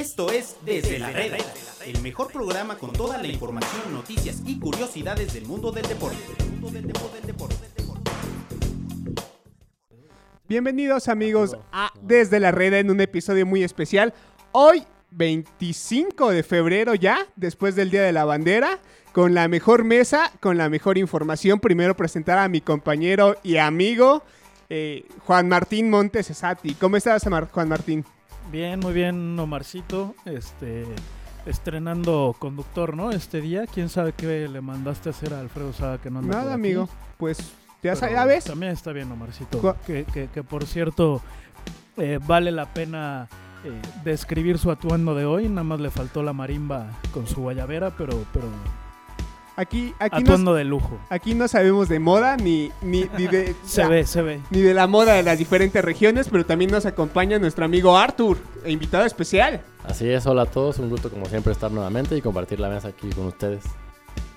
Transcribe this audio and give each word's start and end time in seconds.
Esto 0.00 0.32
es 0.32 0.56
Desde 0.64 0.98
la 0.98 1.10
Reda, 1.10 1.36
el 1.84 2.00
mejor 2.00 2.32
programa 2.32 2.78
con 2.78 2.90
toda 2.90 3.18
la 3.18 3.26
información, 3.26 3.92
noticias 3.92 4.40
y 4.46 4.58
curiosidades 4.58 5.34
del 5.34 5.44
mundo 5.44 5.72
del 5.72 5.86
deporte. 5.86 6.16
Bienvenidos 10.48 11.08
amigos 11.08 11.54
a 11.70 11.92
Desde 12.00 12.40
la 12.40 12.50
Reda 12.50 12.78
en 12.78 12.90
un 12.90 13.02
episodio 13.02 13.44
muy 13.44 13.62
especial. 13.62 14.14
Hoy, 14.52 14.84
25 15.10 16.30
de 16.30 16.44
febrero 16.44 16.94
ya, 16.94 17.26
después 17.36 17.76
del 17.76 17.90
Día 17.90 18.02
de 18.02 18.12
la 18.12 18.24
Bandera, 18.24 18.78
con 19.12 19.34
la 19.34 19.48
mejor 19.48 19.84
mesa, 19.84 20.32
con 20.40 20.56
la 20.56 20.70
mejor 20.70 20.96
información. 20.96 21.60
Primero 21.60 21.94
presentar 21.94 22.38
a 22.38 22.48
mi 22.48 22.62
compañero 22.62 23.36
y 23.42 23.58
amigo 23.58 24.22
eh, 24.70 25.04
Juan 25.26 25.46
Martín 25.50 25.90
Montes 25.90 26.30
Esati. 26.30 26.72
¿Cómo 26.72 26.96
estás, 26.96 27.22
Juan 27.52 27.68
Martín? 27.68 28.02
Bien, 28.50 28.80
muy 28.80 28.92
bien, 28.92 29.38
Omarcito. 29.38 30.14
Este, 30.24 30.84
estrenando 31.46 32.34
conductor, 32.38 32.96
¿no? 32.96 33.10
Este 33.12 33.40
día. 33.40 33.66
¿Quién 33.66 33.88
sabe 33.88 34.12
qué 34.12 34.48
le 34.48 34.60
mandaste 34.60 35.08
a 35.08 35.12
hacer 35.12 35.34
a 35.34 35.40
Alfredo 35.40 35.72
Saga 35.72 35.98
que 35.98 36.10
no 36.10 36.18
anda 36.20 36.30
Nada, 36.32 36.42
por 36.42 36.52
aquí? 36.52 36.60
amigo. 36.60 36.88
Pues, 37.16 37.52
ya, 37.82 37.94
sabes, 37.96 38.14
ya 38.14 38.24
ves. 38.24 38.44
También 38.44 38.72
está 38.72 38.92
bien, 38.92 39.10
Omarcito. 39.12 39.76
Que, 39.86 40.04
que- 40.04 40.28
que, 40.28 40.42
por 40.42 40.66
cierto, 40.66 41.22
eh, 41.96 42.18
vale 42.26 42.50
la 42.50 42.66
pena 42.66 43.28
eh, 43.64 43.70
describir 44.04 44.58
su 44.58 44.70
atuendo 44.70 45.14
de 45.14 45.26
hoy. 45.26 45.48
Nada 45.48 45.64
más 45.64 45.80
le 45.80 45.90
faltó 45.90 46.22
la 46.22 46.32
marimba 46.32 46.86
con 47.12 47.26
su 47.26 47.42
guayabera, 47.42 47.90
pero, 47.96 48.24
pero 48.32 48.46
Aquí, 49.60 49.94
aquí, 49.98 50.22
no, 50.24 50.30
atuendo 50.30 50.54
de 50.54 50.64
lujo. 50.64 50.98
aquí 51.10 51.34
no 51.34 51.46
sabemos 51.46 51.90
de 51.90 51.98
moda 51.98 52.38
ni, 52.38 52.72
ni, 52.80 53.04
ni 53.18 53.26
de... 53.26 53.54
Se 53.66 53.86
ve, 53.86 54.06
se 54.06 54.22
ve. 54.22 54.40
ni 54.48 54.62
de 54.62 54.72
la 54.72 54.86
moda 54.86 55.12
de 55.12 55.22
las 55.22 55.38
diferentes 55.38 55.84
regiones, 55.84 56.28
pero 56.30 56.46
también 56.46 56.70
nos 56.70 56.86
acompaña 56.86 57.38
nuestro 57.38 57.66
amigo 57.66 57.94
Arthur, 57.98 58.38
e 58.64 58.72
invitado 58.72 59.04
especial. 59.04 59.60
Así 59.84 60.08
es, 60.08 60.26
hola 60.26 60.42
a 60.44 60.46
todos, 60.46 60.78
un 60.78 60.88
gusto 60.88 61.10
como 61.10 61.26
siempre 61.26 61.52
estar 61.52 61.70
nuevamente 61.70 62.16
y 62.16 62.22
compartir 62.22 62.58
la 62.58 62.70
mesa 62.70 62.88
aquí 62.88 63.10
con 63.10 63.26
ustedes. 63.26 63.64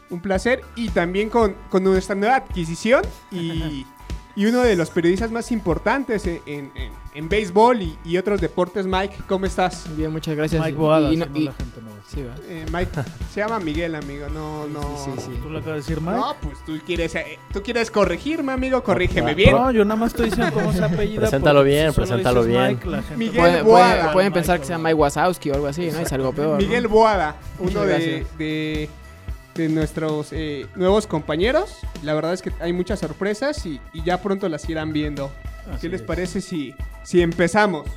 Un 0.09 0.19
placer. 0.19 0.59
Y 0.75 0.89
también 0.89 1.29
con, 1.29 1.55
con 1.69 1.85
nuestra 1.85 2.15
nueva 2.15 2.35
adquisición 2.35 3.03
y, 3.31 3.85
y 4.35 4.45
uno 4.47 4.61
de 4.61 4.75
los 4.75 4.89
periodistas 4.89 5.31
más 5.31 5.51
importantes 5.51 6.25
en, 6.27 6.41
en- 6.45 6.71
en- 6.75 7.03
en 7.15 7.29
béisbol 7.29 7.81
y, 7.83 7.97
y 8.03 8.17
otros 8.17 8.41
deportes. 8.41 8.87
Mike, 8.87 9.15
¿cómo 9.27 9.45
estás? 9.45 9.85
Bien, 9.95 10.11
muchas 10.11 10.35
gracias. 10.35 10.63
Mike 10.63 10.75
Boada, 10.77 11.11
Y- 11.11 11.13
y 11.13 11.17
no- 11.17 11.25
si 11.25 11.31
no 11.31 11.37
y- 11.37 11.43
la 11.45 11.53
gente 11.53 11.81
no 11.81 11.89
sí. 12.07 12.25
Eh, 12.49 12.65
Mike, 12.73 12.91
se 13.31 13.39
llama 13.39 13.59
Miguel, 13.59 13.93
amigo. 13.95 14.27
No, 14.29 14.65
no. 14.67 14.81
Sí, 14.97 15.11
sí, 15.17 15.21
sí. 15.27 15.39
¿Tú 15.41 15.49
le 15.51 15.59
acabas 15.59 15.65
de 15.65 15.81
decir, 15.93 16.01
Mike? 16.01 16.17
No, 16.17 16.35
pues 16.41 16.57
tú 16.65 16.73
quieres, 16.85 17.13
eh, 17.15 17.37
tú 17.51 17.61
quieres 17.61 17.91
corregirme, 17.91 18.51
amigo. 18.51 18.81
Corrígeme 18.83 19.35
bien. 19.35 19.51
No, 19.51 19.69
yo 19.71 19.85
nada 19.85 19.95
más 19.99 20.11
estoy 20.11 20.29
diciendo 20.31 20.51
cómo 20.53 20.73
se 20.73 20.83
apellida. 20.83 21.21
Preséntalo 21.21 21.63
bien, 21.63 21.91
si 21.91 21.95
preséntalo 21.97 22.43
bien. 22.43 22.67
Mike, 22.69 22.89
la 22.89 23.01
gente 23.03 23.17
Miguel 23.17 23.63
Boada. 23.63 23.95
pueden- 24.01 24.13
pueden 24.13 24.33
pensar 24.33 24.59
que 24.59 24.65
sea 24.65 24.77
Mike 24.79 24.95
Wazowski 24.95 25.51
o 25.51 25.53
algo 25.53 25.67
así, 25.67 25.91
¿no? 25.91 25.99
Es 25.99 26.11
algo 26.11 26.33
peor. 26.33 26.59
¿no? 26.59 26.67
Miguel 26.67 26.87
Boada, 26.87 27.35
uno 27.59 27.81
de, 27.83 28.25
de 29.55 29.69
nuestros 29.69 30.29
eh, 30.31 30.67
nuevos 30.75 31.07
compañeros. 31.07 31.77
La 32.01 32.13
verdad 32.13 32.33
es 32.33 32.41
que 32.41 32.51
hay 32.59 32.73
muchas 32.73 32.99
sorpresas 32.99 33.65
y, 33.65 33.79
y 33.93 34.03
ya 34.03 34.21
pronto 34.21 34.49
las 34.49 34.67
irán 34.69 34.93
viendo. 34.93 35.31
Así 35.71 35.81
¿Qué 35.81 35.89
les 35.89 36.01
es. 36.01 36.07
parece 36.07 36.41
si, 36.41 36.73
si 37.03 37.21
empezamos? 37.21 37.87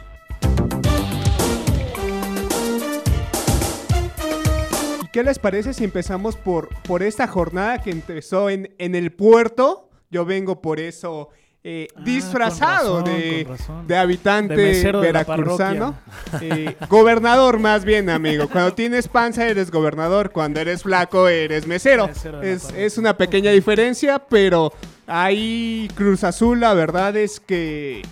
¿Y 5.02 5.08
qué 5.08 5.22
les 5.22 5.38
parece 5.38 5.72
si 5.74 5.84
empezamos 5.84 6.36
por, 6.36 6.68
por 6.82 7.02
esta 7.02 7.26
jornada 7.26 7.78
que 7.82 7.90
empezó 7.90 8.50
en, 8.50 8.74
en 8.78 8.94
el 8.94 9.12
puerto? 9.12 9.90
Yo 10.10 10.24
vengo 10.24 10.60
por 10.62 10.78
eso 10.78 11.30
eh, 11.68 11.88
Ah, 11.96 12.00
disfrazado 12.00 13.00
razón, 13.00 13.88
de, 13.88 13.96
habitante 13.96 14.54
De 14.54 14.92
veracruzano. 14.92 15.96
Eh, 16.40 16.76
gobernador 16.88 17.58
más 17.58 17.84
bien, 17.84 18.08
amigo. 18.08 18.48
Cuando 18.48 18.72
tienes 18.72 19.08
panza 19.08 19.48
eres 19.48 19.72
gobernador, 19.72 20.30
cuando 20.30 20.60
eres 20.60 20.84
flaco 20.84 21.26
eres 21.26 21.66
mesero. 21.66 22.08
Es, 22.40 22.70
es 22.72 22.98
una 22.98 23.16
pequeña 23.16 23.50
diferencia, 23.50 24.20
pero 24.20 24.72
ahí 25.08 25.90
Cruz 25.96 26.22
Azul 26.22 26.60
la 26.60 26.72
verdad 26.72 27.16
es 27.16 27.40
que 27.40 28.02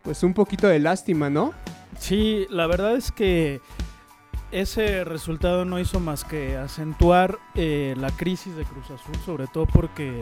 pues 0.00 0.22
un 0.22 0.32
poquito 0.32 0.66
de 0.66 0.78
lástima, 0.78 1.28
¿no? 1.28 1.52
Sí, 1.98 2.46
la 2.48 2.66
verdad 2.66 2.96
es 2.96 3.12
que 3.12 3.60
ese 4.52 5.04
resultado 5.04 5.66
no 5.66 5.78
hizo 5.78 6.00
más 6.00 6.24
que 6.24 6.56
acentuar 6.56 7.38
eh, 7.56 7.94
la 7.98 8.10
crisis 8.10 8.56
de 8.56 8.64
Cruz 8.64 8.86
Azul, 8.86 9.16
sobre 9.26 9.46
todo 9.48 9.66
porque 9.66 10.18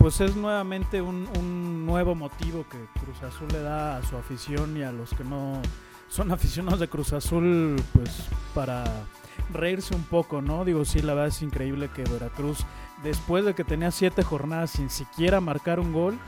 pues 0.00 0.18
es 0.22 0.34
nuevamente 0.34 1.02
un, 1.02 1.28
un 1.38 1.84
nuevo 1.84 2.14
motivo 2.14 2.64
que 2.70 2.78
Cruz 2.98 3.22
Azul 3.22 3.48
le 3.52 3.60
da 3.60 3.98
a 3.98 4.02
su 4.02 4.16
afición 4.16 4.74
y 4.74 4.82
a 4.82 4.92
los 4.92 5.10
que 5.10 5.24
no 5.24 5.60
son 6.08 6.32
aficionados 6.32 6.80
de 6.80 6.88
Cruz 6.88 7.12
Azul, 7.12 7.76
pues 7.92 8.10
para 8.54 8.82
reírse 9.52 9.94
un 9.94 10.04
poco, 10.04 10.40
¿no? 10.40 10.64
Digo, 10.64 10.86
sí, 10.86 11.02
la 11.02 11.12
verdad 11.12 11.28
es 11.28 11.42
increíble 11.42 11.90
que 11.94 12.04
Veracruz, 12.04 12.64
después 13.02 13.44
de 13.44 13.54
que 13.54 13.62
tenía 13.62 13.90
siete 13.90 14.22
jornadas 14.22 14.70
sin 14.70 14.88
siquiera 14.88 15.42
marcar 15.42 15.78
un 15.78 15.92
gol, 15.92 16.18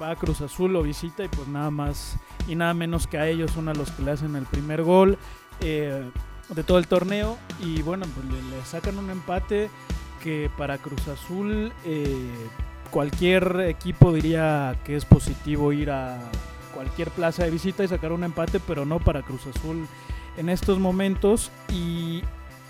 va 0.00 0.10
a 0.10 0.16
Cruz 0.16 0.42
Azul, 0.42 0.74
lo 0.74 0.82
visita 0.82 1.24
y 1.24 1.28
pues 1.28 1.48
nada 1.48 1.70
más 1.70 2.18
y 2.46 2.54
nada 2.54 2.74
menos 2.74 3.06
que 3.06 3.16
a 3.16 3.26
ellos 3.26 3.50
son 3.52 3.70
a 3.70 3.74
los 3.74 3.92
que 3.92 4.02
le 4.02 4.10
hacen 4.10 4.36
el 4.36 4.44
primer 4.44 4.82
gol 4.82 5.16
eh, 5.60 6.04
de 6.50 6.64
todo 6.64 6.76
el 6.76 6.86
torneo 6.86 7.38
y 7.60 7.80
bueno, 7.80 8.04
pues 8.14 8.26
le, 8.26 8.56
le 8.56 8.62
sacan 8.66 8.98
un 8.98 9.08
empate 9.08 9.70
que 10.24 10.50
para 10.56 10.78
Cruz 10.78 11.06
Azul 11.08 11.72
eh, 11.84 12.30
cualquier 12.94 13.62
equipo 13.62 14.12
diría 14.12 14.76
que 14.84 14.94
es 14.94 15.04
positivo 15.04 15.72
ir 15.72 15.90
a 15.90 16.16
cualquier 16.72 17.10
plaza 17.10 17.42
de 17.42 17.50
visita 17.50 17.82
y 17.82 17.88
sacar 17.88 18.12
un 18.12 18.22
empate, 18.22 18.60
pero 18.60 18.86
no 18.86 19.00
para 19.00 19.22
Cruz 19.22 19.48
Azul 19.48 19.88
en 20.36 20.48
estos 20.48 20.78
momentos. 20.78 21.50
Y 21.72 22.22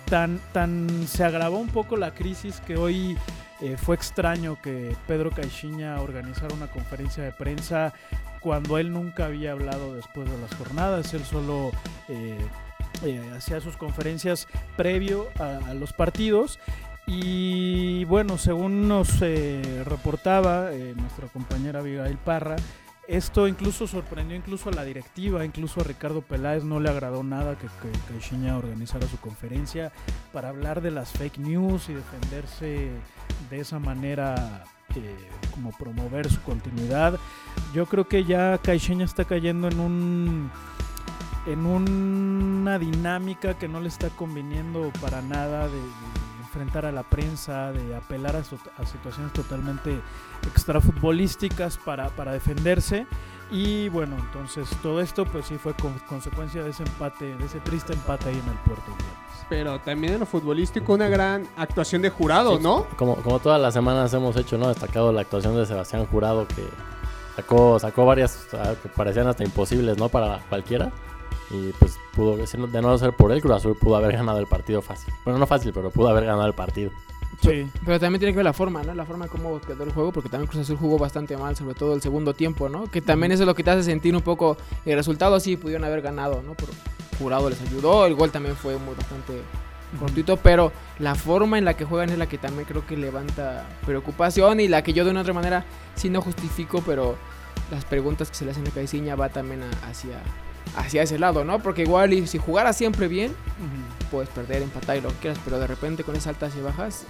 tan, 0.09 0.39
tan 0.51 1.07
se 1.07 1.23
agravó 1.23 1.59
un 1.59 1.67
poco 1.67 1.95
la 1.95 2.15
crisis 2.15 2.59
que 2.61 2.75
hoy 2.75 3.15
eh, 3.61 3.77
fue 3.77 3.95
extraño 3.95 4.59
que 4.63 4.95
Pedro 5.05 5.29
Caixinha 5.29 6.01
organizara 6.01 6.55
una 6.55 6.71
conferencia 6.71 7.23
de 7.23 7.31
prensa 7.31 7.93
cuando 8.39 8.79
él 8.79 8.91
nunca 8.91 9.25
había 9.25 9.51
hablado 9.51 9.93
después 9.93 10.27
de 10.27 10.39
las 10.39 10.55
jornadas, 10.55 11.13
él 11.13 11.23
solo 11.23 11.71
eh, 12.09 12.35
eh, 13.03 13.21
hacía 13.37 13.61
sus 13.61 13.77
conferencias 13.77 14.47
previo 14.75 15.29
a, 15.37 15.69
a 15.69 15.73
los 15.75 15.93
partidos 15.93 16.59
y 17.07 18.03
bueno, 18.05 18.37
según 18.37 18.87
nos 18.87 19.21
eh, 19.21 19.83
reportaba 19.85 20.71
eh, 20.71 20.93
nuestra 20.95 21.27
compañera 21.27 21.79
Abigail 21.79 22.17
Parra, 22.17 22.55
esto 23.07 23.47
incluso 23.47 23.85
sorprendió 23.85 24.35
incluso 24.35 24.69
a 24.69 24.73
la 24.73 24.83
directiva, 24.83 25.45
incluso 25.45 25.81
a 25.81 25.83
Ricardo 25.83 26.21
Peláez 26.21 26.63
no 26.63 26.79
le 26.79 26.89
agradó 26.89 27.21
nada 27.21 27.55
que, 27.55 27.67
que 27.67 27.99
Caixinha 28.11 28.57
organizara 28.57 29.07
su 29.07 29.17
conferencia 29.17 29.91
para 30.33 30.49
hablar 30.49 30.81
de 30.81 30.89
las 30.89 31.11
fake 31.11 31.37
news 31.37 31.89
y 31.89 31.93
defenderse 31.93 32.89
de 33.51 33.59
esa 33.59 33.77
manera 33.77 34.63
eh, 34.95 35.15
como 35.51 35.71
promover 35.71 36.31
su 36.31 36.41
continuidad. 36.41 37.19
Yo 37.75 37.85
creo 37.85 38.07
que 38.07 38.23
ya 38.23 38.57
Caixinha 38.57 39.05
está 39.05 39.25
cayendo 39.25 39.67
en 39.67 39.79
un 39.79 40.51
en 41.45 41.65
una 41.67 42.79
dinámica 42.79 43.53
que 43.55 43.67
no 43.67 43.79
le 43.79 43.89
está 43.89 44.09
conviniendo 44.09 44.91
para 44.99 45.21
nada 45.21 45.67
de 45.67 45.79
enfrentar 46.55 46.85
a 46.85 46.91
la 46.93 47.03
prensa, 47.03 47.73
de 47.73 47.95
apelar 47.95 48.37
a, 48.37 48.43
su- 48.43 48.57
a 48.81 48.85
situaciones 48.85 49.33
totalmente 49.33 49.99
extrafutbolísticas 50.47 51.77
para, 51.77 52.09
para 52.09 52.31
defenderse. 52.31 53.05
Y 53.51 53.89
bueno, 53.89 54.15
entonces 54.17 54.69
todo 54.81 55.01
esto 55.01 55.25
pues 55.25 55.45
sí 55.45 55.57
fue 55.57 55.73
con- 55.73 55.99
consecuencia 56.07 56.63
de 56.63 56.69
ese 56.71 56.83
empate, 56.83 57.35
de 57.35 57.45
ese 57.45 57.59
triste 57.59 57.93
empate 57.93 58.29
ahí 58.29 58.35
en 58.43 58.49
el 58.49 58.57
puerto. 58.65 58.85
Pero 59.49 59.79
también 59.79 60.13
en 60.13 60.21
lo 60.21 60.25
futbolístico 60.25 60.93
una 60.93 61.07
gran 61.09 61.47
actuación 61.57 62.01
de 62.01 62.09
jurado, 62.09 62.57
Sí, 62.57 62.63
¿no? 62.63 62.85
Como, 62.97 63.17
como 63.17 63.39
todas 63.39 63.61
las 63.61 63.73
semanas 63.73 64.13
hemos 64.13 64.35
hecho, 64.37 64.57
¿no? 64.57 64.69
Destacado 64.69 65.11
la 65.11 65.21
actuación 65.21 65.55
de 65.55 65.65
Sebastián 65.65 66.05
Jurado 66.07 66.47
que 66.47 66.67
sacó, 67.35 67.77
sacó 67.79 68.05
varias 68.05 68.47
que 68.81 68.89
parecían 68.89 69.27
hasta 69.27 69.43
imposibles, 69.43 69.97
¿no? 69.97 70.09
Para 70.09 70.39
cualquiera. 70.49 70.91
Y 71.55 71.71
pues 71.79 71.97
pudo, 72.13 72.35
de 72.37 72.81
no 72.81 72.97
ser 72.97 73.13
por 73.13 73.31
él, 73.31 73.41
Cruz 73.41 73.55
Azul 73.55 73.75
pudo 73.75 73.95
haber 73.95 74.13
ganado 74.13 74.39
el 74.39 74.47
partido 74.47 74.81
fácil. 74.81 75.13
Bueno, 75.23 75.39
no 75.39 75.47
fácil, 75.47 75.71
pero 75.73 75.89
pudo 75.91 76.09
haber 76.09 76.25
ganado 76.25 76.45
el 76.47 76.53
partido. 76.53 76.91
Sí, 77.41 77.69
Pero 77.85 77.99
también 77.99 78.19
tiene 78.19 78.31
que 78.31 78.37
ver 78.37 78.45
la 78.45 78.53
forma, 78.53 78.81
¿no? 78.81 78.93
La 78.95 79.05
forma 79.05 79.27
cómo 79.27 79.59
quedó 79.59 79.83
el 79.83 79.91
juego, 79.91 80.11
porque 80.13 80.29
también 80.29 80.47
Cruz 80.47 80.61
Azul 80.63 80.77
jugó 80.77 80.97
bastante 80.97 81.35
mal, 81.35 81.55
sobre 81.55 81.75
todo 81.75 81.93
el 81.93 82.01
segundo 82.01 82.33
tiempo, 82.33 82.69
¿no? 82.69 82.85
Que 82.89 83.01
también 83.01 83.31
eso 83.33 83.43
es 83.43 83.47
lo 83.47 83.53
que 83.55 83.63
te 83.63 83.71
hace 83.71 83.83
sentir 83.83 84.15
un 84.15 84.21
poco 84.21 84.55
el 84.85 84.95
resultado, 84.95 85.37
sí, 85.41 85.57
pudieron 85.57 85.83
haber 85.83 86.01
ganado, 86.01 86.41
¿no? 86.43 86.53
Por 86.53 86.69
jurado 87.19 87.49
les 87.49 87.61
ayudó, 87.61 88.05
el 88.05 88.15
gol 88.15 88.31
también 88.31 88.55
fue 88.55 88.77
muy 88.77 88.95
bastante 88.95 89.41
cortito, 89.99 90.37
pero 90.37 90.71
la 90.99 91.15
forma 91.15 91.57
en 91.57 91.65
la 91.65 91.75
que 91.75 91.85
juegan 91.85 92.09
es 92.09 92.17
la 92.17 92.27
que 92.27 92.37
también 92.37 92.65
creo 92.65 92.85
que 92.85 92.97
levanta 92.97 93.67
preocupación 93.85 94.59
y 94.59 94.67
la 94.67 94.81
que 94.83 94.93
yo 94.93 95.05
de 95.05 95.11
una 95.11 95.21
otra 95.21 95.33
manera 95.33 95.65
sí 95.95 96.09
no 96.09 96.21
justifico, 96.21 96.81
pero 96.85 97.15
las 97.71 97.85
preguntas 97.85 98.29
que 98.29 98.35
se 98.35 98.45
le 98.45 98.51
hacen 98.51 98.67
a 98.67 98.71
Caiciña 98.71 99.15
va 99.15 99.29
también 99.29 99.61
a- 99.63 99.87
hacia, 99.89 100.19
hacia 100.75 101.03
ese 101.03 101.17
lado, 101.19 101.43
¿no? 101.43 101.59
Porque 101.59 101.83
igual 101.83 102.13
y 102.13 102.27
si 102.27 102.37
jugara 102.37 102.73
siempre 102.73 103.07
bien, 103.07 103.33
puedes 104.11 104.29
perder, 104.29 104.61
empatar 104.61 104.97
y 104.97 105.01
lo 105.01 105.09
que 105.09 105.15
quieras, 105.15 105.39
pero 105.43 105.59
de 105.59 105.67
repente 105.67 106.03
con 106.03 106.15
esas 106.15 106.27
altas 106.27 106.53
y 106.57 106.61
bajas 106.61 107.05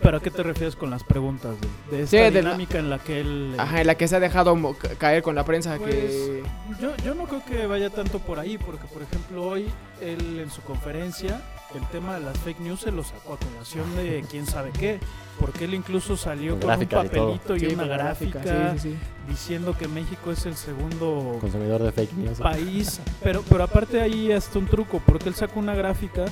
¿Pero 0.00 0.16
a 0.16 0.20
qué 0.20 0.32
te 0.32 0.42
refieres 0.42 0.74
con 0.74 0.90
las 0.90 1.04
preguntas? 1.04 1.54
De, 1.90 1.96
de 1.98 2.02
esta 2.02 2.10
Sí, 2.10 2.16
de 2.16 2.30
la- 2.42 2.50
dinámica 2.50 2.78
en 2.78 2.90
la 2.90 2.98
que 2.98 3.20
él... 3.20 3.52
eh, 3.54 3.60
Ajá, 3.60 3.80
en 3.82 3.86
la 3.86 3.94
que 3.94 4.08
se 4.08 4.16
ha 4.16 4.20
dejado 4.20 4.56
caer 4.98 5.22
con 5.22 5.36
la 5.36 5.44
prensa 5.44 5.78
que... 5.78 5.84
Pues, 5.84 6.80
yo, 6.80 6.96
yo 7.04 7.14
no 7.14 7.24
creo 7.26 7.44
que 7.44 7.66
vaya 7.68 7.88
tanto 7.88 8.18
por 8.18 8.40
ahí, 8.40 8.58
porque 8.58 8.84
por 8.88 9.02
ejemplo 9.02 9.44
hoy 9.44 9.68
él 10.00 10.40
en 10.40 10.50
su 10.50 10.60
conferencia 10.62 11.40
el 11.78 11.86
tema 11.88 12.14
de 12.14 12.20
las 12.20 12.36
fake 12.38 12.60
news 12.60 12.80
se 12.80 12.90
lo 12.92 13.02
sacó 13.02 13.34
a 13.34 13.36
colación 13.38 13.94
de 13.96 14.24
quién 14.30 14.46
sabe 14.46 14.70
qué, 14.70 14.98
porque 15.40 15.64
él 15.64 15.74
incluso 15.74 16.16
salió 16.16 16.58
Con 16.58 16.68
con 16.70 16.78
un 16.80 16.86
papelito 16.86 17.56
y, 17.56 17.60
Sí, 17.60 17.66
una 17.74 17.86
gráfica 17.86 18.42
Sí, 18.42 18.78
sí, 18.78 18.90
sí. 18.90 18.96
diciendo 19.28 19.76
que 19.76 19.88
México 19.88 20.30
es 20.32 20.46
el 20.46 20.54
segundo 20.56 21.38
Consumidor 21.40 21.82
de 21.82 21.92
fake 21.92 22.12
news. 22.14 22.38
país, 22.38 23.00
pero, 23.22 23.42
pero 23.48 23.64
aparte 23.64 24.00
ahí 24.00 24.32
hasta 24.32 24.58
un 24.58 24.66
truco, 24.66 25.00
porque 25.06 25.28
él 25.28 25.34
sacó 25.34 25.58
una 25.60 25.74
gráfica 25.74 26.24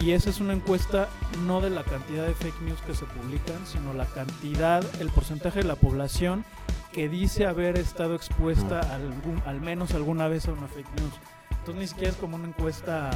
y 0.00 0.10
esa 0.10 0.30
es 0.30 0.40
una 0.40 0.52
encuesta 0.52 1.08
no 1.46 1.60
de 1.60 1.70
la 1.70 1.84
cantidad 1.84 2.26
de 2.26 2.34
fake 2.34 2.60
news 2.62 2.80
que 2.82 2.94
se 2.94 3.04
publican, 3.04 3.64
sino 3.66 3.94
la 3.94 4.06
cantidad, 4.06 4.84
el 5.00 5.08
porcentaje 5.10 5.60
de 5.60 5.66
la 5.68 5.76
población 5.76 6.44
que 6.92 7.08
dice 7.08 7.46
haber 7.46 7.76
estado 7.78 8.14
expuesta 8.14 8.80
algún, 8.80 9.42
al 9.46 9.60
menos 9.60 9.94
alguna 9.94 10.28
vez 10.28 10.46
a 10.48 10.52
una 10.52 10.66
fake 10.68 10.88
news. 11.00 11.12
Entonces 11.50 11.74
ni 11.76 11.86
siquiera 11.88 12.10
es 12.12 12.16
como 12.18 12.36
una 12.36 12.46
encuesta 12.48 13.10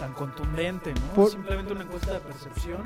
tan 0.00 0.12
contundente, 0.12 0.92
¿no? 0.94 1.00
Por- 1.14 1.30
simplemente 1.30 1.72
una 1.72 1.84
encuesta 1.84 2.12
de 2.12 2.20
percepción 2.20 2.82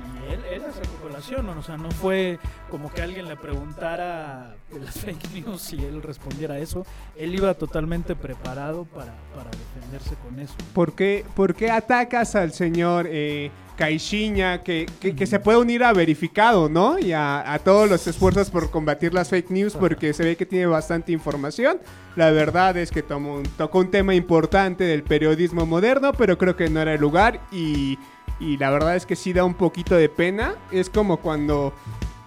y 0.00 0.32
él, 0.32 0.40
él 0.52 0.62
hace 0.68 0.82
colación, 1.02 1.46
¿no? 1.46 1.58
o 1.58 1.62
sea, 1.62 1.76
no 1.76 1.90
fue 1.90 2.38
como 2.70 2.92
que 2.92 3.02
alguien 3.02 3.26
le 3.28 3.36
preguntara 3.36 4.54
de 4.72 4.80
las 4.80 4.94
fake 5.00 5.32
news 5.46 5.72
y 5.72 5.84
él 5.84 6.02
respondiera 6.02 6.58
eso. 6.58 6.84
Él 7.16 7.34
iba 7.34 7.54
totalmente 7.54 8.14
preparado 8.16 8.84
para, 8.84 9.14
para 9.34 9.50
defenderse 9.50 10.14
con 10.16 10.38
eso. 10.38 10.54
¿Por 10.74 10.92
qué, 10.94 11.24
por 11.34 11.54
qué 11.54 11.70
atacas 11.70 12.34
al 12.36 12.52
señor 12.52 13.06
eh, 13.08 13.50
Caixinha, 13.76 14.62
que, 14.62 14.86
que- 15.00 15.16
que 15.16 15.26
se 15.26 15.40
puede 15.40 15.58
unir 15.58 15.82
a 15.84 15.92
verificado, 15.92 16.68
¿no? 16.68 16.98
Y 16.98 17.12
a, 17.12 17.52
a 17.52 17.58
todos 17.58 17.88
los 17.88 18.06
esfuerzos 18.06 18.50
por 18.50 18.70
combatir 18.70 19.14
las 19.14 19.30
fake 19.30 19.50
news, 19.50 19.74
porque 19.74 20.12
se 20.12 20.22
ve 20.22 20.36
que 20.36 20.44
tiene 20.46 20.66
bastante 20.66 21.12
información. 21.12 21.78
La 22.14 22.30
verdad 22.30 22.76
es 22.76 22.90
que 22.90 23.02
tomó 23.02 23.36
un- 23.36 23.42
tocó 23.56 23.78
un 23.78 23.90
tema 23.90 24.14
importante 24.14 24.84
del 24.84 25.02
periodismo 25.02 25.64
moderno, 25.66 26.12
pero 26.12 26.36
creo 26.38 26.56
que 26.56 26.68
no 26.68 26.80
era 26.80 26.92
el 26.94 27.00
lugar. 27.00 27.40
Y, 27.50 27.98
y 28.40 28.56
la 28.56 28.70
verdad 28.70 28.96
es 28.96 29.06
que 29.06 29.14
sí 29.16 29.32
da 29.32 29.44
un 29.44 29.54
poquito 29.54 29.94
de 29.94 30.08
pena. 30.08 30.54
Es 30.72 30.90
como 30.90 31.18
cuando 31.18 31.72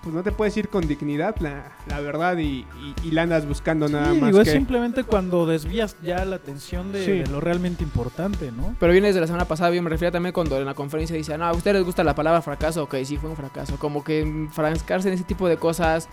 pues 0.03 0.13
no 0.13 0.21
te 0.21 0.33
puedes 0.33 0.55
ir 0.57 0.67
con 0.67 0.85
dignidad, 0.85 1.37
la, 1.39 1.71
la 1.87 2.01
verdad, 2.01 2.37
y, 2.37 2.43
y- 2.81 2.95
y 3.05 3.11
la 3.11 3.21
andas 3.21 3.47
buscando 3.47 3.87
nada 3.87 4.11
Sí, 4.13 4.19
más 4.19 4.29
digo, 4.31 4.41
es 4.41 4.49
que... 4.49 4.53
simplemente 4.53 5.05
cuando 5.05 5.45
desvías 5.45 5.95
ya 6.03 6.25
la 6.25 6.35
atención 6.35 6.91
de, 6.91 7.05
Sí. 7.05 7.11
de 7.19 7.27
lo 7.27 7.39
realmente 7.39 7.85
importante, 7.85 8.51
¿no? 8.51 8.75
Pero 8.81 8.91
viene 8.91 9.07
desde 9.07 9.21
la 9.21 9.27
semana 9.27 9.45
pasada, 9.45 9.73
yo 9.73 9.81
me 9.81 9.89
refería 9.89 10.11
también 10.11 10.33
cuando 10.33 10.57
en 10.59 10.65
la 10.65 10.73
conferencia 10.73 11.15
dice, 11.15 11.37
no, 11.37 11.45
a 11.45 11.53
ustedes 11.53 11.77
les 11.77 11.85
gusta 11.85 12.03
la 12.03 12.15
palabra 12.15 12.41
fracaso, 12.41 12.83
ok, 12.83 12.95
sí 13.05 13.15
fue 13.15 13.29
un 13.29 13.37
fracaso. 13.37 13.77
Como 13.79 14.03
que 14.03 14.25
mm, 14.25 14.49
frascarse 14.49 15.07
en 15.07 15.13
ese 15.13 15.23
tipo 15.23 15.47
de 15.47 15.55
cosas, 15.55 16.09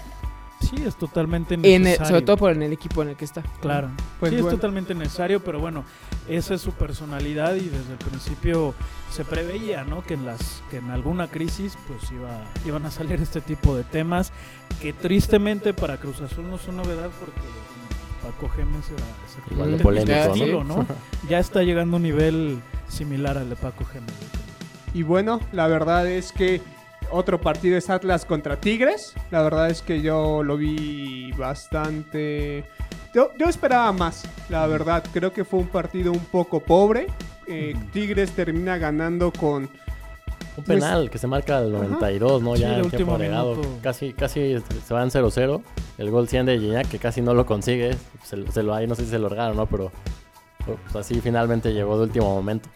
Sí, 0.61 0.77
es 0.87 0.95
totalmente 0.97 1.55
en 1.55 1.65
el- 1.65 1.83
necesario. 1.83 2.09
sobre 2.11 2.23
todo 2.27 2.37
por 2.37 2.53
en 2.53 2.62
el 2.62 2.73
equipo 2.73 3.03
en 3.03 3.09
el 3.11 3.17
que 3.17 3.25
está. 3.25 3.43
Claro. 3.61 3.89
Pues 4.21 4.31
sí, 4.31 4.37
bueno. 4.37 4.49
es 4.49 4.55
totalmente 4.55 4.95
necesario, 4.95 5.43
pero 5.43 5.59
bueno, 5.59 5.85
esa 6.29 6.55
es 6.55 6.61
su 6.61 6.73
personalidad 6.73 7.55
y 7.55 7.69
desde 7.69 7.93
el 7.93 7.99
principio 7.99 8.75
se 9.11 9.25
preveía, 9.25 9.85
¿no? 9.85 10.03
Que 10.03 10.15
en 10.15 10.27
las 10.27 10.62
que 10.71 10.77
en 10.77 10.91
alguna 10.91 11.29
crisis 11.29 11.77
pues 11.89 12.11
iba 12.12 12.45
iban 12.67 12.85
a 12.87 12.91
salir 12.91 13.21
este 13.21 13.41
tipo 13.41 13.75
de 13.75 13.85
temas 13.85 14.33
que 14.81 14.93
tristemente 14.93 15.75
para 15.75 15.97
Cruz 15.97 16.21
Azul 16.21 16.49
no 16.49 16.59
son 16.59 16.77
novedad 16.77 17.11
porque 17.19 17.41
Paco 18.23 18.49
Gémez 18.55 18.85
se, 18.85 18.95
se 19.49 19.55
Igual 19.55 19.79
de 19.79 19.83
polémico, 19.83 20.12
¿no? 20.15 20.35
estilo, 20.35 20.65
¿no? 20.65 20.87
Ya 21.29 21.39
está 21.39 21.62
llegando 21.62 21.97
a 21.97 21.99
un 21.99 22.03
nivel 22.03 22.61
similar 22.87 23.39
al 23.39 23.49
de 23.49 23.57
Paco 23.57 23.85
creo. 23.85 24.03
Y 24.93 25.03
bueno, 25.05 25.41
la 25.53 25.67
verdad 25.69 26.07
es 26.07 26.33
que 26.33 26.61
otro 27.11 27.41
partido 27.41 27.77
es 27.77 27.91
Atlas 27.91 28.25
contra 28.25 28.61
Tigres. 28.61 29.15
La 29.31 29.43
verdad 29.43 29.71
es 29.71 29.83
que 29.83 30.03
yo 30.03 30.43
lo 30.43 30.57
vi 30.57 31.33
bastante... 31.33 32.65
Yo, 33.12 33.33
yo 33.39 33.47
esperaba 33.47 33.93
más, 33.93 34.25
la 34.49 34.67
verdad. 34.67 35.05
Creo 35.12 35.33
que 35.33 35.45
fue 35.45 35.61
un 35.61 35.67
partido 35.67 36.12
un 36.12 36.25
poco 36.27 36.61
pobre. 36.61 37.09
Eh. 37.47 37.75
Tigres 37.93 38.31
termina 38.33 38.79
ganando 38.79 39.33
con... 39.33 39.69
Un 40.57 40.65
penal 40.65 41.11
que 41.11 41.19
se 41.19 41.27
marca 41.27 41.59
al 41.59 41.73
92, 41.73 42.43
¿no? 42.43 42.55
Sí, 42.55 42.62
Ya 42.62 42.69
en 42.69 42.75
tiempo 42.75 42.97
último 42.97 43.15
agregado. 43.15 43.61
Casi, 43.83 44.12
casi 44.12 44.57
se 44.87 44.95
van 44.95 45.11
0-0. 45.11 45.62
El 45.99 46.11
gol 46.11 46.29
100 46.29 46.47
de 46.47 46.59
Gignac, 46.59 46.89
que 46.89 46.99
casi 46.99 47.21
no 47.21 47.35
lo 47.35 47.47
consigue. 47.47 47.97
Se, 48.25 48.51
se 48.51 48.62
lo 48.62 48.75
hay, 48.75 48.87
no 48.87 48.95
sé 48.95 49.05
si 49.05 49.11
se 49.11 49.19
lo 49.19 49.29
regaron, 49.29 49.57
¿no? 49.57 49.67
Pero 49.67 49.91
pues, 50.65 50.97
así 50.97 51.21
finalmente 51.21 51.73
llegó 51.73 51.97
de 51.97 52.05
último 52.05 52.35
momento. 52.35 52.69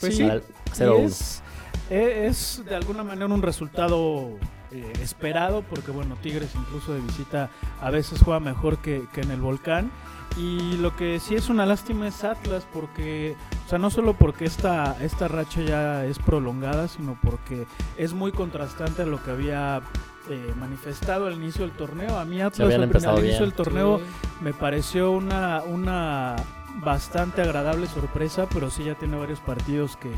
Pues 0.00 0.16
sí. 0.16 0.24
Al 0.24 0.42
Y 0.66 0.78
0-1. 0.78 1.41
Es, 1.90 1.90
e- 1.90 2.26
es 2.26 2.62
de 2.64 2.74
alguna 2.76 3.04
manera 3.04 3.26
un 3.26 3.42
resultado 3.42 4.30
eh, 4.70 4.92
esperado, 5.02 5.62
porque 5.62 5.90
bueno, 5.90 6.16
Tigres 6.22 6.50
incluso 6.54 6.94
de 6.94 7.00
visita 7.00 7.50
a 7.80 7.90
veces 7.90 8.20
juega 8.22 8.40
mejor 8.40 8.78
que, 8.78 9.04
que 9.12 9.20
en 9.20 9.30
el 9.30 9.40
volcán. 9.40 9.90
Y 10.38 10.78
lo 10.78 10.96
que 10.96 11.20
sí 11.20 11.34
es 11.34 11.50
una 11.50 11.66
lástima 11.66 12.08
es 12.08 12.24
Atlas, 12.24 12.66
porque, 12.72 13.36
o 13.66 13.68
sea, 13.68 13.78
no 13.78 13.90
solo 13.90 14.14
porque 14.14 14.46
esta, 14.46 14.96
esta 15.02 15.28
racha 15.28 15.60
ya 15.60 16.06
es 16.06 16.18
prolongada, 16.18 16.88
sino 16.88 17.18
porque 17.22 17.66
es 17.98 18.14
muy 18.14 18.32
contrastante 18.32 19.02
a 19.02 19.04
lo 19.04 19.22
que 19.22 19.30
había 19.30 19.82
eh, 20.30 20.54
manifestado 20.58 21.26
al 21.26 21.34
inicio 21.34 21.66
del 21.66 21.76
torneo. 21.76 22.18
A 22.18 22.24
mí 22.24 22.40
Atlas 22.40 22.72
al, 22.74 22.82
al 22.82 22.88
inicio 22.88 23.20
bien. 23.20 23.38
del 23.40 23.52
torneo 23.52 24.00
me 24.40 24.54
pareció 24.54 25.10
una, 25.10 25.62
una 25.64 26.36
bastante 26.82 27.42
agradable 27.42 27.86
sorpresa, 27.86 28.46
pero 28.50 28.70
sí 28.70 28.84
ya 28.84 28.94
tiene 28.94 29.18
varios 29.18 29.40
partidos 29.40 29.98
que, 29.98 30.10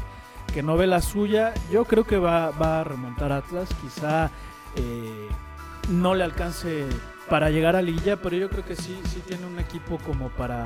que 0.54 0.62
no 0.62 0.76
ve 0.76 0.86
la 0.86 1.02
suya. 1.02 1.52
Yo 1.70 1.84
creo 1.84 2.04
que 2.04 2.16
va, 2.16 2.50
va 2.50 2.80
a 2.80 2.84
remontar 2.84 3.32
Atlas, 3.32 3.68
quizá 3.82 4.30
eh, 4.76 5.28
no 5.90 6.14
le 6.14 6.22
alcance 6.22 6.86
para 7.28 7.50
llegar 7.50 7.74
a 7.74 7.82
Lilla, 7.82 8.22
pero 8.22 8.36
yo 8.36 8.48
creo 8.48 8.64
que 8.64 8.76
sí, 8.76 8.98
sí 9.08 9.20
tiene 9.26 9.46
un 9.46 9.58
equipo 9.58 9.98
como 10.06 10.28
para, 10.30 10.64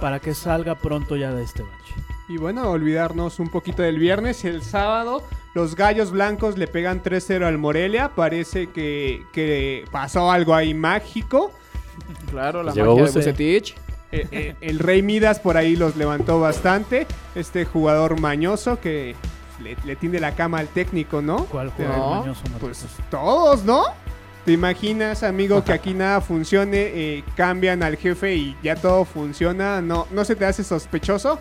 para 0.00 0.18
que 0.18 0.34
salga 0.34 0.74
pronto 0.74 1.14
ya 1.14 1.32
de 1.32 1.44
este 1.44 1.62
bache. 1.62 1.94
Y 2.28 2.38
bueno, 2.38 2.68
olvidarnos 2.70 3.38
un 3.38 3.50
poquito 3.50 3.82
del 3.82 3.98
viernes. 3.98 4.44
El 4.44 4.62
sábado, 4.62 5.22
los 5.54 5.76
Gallos 5.76 6.10
Blancos 6.10 6.58
le 6.58 6.66
pegan 6.66 7.02
3-0 7.02 7.44
al 7.44 7.58
Morelia. 7.58 8.10
Parece 8.14 8.68
que, 8.68 9.26
que 9.32 9.84
pasó 9.90 10.30
algo 10.30 10.54
ahí 10.54 10.74
mágico. 10.74 11.52
Claro, 12.30 12.62
la 12.62 12.72
Pues 12.72 12.76
llegó 12.76 12.96
magia 12.96 13.06
de. 13.06 13.12
Bucetich. 13.12 13.76
Eh, 14.12 14.26
eh, 14.32 14.54
el 14.60 14.78
Rey 14.80 15.02
Midas 15.02 15.38
por 15.38 15.56
ahí 15.56 15.76
los 15.76 15.96
levantó 15.96 16.40
bastante. 16.40 17.06
Este 17.34 17.64
jugador 17.64 18.20
mañoso 18.20 18.80
que 18.80 19.14
le, 19.62 19.76
le 19.84 19.96
tiende 19.96 20.18
la 20.20 20.34
cama 20.34 20.58
al 20.58 20.68
técnico, 20.68 21.22
¿no? 21.22 21.44
¿Cuál 21.46 21.70
jugador 21.70 21.98
No, 21.98 22.20
mañoso, 22.20 22.42
Mateo? 22.44 22.58
Pues 22.60 22.86
todos, 23.10 23.64
¿no? 23.64 23.84
¿Te 24.44 24.52
imaginas, 24.52 25.22
amigo, 25.22 25.62
que 25.62 25.72
aquí 25.72 25.92
nada 25.94 26.20
funcione? 26.20 26.78
eh, 26.78 27.24
cambian 27.36 27.82
al 27.82 27.96
jefe 27.96 28.34
y 28.34 28.56
ya 28.62 28.74
todo 28.74 29.04
funciona. 29.04 29.80
¿No, 29.82 30.06
¿No 30.10 30.24
se 30.24 30.34
te 30.34 30.46
hace 30.46 30.64
sospechoso? 30.64 31.38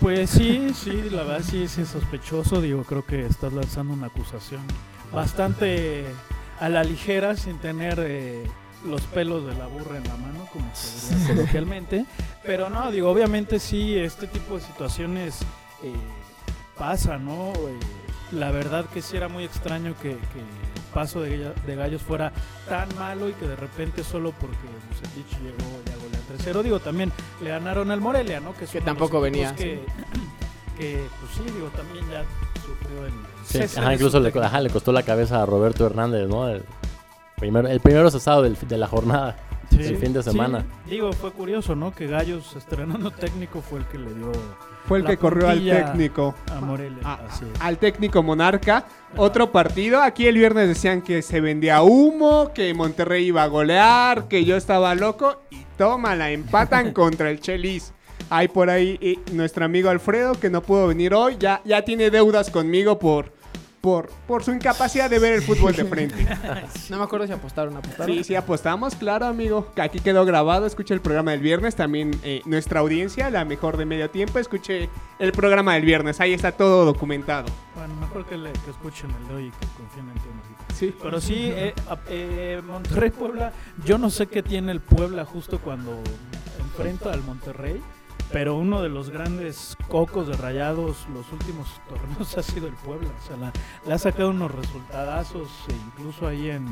Pues 0.00 0.28
sí, 0.30 0.72
sí, 0.74 1.08
la 1.10 1.22
verdad 1.22 1.40
sí, 1.42 1.66
sí 1.66 1.80
es 1.80 1.88
sospechoso. 1.88 2.60
Digo, 2.60 2.84
creo 2.84 3.04
que 3.04 3.24
estás 3.26 3.52
lanzando 3.54 3.94
una 3.94 4.08
acusación 4.08 4.60
bastante 5.12 6.04
a 6.60 6.68
la 6.68 6.84
ligera, 6.84 7.34
sin 7.36 7.58
tener 7.58 7.98
los 8.84 9.02
pelos 9.02 9.46
de 9.46 9.54
la 9.54 9.66
burra 9.66 9.96
en 9.96 10.04
la 10.04 10.16
mano, 10.16 10.46
como 10.52 10.68
se 10.74 11.14
diría 11.14 11.34
coloquialmente. 11.34 12.06
Pero 12.44 12.70
no, 12.70 12.90
digo, 12.90 13.10
obviamente 13.10 13.58
sí, 13.58 13.96
este 13.96 14.26
tipo 14.26 14.56
de 14.56 14.60
situaciones 14.60 15.40
eh, 15.82 15.92
pasa, 16.76 17.18
¿no? 17.18 17.52
Eh, 17.52 17.78
la 18.32 18.50
verdad 18.50 18.86
que 18.86 19.02
sí 19.02 19.16
era 19.16 19.28
muy 19.28 19.44
extraño 19.44 19.94
que, 20.00 20.10
que 20.10 20.40
el 20.40 20.82
paso 20.92 21.20
de, 21.20 21.52
Gallos 21.66 22.02
fuera 22.02 22.32
tan 22.68 22.88
malo 22.96 23.28
y 23.28 23.32
que 23.32 23.46
de 23.46 23.56
repente 23.56 24.04
solo 24.04 24.32
porque 24.32 24.56
Bucetich 24.88 25.40
llegó 25.42 25.82
ya 25.86 25.96
golean 25.96 26.54
3-0. 26.56 26.62
Digo, 26.62 26.80
también 26.80 27.12
le 27.42 27.50
ganaron 27.50 27.90
al 27.90 28.00
Morelia, 28.00 28.40
¿no? 28.40 28.50
es 28.60 28.70
Que 28.70 28.78
los 28.78 28.84
tampoco 28.84 29.20
venía, 29.20 29.54
Que, 29.54 29.80
que, 30.78 31.06
pues 31.20 31.32
sí, 31.34 31.52
digo, 31.52 31.68
también 31.68 32.04
ya 32.10 32.24
sufrió 32.64 33.06
el 33.06 33.12
Sí, 33.46 33.78
ajá, 33.78 33.92
incluso 33.92 34.20
le, 34.20 34.32
ajá, 34.40 34.60
le 34.60 34.70
costó 34.70 34.90
la 34.90 35.02
cabeza 35.02 35.42
a 35.42 35.46
Roberto 35.46 35.84
Hernández, 35.84 36.28
¿no? 36.28 36.48
El 36.48 36.64
primero, 37.36 37.68
el 37.68 37.80
primero 37.80 38.10
cesado 38.10 38.42
del, 38.42 38.56
de 38.56 38.78
la 38.78 38.86
jornada. 38.86 39.36
Sí, 39.70 39.78
el 39.80 39.96
fin 39.96 40.12
de 40.12 40.22
sí, 40.22 40.30
semana. 40.30 40.64
digo, 40.88 41.12
fue 41.12 41.32
curioso, 41.32 41.74
¿no? 41.74 41.92
Que 41.92 42.06
Gallos 42.06 42.54
estrenando 42.54 43.10
técnico 43.10 43.60
fue 43.60 43.80
el 43.80 43.86
que 43.86 43.98
le 43.98 44.12
dio 44.14 44.30
Fue 44.86 44.98
el 44.98 45.04
La 45.04 45.10
que 45.10 45.16
corrió 45.16 45.48
al 45.48 45.64
técnico. 45.64 46.34
a 46.54 46.60
Morelia. 46.60 46.98
Ah, 47.02 47.18
así 47.28 47.44
es. 47.52 47.60
Al 47.60 47.78
técnico 47.78 48.22
Monarca. 48.22 48.84
Otro 49.16 49.50
partido. 49.50 50.00
Aquí 50.00 50.26
el 50.28 50.36
viernes 50.36 50.68
decían 50.68 51.02
que 51.02 51.22
se 51.22 51.40
vendía 51.40 51.82
humo, 51.82 52.52
que 52.54 52.72
Monterrey 52.74 53.26
iba 53.26 53.42
a 53.42 53.46
golear, 53.48 54.28
que 54.28 54.44
yo 54.44 54.56
estaba 54.56 54.94
loco. 54.94 55.40
Y 55.50 55.64
tómala, 55.76 56.30
empatan 56.30 56.92
contra 56.92 57.30
el 57.30 57.40
Chelis. 57.40 57.92
Hay 58.30 58.48
por 58.48 58.70
ahí 58.70 59.18
nuestro 59.32 59.64
amigo 59.64 59.88
Alfredo 59.90 60.38
que 60.38 60.50
no 60.50 60.62
pudo 60.62 60.86
venir 60.86 61.14
hoy. 61.14 61.36
Ya, 61.40 61.62
ya 61.64 61.82
tiene 61.82 62.10
deudas 62.10 62.50
conmigo 62.50 62.98
por, 62.98 63.32
por, 63.84 64.08
por 64.26 64.42
su 64.42 64.50
incapacidad 64.50 65.10
de 65.10 65.18
ver 65.18 65.34
el 65.34 65.42
fútbol 65.42 65.76
de 65.76 65.84
frente. 65.84 66.26
No 66.88 66.96
me 66.96 67.04
acuerdo 67.04 67.26
si 67.26 67.34
apostaron, 67.34 67.76
apostaron. 67.76 68.16
Sí, 68.16 68.24
sí, 68.24 68.34
apostamos, 68.34 68.94
claro, 68.94 69.26
amigo. 69.26 69.66
Que 69.74 69.82
Aquí 69.82 70.00
quedó 70.00 70.24
grabado, 70.24 70.64
escuché 70.64 70.94
el 70.94 71.02
programa 71.02 71.32
del 71.32 71.40
viernes. 71.40 71.76
También 71.76 72.18
eh, 72.22 72.40
nuestra 72.46 72.80
audiencia, 72.80 73.28
la 73.28 73.44
mejor 73.44 73.76
de 73.76 73.84
medio 73.84 74.08
tiempo, 74.08 74.38
escuché 74.38 74.88
el 75.18 75.32
programa 75.32 75.74
del 75.74 75.84
viernes. 75.84 76.18
Ahí 76.20 76.32
está 76.32 76.52
todo 76.52 76.86
documentado. 76.86 77.44
Bueno, 77.74 77.94
mejor 77.96 78.24
que, 78.24 78.38
le, 78.38 78.52
que 78.52 78.70
escuchen 78.70 79.10
el 79.20 79.28
de 79.28 79.34
hoy 79.34 79.44
y 79.48 79.50
que 79.50 79.66
confíen 79.76 80.08
en 80.08 80.14
ti. 80.14 80.28
Enrique. 80.32 80.74
Sí. 80.74 80.94
Pero 81.02 81.20
sí, 81.20 81.34
eh, 81.38 81.74
eh, 82.08 82.62
Monterrey 82.66 83.10
Puebla, 83.10 83.52
yo 83.84 83.98
no 83.98 84.08
sé 84.08 84.28
qué 84.28 84.42
tiene 84.42 84.72
el 84.72 84.80
Puebla 84.80 85.26
justo 85.26 85.58
cuando 85.58 86.00
enfrenta 86.58 87.12
al 87.12 87.22
Monterrey, 87.22 87.82
pero 88.34 88.56
uno 88.56 88.82
de 88.82 88.88
los 88.88 89.10
grandes 89.10 89.76
cocos 89.88 90.26
de 90.26 90.36
rayados 90.36 91.06
los 91.14 91.30
últimos 91.32 91.68
torneos 91.88 92.36
ha 92.36 92.42
sido 92.42 92.66
el 92.66 92.74
Puebla. 92.74 93.08
O 93.08 93.26
sea, 93.26 93.52
le 93.86 93.94
ha 93.94 93.98
sacado 93.98 94.30
unos 94.30 94.50
resultadazos, 94.50 95.48
e 95.68 95.72
incluso 95.72 96.26
ahí 96.26 96.50
en, 96.50 96.66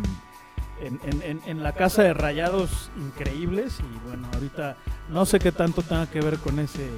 en, 0.81 0.99
en- 1.23 1.40
en- 1.47 1.62
la 1.62 1.73
casa 1.73 2.02
de 2.02 2.14
rayados 2.14 2.90
increíbles. 2.99 3.78
Y 3.78 4.09
bueno, 4.09 4.26
ahorita 4.35 4.76
no 5.09 5.25
sé 5.25 5.38
qué 5.38 5.52
tanto 5.52 5.83
tenga 5.83 6.07
que 6.11 6.21
ver 6.21 6.38
con 6.38 6.59
ese, 6.59 6.90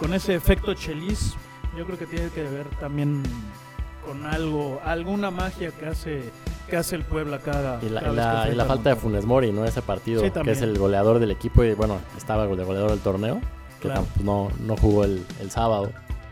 con 0.00 0.12
ese 0.12 0.34
efecto 0.34 0.74
chelis. 0.74 1.36
Yo 1.78 1.86
creo 1.86 1.96
que 1.96 2.06
tiene 2.06 2.30
que 2.30 2.42
ver 2.42 2.66
también 2.80 3.22
con 4.04 4.26
algo, 4.26 4.80
alguna 4.84 5.30
magia 5.30 5.70
que 5.70 5.86
hace, 5.86 6.32
que 6.68 6.76
hace 6.76 6.96
el 6.96 7.04
Puebla 7.04 7.38
cada, 7.38 7.78
Y 7.80 7.90
la, 7.90 8.00
cada 8.00 8.12
y 8.12 8.16
vez 8.16 8.50
que 8.50 8.56
la, 8.56 8.64
y 8.64 8.66
falta 8.66 8.90
de. 8.90 8.96
Funes 8.96 9.24
Mori, 9.24 9.52
¿no? 9.52 9.64
Ese 9.64 9.82
partido, 9.82 10.20
Sí, 10.24 10.32
que 10.32 10.50
es 10.50 10.62
el 10.62 10.76
goleador 10.76 11.20
del 11.20 11.30
equipo 11.30 11.62
y 11.62 11.74
bueno, 11.74 12.00
estaba 12.16 12.42
el 12.42 12.48
goleador 12.48 12.90
del 12.90 12.98
torneo, 12.98 13.40
Claro. 13.80 14.06
pues, 14.14 14.24
no, 14.24 14.50
no 14.60 14.76
jugó 14.76 15.04
el, 15.04 15.24
el 15.40 15.50
sábado. 15.50 15.90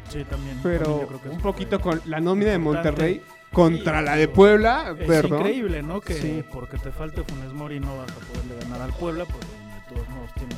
Sí, 0.09 0.25
también. 0.25 0.29
también 0.29 0.59
Pero 0.63 1.01
yo 1.03 1.07
creo 1.07 1.23
que 1.23 1.29
un 1.29 1.41
poquito 1.41 1.79
fue- 1.81 1.99
con 1.99 2.11
la 2.11 2.21
nómina 2.21 2.51
de. 2.53 2.59
Monterrey 2.59 3.23
contra 3.53 3.99
Sí, 4.01 4.05
la 4.05 4.17
de 4.17 4.29
Puebla, 4.29 4.95
Es 4.99 5.07
perdón. 5.07 5.41
increíble, 5.41 5.83
¿no? 5.83 6.01
Que 6.01 6.15
Sí. 6.15 6.45
porque 6.53 6.77
te 6.79 6.91
falte 6.93 7.23
Funes 7.25 7.53
Mori 7.53 7.81
no 7.81 7.97
vas 7.99 8.11
a 8.11 8.15
poderle 8.15 8.57
ganar 8.63 8.83
al 8.83 8.93
Puebla, 8.93 9.25
pues 9.25 9.41
de 9.41 9.95
todos 9.95 10.09
modos 10.11 10.31
tienes... 10.35 10.57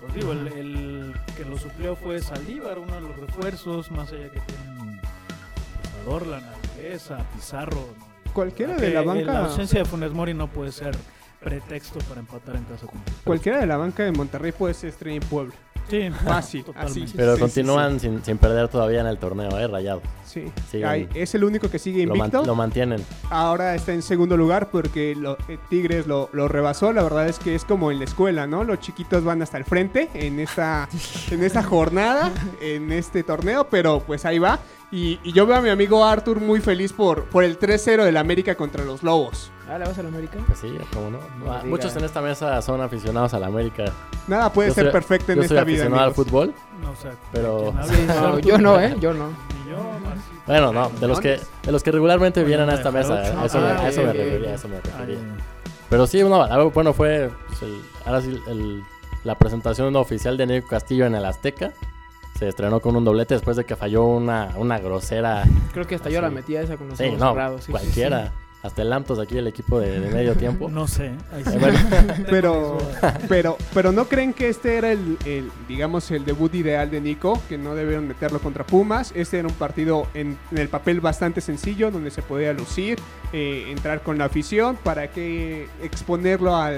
Pues 0.00 0.14
digo, 0.14 0.32
el, 0.32 0.46
el 0.48 1.14
que 1.36 1.44
lo 1.44 1.56
suplió 1.58 1.94
fue 1.96 2.20
Saldívar, 2.20 2.78
uno 2.78 2.94
de 2.96 3.00
los 3.02 3.16
refuerzos, 3.16 3.90
más 3.92 4.10
allá 4.12 4.30
que 4.30 4.40
tienen 4.40 5.00
pues, 5.00 5.94
a 5.94 6.10
Dorlan, 6.10 6.44
a 6.44 6.50
Valdés, 6.50 7.10
a 7.12 7.18
Pizarro. 7.34 7.76
¿no? 8.26 8.32
Cualquiera 8.32 8.76
Que 8.76 8.82
de 8.86 8.94
la 8.94 9.00
La 9.00 9.06
banca, 9.06 9.38
ausencia 9.44 9.78
de 9.80 9.84
Funes 9.84 10.12
Mori 10.12 10.34
no 10.34 10.48
puede 10.48 10.72
ser 10.72 10.96
pretexto 11.40 11.98
para 12.08 12.20
empatar 12.20 12.56
en 12.56 12.64
casa 12.64 12.86
cualquiera 13.24 13.58
de 13.58 13.66
la 13.66 13.76
banca 13.76 14.02
de 14.04 14.12
Monterrey 14.12 14.52
puede 14.52 14.74
ser 14.74 14.90
estrella 14.90 15.16
en 15.16 15.28
Puebla. 15.28 15.54
Sí, 15.88 16.10
Fácil, 16.24 16.64
así. 16.74 17.04
Pero 17.14 17.32
Sí, 17.32 17.36
sí, 17.36 17.40
continúan 17.42 18.00
Sin, 18.00 18.24
sin 18.24 18.38
perder 18.38 18.68
todavía 18.68 19.00
en 19.00 19.06
el 19.06 19.18
torneo, 19.18 19.58
¿eh? 19.58 19.66
Rayado. 19.66 20.00
Sí. 20.24 20.50
Siguen- 20.70 20.86
Ay, 20.88 21.08
es 21.14 21.34
el 21.34 21.44
único 21.44 21.68
que 21.70 21.78
sigue 21.78 22.06
Lo, 22.06 22.14
man- 22.14 22.28
invicto. 22.28 22.46
lo 22.46 22.54
mantienen. 22.54 23.04
Ahora 23.28 23.74
está 23.74 23.92
en 23.92 24.00
segundo 24.02 24.36
lugar 24.36 24.70
porque 24.70 25.14
lo- 25.14 25.36
eh, 25.48 25.58
Tigres 25.68 26.06
lo, 26.06 26.30
lo 26.32 26.48
rebasó. 26.48 26.92
La 26.92 27.02
verdad 27.02 27.28
es 27.28 27.38
que 27.38 27.54
es 27.54 27.64
como 27.66 27.90
en 27.90 27.98
la 27.98 28.04
escuela, 28.06 28.46
¿no? 28.46 28.64
Los 28.64 28.80
chiquitos 28.80 29.22
van 29.24 29.42
hasta 29.42 29.58
el 29.58 29.64
frente 29.64 30.08
en 30.14 30.40
esta, 30.40 30.88
en 31.30 31.42
esta 31.42 31.62
jornada, 31.62 32.30
en 32.62 32.90
este 32.92 33.22
torneo, 33.22 33.68
pero 33.68 34.00
pues 34.00 34.24
ahí 34.24 34.38
va. 34.38 34.58
Y, 34.94 35.18
y 35.24 35.32
yo 35.32 35.46
veo 35.46 35.56
a 35.56 35.60
mi 35.62 35.70
amigo 35.70 36.04
Arthur 36.04 36.38
muy 36.38 36.60
feliz 36.60 36.92
por, 36.92 37.24
por 37.24 37.44
el 37.44 37.58
3-0 37.58 38.04
del 38.04 38.16
América 38.18 38.54
contra 38.56 38.84
los 38.84 39.02
Lobos. 39.02 39.50
Ah, 39.66 39.78
¿le 39.78 39.86
vas 39.86 39.98
a 39.98 40.02
la 40.02 40.08
América? 40.10 40.36
Pues 40.46 40.58
sí, 40.58 40.70
cómo 40.92 41.08
no. 41.08 41.18
No 41.42 41.50
Ah, 41.50 41.62
muchos 41.64 41.96
en 41.96 42.04
esta 42.04 42.20
mesa 42.20 42.60
son 42.60 42.80
aficionados 42.82 43.32
al 43.32 43.42
América. 43.44 43.84
Nada 44.28 44.52
puede 44.52 44.68
Yo 44.68 44.74
ser 44.74 44.84
soy- 44.84 44.92
perfecto 44.92 45.32
en 45.32 45.36
Yo 45.40 45.48
soy 45.48 45.56
esta 45.56 45.64
vida. 45.64 45.76
aficionado 45.84 46.08
al 46.08 46.14
fútbol. 46.14 46.52
No, 46.82 46.90
o 46.90 46.96
sea, 46.96 47.12
Pero- 47.32 47.72
no, 48.20 48.38
yo 48.40 48.58
no, 48.58 48.78
¿eh? 48.78 48.94
Yo 49.00 49.14
no. 49.14 49.28
Ni 49.28 49.70
yo. 49.70 49.78
Bueno, 50.46 50.72
no, 50.74 50.90
de 50.90 51.08
los 51.08 51.20
que, 51.20 51.40
de 51.62 51.72
los 51.72 51.82
que 51.82 51.90
regularmente 51.90 52.40
Bueno, 52.42 52.48
vienen 52.58 52.68
a 52.70 52.74
esta 52.74 52.90
mesa. 52.90 53.22
Eso, 53.22 53.38
Ah, 53.40 53.46
eso 53.88 54.02
me 54.02 54.10
ok, 54.10 54.14
refería, 54.16 54.54
eso 54.54 54.68
me 54.68 54.76
refería. 54.80 55.18
Pero 55.88 56.06
sí, 56.06 56.22
no, 56.22 56.70
bueno 56.70 56.92
fue 56.92 57.30
pues, 57.48 57.62
el- 57.62 57.80
ahora 58.04 58.20
sí, 58.20 58.38
el- 58.48 58.82
la 59.24 59.38
presentación 59.38 59.94
oficial 59.96 60.36
de 60.36 60.46
Nico 60.46 60.68
Castillo 60.68 61.06
en 61.06 61.14
el 61.14 61.24
Azteca. 61.24 61.72
Se 62.42 62.48
estrenó 62.48 62.80
con 62.80 62.96
un 62.96 63.04
doblete 63.04 63.34
después 63.34 63.56
de 63.56 63.64
que 63.64 63.76
falló 63.76 64.04
una, 64.04 64.50
una 64.56 64.76
grosera. 64.80 65.44
Creo 65.72 65.86
que 65.86 65.94
hasta 65.94 66.10
yo 66.10 66.16
Sí. 66.18 66.22
la 66.22 66.30
metía 66.30 66.60
esa 66.60 66.76
con 66.76 66.88
los 66.88 66.98
Sí, 66.98 67.04
ojos 67.04 67.20
no, 67.20 67.30
cerrados. 67.30 67.62
sí, 67.62 67.70
cualquiera. 67.70 68.32
Hasta 68.62 68.82
el 68.82 68.90
Lamptos 68.90 69.18
aquí, 69.18 69.36
el 69.36 69.48
equipo 69.48 69.80
de, 69.80 69.98
de 69.98 70.08
medio 70.10 70.34
tiempo. 70.36 70.68
No 70.70 70.86
sé. 70.86 71.10
ahí 71.34 71.42
sí. 71.44 71.50
Eh, 71.54 71.58
bueno, 71.58 71.78
Pero, 72.30 72.78
pero, 73.28 73.56
pero 73.74 73.90
no 73.92 74.04
creen 74.06 74.32
que 74.32 74.48
este 74.48 74.76
era 74.76 74.92
el, 74.92 75.18
el, 75.24 75.50
digamos, 75.66 76.08
el 76.12 76.24
debut 76.24 76.54
ideal 76.54 76.88
de 76.90 77.00
Nico, 77.00 77.42
que 77.48 77.58
no 77.58 77.74
debieron 77.74 78.06
meterlo 78.06 78.38
contra 78.38 78.64
Pumas. 78.64 79.12
Este 79.16 79.40
era 79.40 79.48
un 79.48 79.54
partido 79.54 80.06
en, 80.14 80.38
en 80.52 80.58
el 80.58 80.68
papel 80.68 81.00
bastante 81.00 81.40
sencillo, 81.40 81.90
donde 81.90 82.12
se 82.12 82.22
podía 82.22 82.52
lucir, 82.52 83.00
eh, 83.32 83.66
entrar 83.68 84.02
con 84.04 84.16
la 84.16 84.26
afición, 84.26 84.76
para 84.76 85.10
que 85.10 85.66
exponerlo 85.82 86.54
a, 86.54 86.68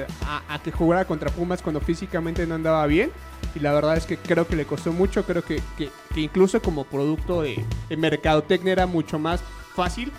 a 0.48 0.58
que 0.64 0.72
jugara 0.72 1.04
contra 1.04 1.30
Pumas 1.30 1.60
cuando 1.60 1.80
físicamente 1.82 2.46
no 2.46 2.54
andaba 2.54 2.86
bien. 2.86 3.10
Y 3.54 3.60
la 3.60 3.72
verdad 3.74 3.96
es 3.98 4.06
que 4.06 4.16
creo 4.16 4.46
que 4.48 4.56
le 4.56 4.64
costó 4.64 4.90
mucho, 4.92 5.24
creo 5.26 5.42
que, 5.42 5.60
que- 5.76 5.90
que 6.14 6.20
incluso 6.22 6.62
como 6.62 6.84
producto 6.84 7.42
de, 7.42 7.62
de 7.90 7.96
mercadotecnia 7.96 8.72
era 8.72 8.86
mucho 8.86 9.18
más 9.18 9.42
fácil 9.74 10.12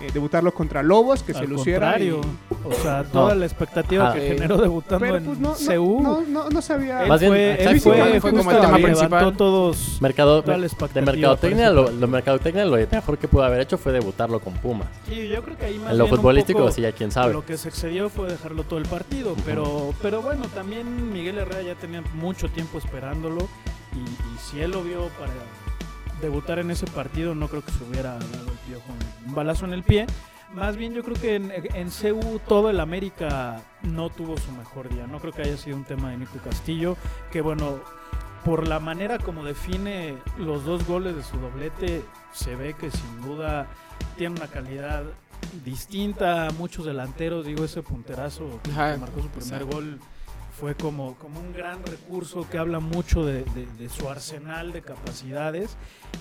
eh, 0.00 0.10
debutarlo 0.12 0.52
contra 0.52 0.82
Lobos, 0.82 1.22
que 1.22 1.32
se 1.32 1.40
Al 1.40 1.50
luciera. 1.50 1.98
y- 1.98 2.10
contrario, 2.10 2.20
o 2.64 2.72
sea, 2.82 3.04
toda 3.04 3.34
la 3.34 3.46
expectativa 3.46 4.10
Ah. 4.10 4.14
que 4.14 4.20
generó 4.20 4.56
debutando 4.58 5.04
pero 5.04 5.16
en 5.16 5.24
pues 5.24 5.38
no, 5.38 5.54
CU. 5.54 6.02
no, 6.02 6.20
no, 6.22 6.26
no, 6.26 6.50
no 6.50 6.62
sabía. 6.62 7.02
Él 7.02 7.08
Más 7.08 7.20
bien, 7.20 7.32
fue, 7.32 7.62
él 7.62 7.80
fue, 7.80 8.20
Fue 8.20 8.30
como 8.30 8.42
justo 8.42 8.58
el 8.58 8.66
tema 8.66 8.76
principal. 8.78 9.36
todos 9.36 9.98
mercado, 10.00 10.42
toda 10.42 10.56
la 10.58 10.66
de 10.94 11.02
mercadotecnia, 11.02 11.70
lo, 11.70 11.90
lo 11.90 12.08
mercadotecnia 12.08 12.64
lo 12.64 12.76
mejor 12.76 13.18
que 13.18 13.28
pudo 13.28 13.44
haber 13.44 13.60
hecho 13.60 13.78
fue 13.78 13.92
debutarlo 13.92 14.40
con 14.40 14.54
Pumas. 14.54 14.88
Sí, 15.08 15.28
yo 15.28 15.42
creo 15.42 15.56
que 15.56 15.66
ahí 15.66 15.78
más 15.78 15.92
En 15.92 15.98
lo 15.98 16.04
bien 16.04 16.16
futbolístico, 16.16 16.70
sí, 16.70 16.82
ya 16.82 16.92
quién 16.92 17.10
sabe. 17.10 17.32
Lo 17.32 17.44
que 17.44 17.56
se 17.56 17.68
excedió 17.68 18.08
fue 18.08 18.28
dejarlo 18.30 18.64
todo 18.64 18.78
el 18.78 18.86
partido, 18.86 19.34
pero, 19.44 19.92
pero 20.02 20.22
bueno, 20.22 20.44
también 20.54 21.12
Miguel 21.12 21.38
Herrera 21.38 21.62
ya 21.62 21.74
tenía 21.74 22.02
mucho 22.14 22.48
tiempo 22.48 22.78
esperándolo 22.78 23.48
y, 23.94 23.98
y 23.98 24.38
si 24.50 24.60
él 24.60 24.70
lo 24.72 24.82
vio 24.82 25.08
para 25.18 25.32
debutar 26.20 26.58
en 26.58 26.70
ese 26.70 26.86
partido, 26.86 27.34
no 27.34 27.48
creo 27.48 27.64
que 27.64 27.72
se 27.72 27.82
hubiera 27.84 28.10
dado 28.12 28.50
piojo 28.70 28.92
un 29.26 29.34
balazo 29.34 29.64
en 29.64 29.72
el 29.72 29.82
pie. 29.82 30.06
Más 30.54 30.76
bien 30.76 30.94
yo 30.94 31.02
creo 31.02 31.16
que 31.16 31.36
en, 31.36 31.52
en 31.52 31.90
CU 31.90 32.40
todo 32.46 32.70
el 32.70 32.80
América 32.80 33.62
no 33.82 34.10
tuvo 34.10 34.36
su 34.36 34.50
mejor 34.52 34.88
día. 34.88 35.06
No 35.06 35.20
creo 35.20 35.32
que 35.32 35.42
haya 35.42 35.56
sido 35.56 35.76
un 35.76 35.84
tema 35.84 36.10
de 36.10 36.16
Nico 36.16 36.38
Castillo, 36.42 36.96
que 37.30 37.40
bueno, 37.40 37.80
por 38.44 38.66
la 38.66 38.80
manera 38.80 39.18
como 39.18 39.44
define 39.44 40.16
los 40.38 40.64
dos 40.64 40.86
goles 40.86 41.14
de 41.14 41.22
su 41.22 41.36
doblete, 41.38 42.02
se 42.32 42.56
ve 42.56 42.74
que 42.74 42.90
sin 42.90 43.22
duda 43.22 43.68
tiene 44.16 44.36
una 44.36 44.48
calidad 44.48 45.04
distinta 45.64 46.48
a 46.48 46.50
muchos 46.50 46.84
delanteros. 46.84 47.46
Digo, 47.46 47.64
ese 47.64 47.82
punterazo 47.82 48.60
que 48.62 48.70
marcó 48.72 49.22
su 49.22 49.28
primer 49.28 49.64
gol 49.64 50.00
fue 50.60 50.74
como, 50.74 51.14
como 51.14 51.40
un 51.40 51.54
gran 51.54 51.82
recurso 51.86 52.46
que 52.50 52.58
habla 52.58 52.80
mucho 52.80 53.24
de, 53.24 53.44
su 53.88 54.10
arsenal 54.10 54.72
de 54.72 54.82
capacidades. 54.82 55.78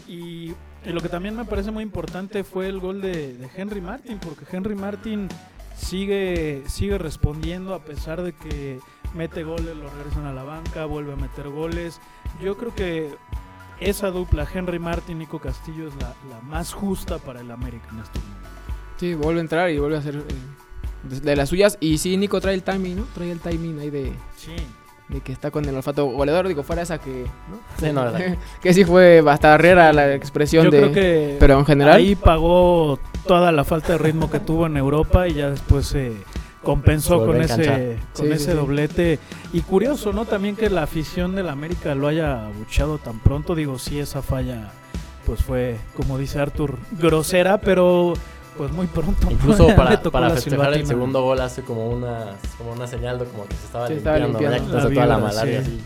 Y, 0.07 0.53
lo 0.85 1.01
que 1.01 1.09
también 1.09 1.35
me 1.35 1.43
parece 1.43 1.71
muy 1.71 1.83
importante 1.83 2.45
fue 2.45 2.67
el 2.67 2.79
gol 2.79 3.01
de, 3.01 3.49
Henry 3.57 3.81
Martin, 3.81 4.17
porque 4.17 4.45
Henry 4.49 4.75
Martin 4.75 5.27
sigue, 5.75 6.63
sigue 6.67 6.97
respondiendo 6.97 7.73
a 7.73 7.83
pesar 7.83 8.21
de 8.21 8.31
que 8.31 8.79
mete 9.13 9.43
goles, 9.43 9.75
lo 9.75 9.89
regresan 9.89 10.25
a 10.25 10.31
la 10.31 10.43
banca, 10.43 10.85
vuelve 10.85 11.13
a 11.13 11.17
meter 11.17 11.49
goles. 11.49 11.99
Yo 12.41 12.55
creo 12.55 12.73
que 12.73 13.13
esa 13.81 14.09
dupla, 14.09 14.47
Henry 14.51 14.79
Martin, 14.79 15.19
Nico 15.19 15.39
Castillo, 15.39 15.89
es 15.89 15.95
la, 15.95 16.15
más 16.43 16.71
justa 16.71 17.17
para 17.17 17.41
el 17.41 17.51
América 17.51 17.89
en 17.91 17.99
estos 17.99 18.23
momentos. 18.23 18.51
Sí, 18.95 19.13
vuelve 19.15 19.41
a 19.41 19.43
entrar 19.43 19.69
y 19.69 19.79
vuelve 19.79 19.97
a 19.97 19.99
hacer 19.99 20.15
eh, 20.15 20.23
de, 21.03 21.19
de 21.19 21.35
las 21.35 21.49
suyas. 21.49 21.77
Y 21.79 21.97
sí, 21.97 22.17
Nico 22.17 22.39
trae 22.41 22.53
el 22.55 22.63
timing, 22.63 22.97
¿no? 22.97 23.03
Trae 23.15 23.31
el 23.31 23.39
timing 23.39 23.79
ahí 23.79 23.89
de, 23.89 24.11
Sí. 24.37 24.51
de 25.07 25.21
que 25.21 25.31
está 25.31 25.51
con 25.51 25.65
el 25.65 25.75
olfato 25.75 26.05
goleador. 26.05 26.47
Digo, 26.47 26.63
fuera 26.63 26.81
esa 26.81 26.97
que. 26.99 27.23
¿no? 27.49 27.59
Sí, 27.79 27.91
no, 27.93 28.05
la- 28.05 28.37
que 28.61 28.73
sí 28.73 28.83
fue 28.85 29.21
bastarrera 29.21 29.91
la 29.93 30.13
expresión 30.13 30.65
Yo 30.65 30.71
de. 30.71 30.77
creo 30.79 30.91
que 30.93 31.37
pero 31.39 31.57
en 31.59 31.65
general. 31.65 31.95
ahí 31.97 32.15
pagó 32.15 32.99
toda 33.27 33.51
la 33.51 33.63
falta 33.63 33.93
de 33.93 33.97
ritmo 33.99 34.29
que 34.31 34.39
tuvo 34.39 34.65
en 34.65 34.77
Europa 34.77 35.27
y 35.27 35.33
ya 35.35 35.49
después 35.49 35.85
se 35.87 36.13
compensó 36.63 37.19
Se 37.21 37.25
con 37.25 37.41
ese 37.41 37.97
con 38.13 38.25
Sí, 38.27 38.31
ese 38.33 38.51
sí. 38.51 38.57
doblete 38.57 39.19
y 39.53 39.61
curioso 39.61 40.11
no 40.13 40.25
también 40.25 40.55
que 40.57 40.69
la 40.69 40.83
afición 40.83 41.33
del 41.35 41.47
América 41.49 41.95
lo 41.95 42.07
haya 42.07 42.45
abucheado 42.47 42.97
tan 42.97 43.19
pronto 43.19 43.55
digo 43.55 43.79
sí 43.79 43.97
esa 43.99 44.21
falla 44.21 44.71
pues 45.25 45.41
fue 45.41 45.77
como 45.95 46.17
dice 46.17 46.39
Arthur 46.39 46.75
grosera 46.99 47.59
pero 47.61 48.13
pues 48.59 48.73
muy 48.73 48.87
pronto 48.87 49.31
Incluso 49.31 49.67
para, 49.77 50.01
para 50.01 50.29
festejar 50.31 50.73
el 50.73 50.85
segundo 50.85 51.21
gol 51.23 51.39
hace 51.39 51.61
como 51.63 51.89
una, 51.89 52.35
como 52.57 52.73
una 52.73 52.85
señal 52.87 53.17
de 53.17 53.23
como 53.25 53.45
que 53.47 53.55
se 53.55 53.65
estaba 53.65 53.87
Sí, 53.87 53.93
estaba 53.93 54.19
limpiando, 54.19 54.57
limpiando. 54.57 54.89
toda 54.91 55.05
la 55.05 55.17
malaria. 55.17 55.63
sí. 55.63 55.79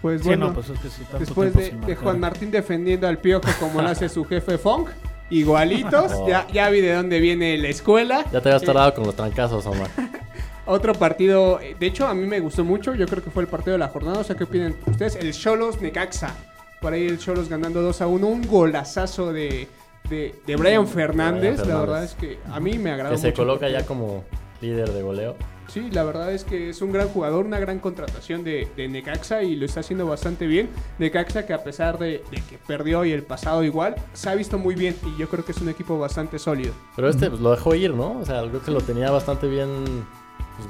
Pues 0.00 0.22
Sí, 0.22 0.28
bueno, 0.28 0.46
no, 0.48 0.54
pues 0.54 0.70
es 0.70 0.78
que 0.78 0.88
sí, 0.88 1.02
tanto 1.02 1.18
después 1.18 1.52
de. 1.54 1.96
Juan 1.96 2.18
Martín 2.18 2.50
defendiendo 2.50 3.06
al 3.08 3.18
piojo 3.18 3.46
como 3.60 3.82
lo 3.82 3.88
hace 3.88 4.08
su 4.08 4.24
jefe 4.24 4.56
Funk, 4.56 4.88
igualitos, 5.28 6.12
Oh. 6.14 6.26
ya, 6.30 6.46
ya 6.50 6.70
vi 6.70 6.80
de 6.80 6.94
dónde 6.94 7.20
viene 7.20 7.58
la 7.58 7.68
escuela. 7.68 8.24
Ya 8.32 8.40
te 8.40 8.48
habías 8.48 8.62
Eh, 8.62 8.66
tardado 8.66 8.94
con 8.94 9.04
los 9.04 9.14
trancazos, 9.14 9.66
Omar. 9.66 9.88
Otro 10.66 10.94
partido, 10.94 11.58
de 11.78 11.86
hecho 11.86 12.06
a 12.06 12.14
mí 12.14 12.26
me 12.26 12.40
gustó 12.40 12.64
mucho, 12.64 12.94
yo 12.94 13.06
creo 13.06 13.22
que 13.22 13.30
fue 13.30 13.42
el 13.42 13.48
partido 13.48 13.72
de 13.72 13.78
la 13.78 13.88
jornada, 13.88 14.20
o 14.20 14.24
sea, 14.24 14.34
¿qué 14.36 14.44
opinan 14.44 14.74
ustedes? 14.86 15.16
El 15.16 15.32
Cholos 15.32 15.80
Necaxa, 15.82 16.34
por 16.80 16.92
ahí 16.94 17.06
el 17.06 17.18
Cholos 17.18 17.48
ganando 17.50 17.82
2 17.82 18.00
a 18.02 18.06
1, 18.06 18.26
un 18.26 18.46
golazazo 18.46 19.32
de, 19.32 19.66
de, 20.08 20.34
de 20.46 20.56
Brian 20.56 20.86
Fernández. 20.86 21.60
Brian 21.60 21.68
La 21.68 21.80
verdad 21.80 22.04
es 22.04 22.14
que 22.14 22.38
a 22.50 22.60
mí 22.60 22.78
me 22.78 22.90
agrada 22.90 23.10
Que 23.14 23.18
se 23.18 23.28
mucho 23.28 23.42
coloca 23.42 23.60
porque- 23.66 23.72
ya 23.72 23.86
como 23.86 24.24
líder 24.60 24.90
de 24.92 25.02
goleo. 25.02 25.36
Sí, 25.68 25.90
la 25.92 26.02
verdad 26.02 26.32
es 26.32 26.44
que 26.44 26.70
es 26.70 26.80
un 26.80 26.92
gran 26.92 27.08
jugador, 27.08 27.44
una 27.44 27.58
gran 27.58 27.78
contratación 27.78 28.42
de, 28.42 28.68
de 28.74 28.88
Necaxa 28.88 29.42
y 29.42 29.54
lo 29.54 29.66
está 29.66 29.80
haciendo 29.80 30.06
bastante 30.06 30.46
bien. 30.46 30.70
Necaxa 30.98 31.44
que 31.44 31.52
a 31.52 31.62
pesar 31.62 31.98
de, 31.98 32.24
de 32.30 32.36
que 32.48 32.56
perdió 32.66 33.04
y 33.04 33.12
el 33.12 33.22
pasado 33.22 33.62
igual, 33.62 33.94
se 34.14 34.30
ha 34.30 34.34
visto 34.34 34.56
muy 34.56 34.74
bien 34.74 34.96
y 35.04 35.20
yo 35.20 35.28
creo 35.28 35.44
que 35.44 35.52
es 35.52 35.60
un 35.60 35.68
equipo 35.68 35.98
bastante 35.98 36.38
sólido. 36.38 36.72
Pero 36.96 37.10
este 37.10 37.28
pues, 37.28 37.42
lo 37.42 37.50
dejó 37.50 37.74
ir, 37.74 37.92
¿no? 37.92 38.18
O 38.18 38.24
sea, 38.24 38.40
creo 38.48 38.62
que 38.62 38.70
lo 38.70 38.80
tenía 38.80 39.10
bastante 39.10 39.46
bien. 39.46 39.68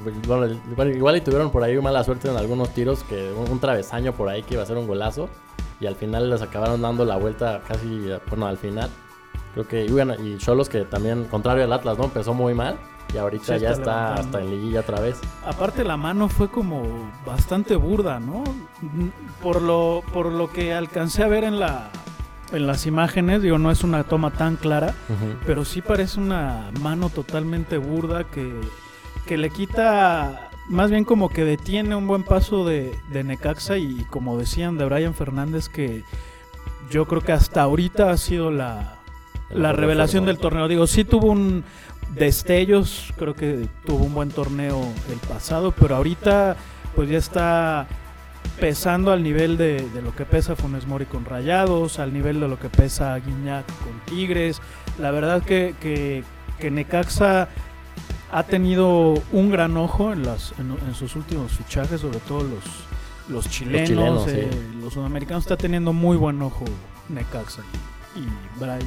pues, 0.03 0.15
bueno, 0.27 0.59
bueno, 0.75 0.91
igual 0.91 1.15
y 1.15 1.21
tuvieron 1.21 1.49
por 1.49 1.63
ahí 1.63 1.77
mala 1.79 2.03
suerte 2.03 2.29
en 2.29 2.35
algunos 2.35 2.73
tiros, 2.73 3.01
que 3.05 3.31
un, 3.31 3.49
un 3.49 3.59
travesaño 3.61 4.11
por 4.13 4.27
ahí 4.27 4.43
que 4.43 4.55
iba 4.55 4.63
a 4.63 4.65
ser 4.65 4.75
un 4.77 4.85
golazo. 4.85 5.29
Y 5.79 5.87
al 5.87 5.95
final 5.95 6.29
les 6.29 6.41
acabaron 6.41 6.81
dando 6.81 7.05
la 7.05 7.15
vuelta 7.15 7.61
casi, 7.65 8.09
bueno, 8.27 8.47
al 8.47 8.57
final. 8.57 8.89
Creo 9.53 9.67
que, 9.67 9.85
y 9.85 9.89
bueno, 9.91 10.13
y 10.15 10.37
Cholos 10.37 10.69
que 10.69 10.81
también, 10.85 11.25
contrario 11.25 11.63
al 11.63 11.73
Atlas, 11.73 11.97
¿no? 11.97 12.05
Empezó 12.05 12.33
muy 12.33 12.53
mal. 12.53 12.77
Y 13.13 13.17
ahorita 13.17 13.55
Sí, 13.55 13.61
ya 13.61 13.71
está 13.71 14.11
levantando. 14.11 14.21
hasta 14.21 14.41
en 14.41 14.51
liguilla 14.51 14.81
otra 14.81 14.99
vez. 14.99 15.19
Aparte 15.43 15.83
la 15.83 15.97
mano 15.97 16.29
fue 16.29 16.49
como 16.49 17.11
bastante 17.25 17.75
burda, 17.75 18.19
¿no? 18.19 18.43
Por 19.41 19.63
lo, 19.63 20.03
por 20.13 20.27
lo 20.27 20.51
que 20.51 20.73
alcancé 20.73 21.23
a 21.23 21.27
ver 21.27 21.43
en 21.43 21.59
la 21.59 21.89
en 22.51 22.65
las 22.65 22.87
imágenes, 22.87 23.43
digo, 23.43 23.59
no 23.59 23.69
es 23.69 23.83
una 23.83 24.03
toma 24.05 24.31
tan 24.31 24.55
clara, 24.55 24.95
pero 25.45 25.65
sí 25.65 25.83
parece 25.83 26.19
una 26.19 26.71
mano 26.81 27.09
totalmente 27.09 27.77
burda 27.77 28.23
que, 28.23 28.51
que 29.27 29.37
le 29.37 29.51
quita, 29.51 30.49
más 30.67 30.89
bien 30.89 31.03
como 31.05 31.29
que 31.29 31.45
detiene 31.45 31.95
un 31.95 32.07
buen 32.07 32.23
paso 32.23 32.65
de, 32.65 32.97
de 33.11 33.23
Necaxa 33.23 33.77
y 33.77 34.03
como 34.09 34.35
decían 34.39 34.79
de 34.79 34.85
Brian 34.85 35.13
Fernández 35.13 35.69
que 35.69 36.03
yo 36.89 37.05
creo 37.05 37.21
que 37.21 37.33
hasta 37.33 37.61
ahorita 37.61 38.09
ha 38.09 38.17
sido 38.17 38.49
la, 38.49 38.98
la 39.51 39.71
revelación 39.73 40.25
del 40.25 40.37
torneo. 40.37 40.67
Digo, 40.67 40.87
sí 40.87 41.03
tuvo 41.03 41.31
un 41.31 41.63
destellos, 42.15 43.13
creo 43.17 43.35
que 43.35 43.67
tuvo 43.85 44.05
un 44.05 44.13
buen 44.13 44.29
torneo 44.29 44.81
el 45.11 45.19
pasado, 45.27 45.71
pero 45.71 45.95
ahorita 45.95 46.55
pues 46.95 47.09
ya 47.09 47.17
está 47.17 47.87
pesando 48.59 49.11
al 49.11 49.23
nivel 49.23 49.57
de, 49.57 49.87
de 49.89 50.01
lo 50.01 50.13
que 50.15 50.25
pesa 50.25 50.55
Funes 50.55 50.85
Mori 50.87 51.05
con 51.05 51.23
Rayados, 51.25 51.99
al 51.99 52.13
nivel 52.13 52.39
de 52.39 52.47
lo 52.47 52.59
que 52.59 52.69
pesa 52.69 53.15
Guiñac 53.17 53.65
con 53.65 53.99
Tigres. 54.05 54.61
La 54.99 55.11
verdad 55.11 55.43
que, 55.43 55.75
que, 55.79 56.23
que 56.59 56.71
Necaxa 56.71 57.47
ha 58.31 58.43
tenido 58.43 59.15
un 59.31 59.49
gran 59.49 59.77
ojo 59.77 60.11
en, 60.11 60.23
las, 60.23 60.53
en, 60.59 60.75
en 60.87 60.93
sus 60.93 61.15
últimos 61.15 61.53
fichajes, 61.53 62.01
sobre 62.01 62.19
todo 62.19 62.43
los, 62.43 62.63
los 63.29 63.49
chilenos, 63.49 63.89
chilenos, 63.89 64.23
sí. 64.25 64.31
eh, 64.33 64.49
los 64.81 64.93
sudamericanos. 64.93 65.43
Está 65.43 65.57
teniendo 65.57 65.93
muy 65.93 66.17
buen 66.17 66.41
ojo 66.41 66.65
Necaxa 67.07 67.63
y, 68.15 68.59
Brian 68.59 68.79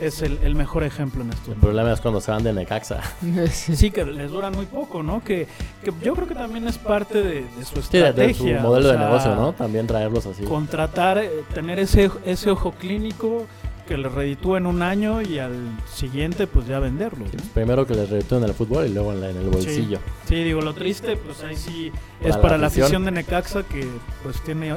es 0.00 0.20
el, 0.20 0.38
el 0.42 0.54
mejor 0.54 0.84
ejemplo 0.84 1.22
en 1.22 1.30
esto. 1.32 1.52
El 1.52 1.58
problema 1.58 1.90
es 1.92 2.00
cuando 2.02 2.20
se 2.20 2.30
van 2.30 2.42
de 2.42 2.52
Necaxa. 2.52 3.00
Sí, 3.50 3.90
que 3.90 4.04
les 4.04 4.30
duran 4.30 4.54
muy 4.54 4.66
poco, 4.66 5.02
¿no? 5.02 5.24
Que, 5.24 5.48
que 5.82 5.92
yo 6.02 6.14
creo 6.14 6.28
que 6.28 6.34
también 6.34 6.68
es 6.68 6.76
parte 6.78 7.22
de, 7.22 7.42
de 7.42 7.64
su 7.64 7.80
Sí, 7.82 7.88
de, 7.98 7.98
de 8.00 8.08
estrategia. 8.10 8.58
su 8.60 8.62
modelo 8.66 8.88
o 8.90 8.92
de 8.92 8.98
negocio, 8.98 9.34
¿no? 9.34 9.52
También 9.54 9.86
traerlos 9.86 10.26
así. 10.26 10.44
Contratar, 10.44 11.18
eh, 11.18 11.30
tener 11.54 11.78
ese, 11.78 12.10
ese 12.26 12.50
ojo 12.50 12.72
clínico 12.72 13.46
que 13.88 13.96
les 13.96 14.10
reditúa 14.12 14.58
en 14.58 14.66
un 14.66 14.82
año 14.82 15.22
y 15.22 15.38
al 15.38 15.54
siguiente 15.94 16.46
pues 16.48 16.66
ya 16.66 16.78
venderlo. 16.80 17.24
¿no? 17.24 17.30
Primero 17.54 17.86
que 17.86 17.94
les 17.94 18.10
reditúen 18.10 18.42
en 18.42 18.48
el 18.50 18.54
fútbol 18.54 18.84
y 18.86 18.88
luego 18.92 19.12
en, 19.12 19.20
la- 19.20 19.30
en 19.30 19.36
el 19.38 19.48
bolsillo. 19.48 19.98
Sí, 20.28 20.42
digo, 20.44 20.60
lo 20.60 20.74
triste, 20.74 21.16
pues 21.16 21.42
ahí 21.44 21.56
sí 21.56 21.90
Para 22.20 22.28
es 22.28 22.36
la 22.36 22.42
para 22.42 22.58
la 22.58 22.66
afición. 22.66 22.84
afición 22.86 23.04
de 23.06 23.10
Necaxa 23.12 23.62
que 23.62 23.86
pues 24.24 24.40
tiene, 24.42 24.74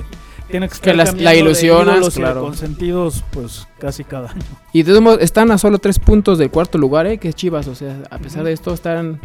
tiene 0.50 0.68
que, 0.68 0.72
Que 0.80 0.90
estar 0.92 0.96
las- 0.96 1.14
la 1.16 1.36
ilusionas, 1.36 2.10
claro. 2.16 2.42
consentidos 2.42 3.24
pues 3.32 3.68
casi 3.80 4.04
cada 4.04 4.32
año. 4.32 4.42
Y 4.74 4.84
de 4.84 4.92
todos 4.92 5.02
modos, 5.02 5.20
están 5.22 5.52
a 5.52 5.58
solo 5.58 5.80
tres 5.80 6.00
puntos 6.00 6.38
del 6.38 6.50
cuarto 6.52 6.78
lugar, 6.78 7.08
¿eh? 7.08 7.18
Que 7.18 7.30
es 7.30 7.36
Chivas. 7.36 7.68
O 7.68 7.76
sea, 7.76 7.96
a 8.10 8.18
pesar 8.18 8.44
de 8.44 8.52
esto, 8.54 8.74
están 8.74 9.20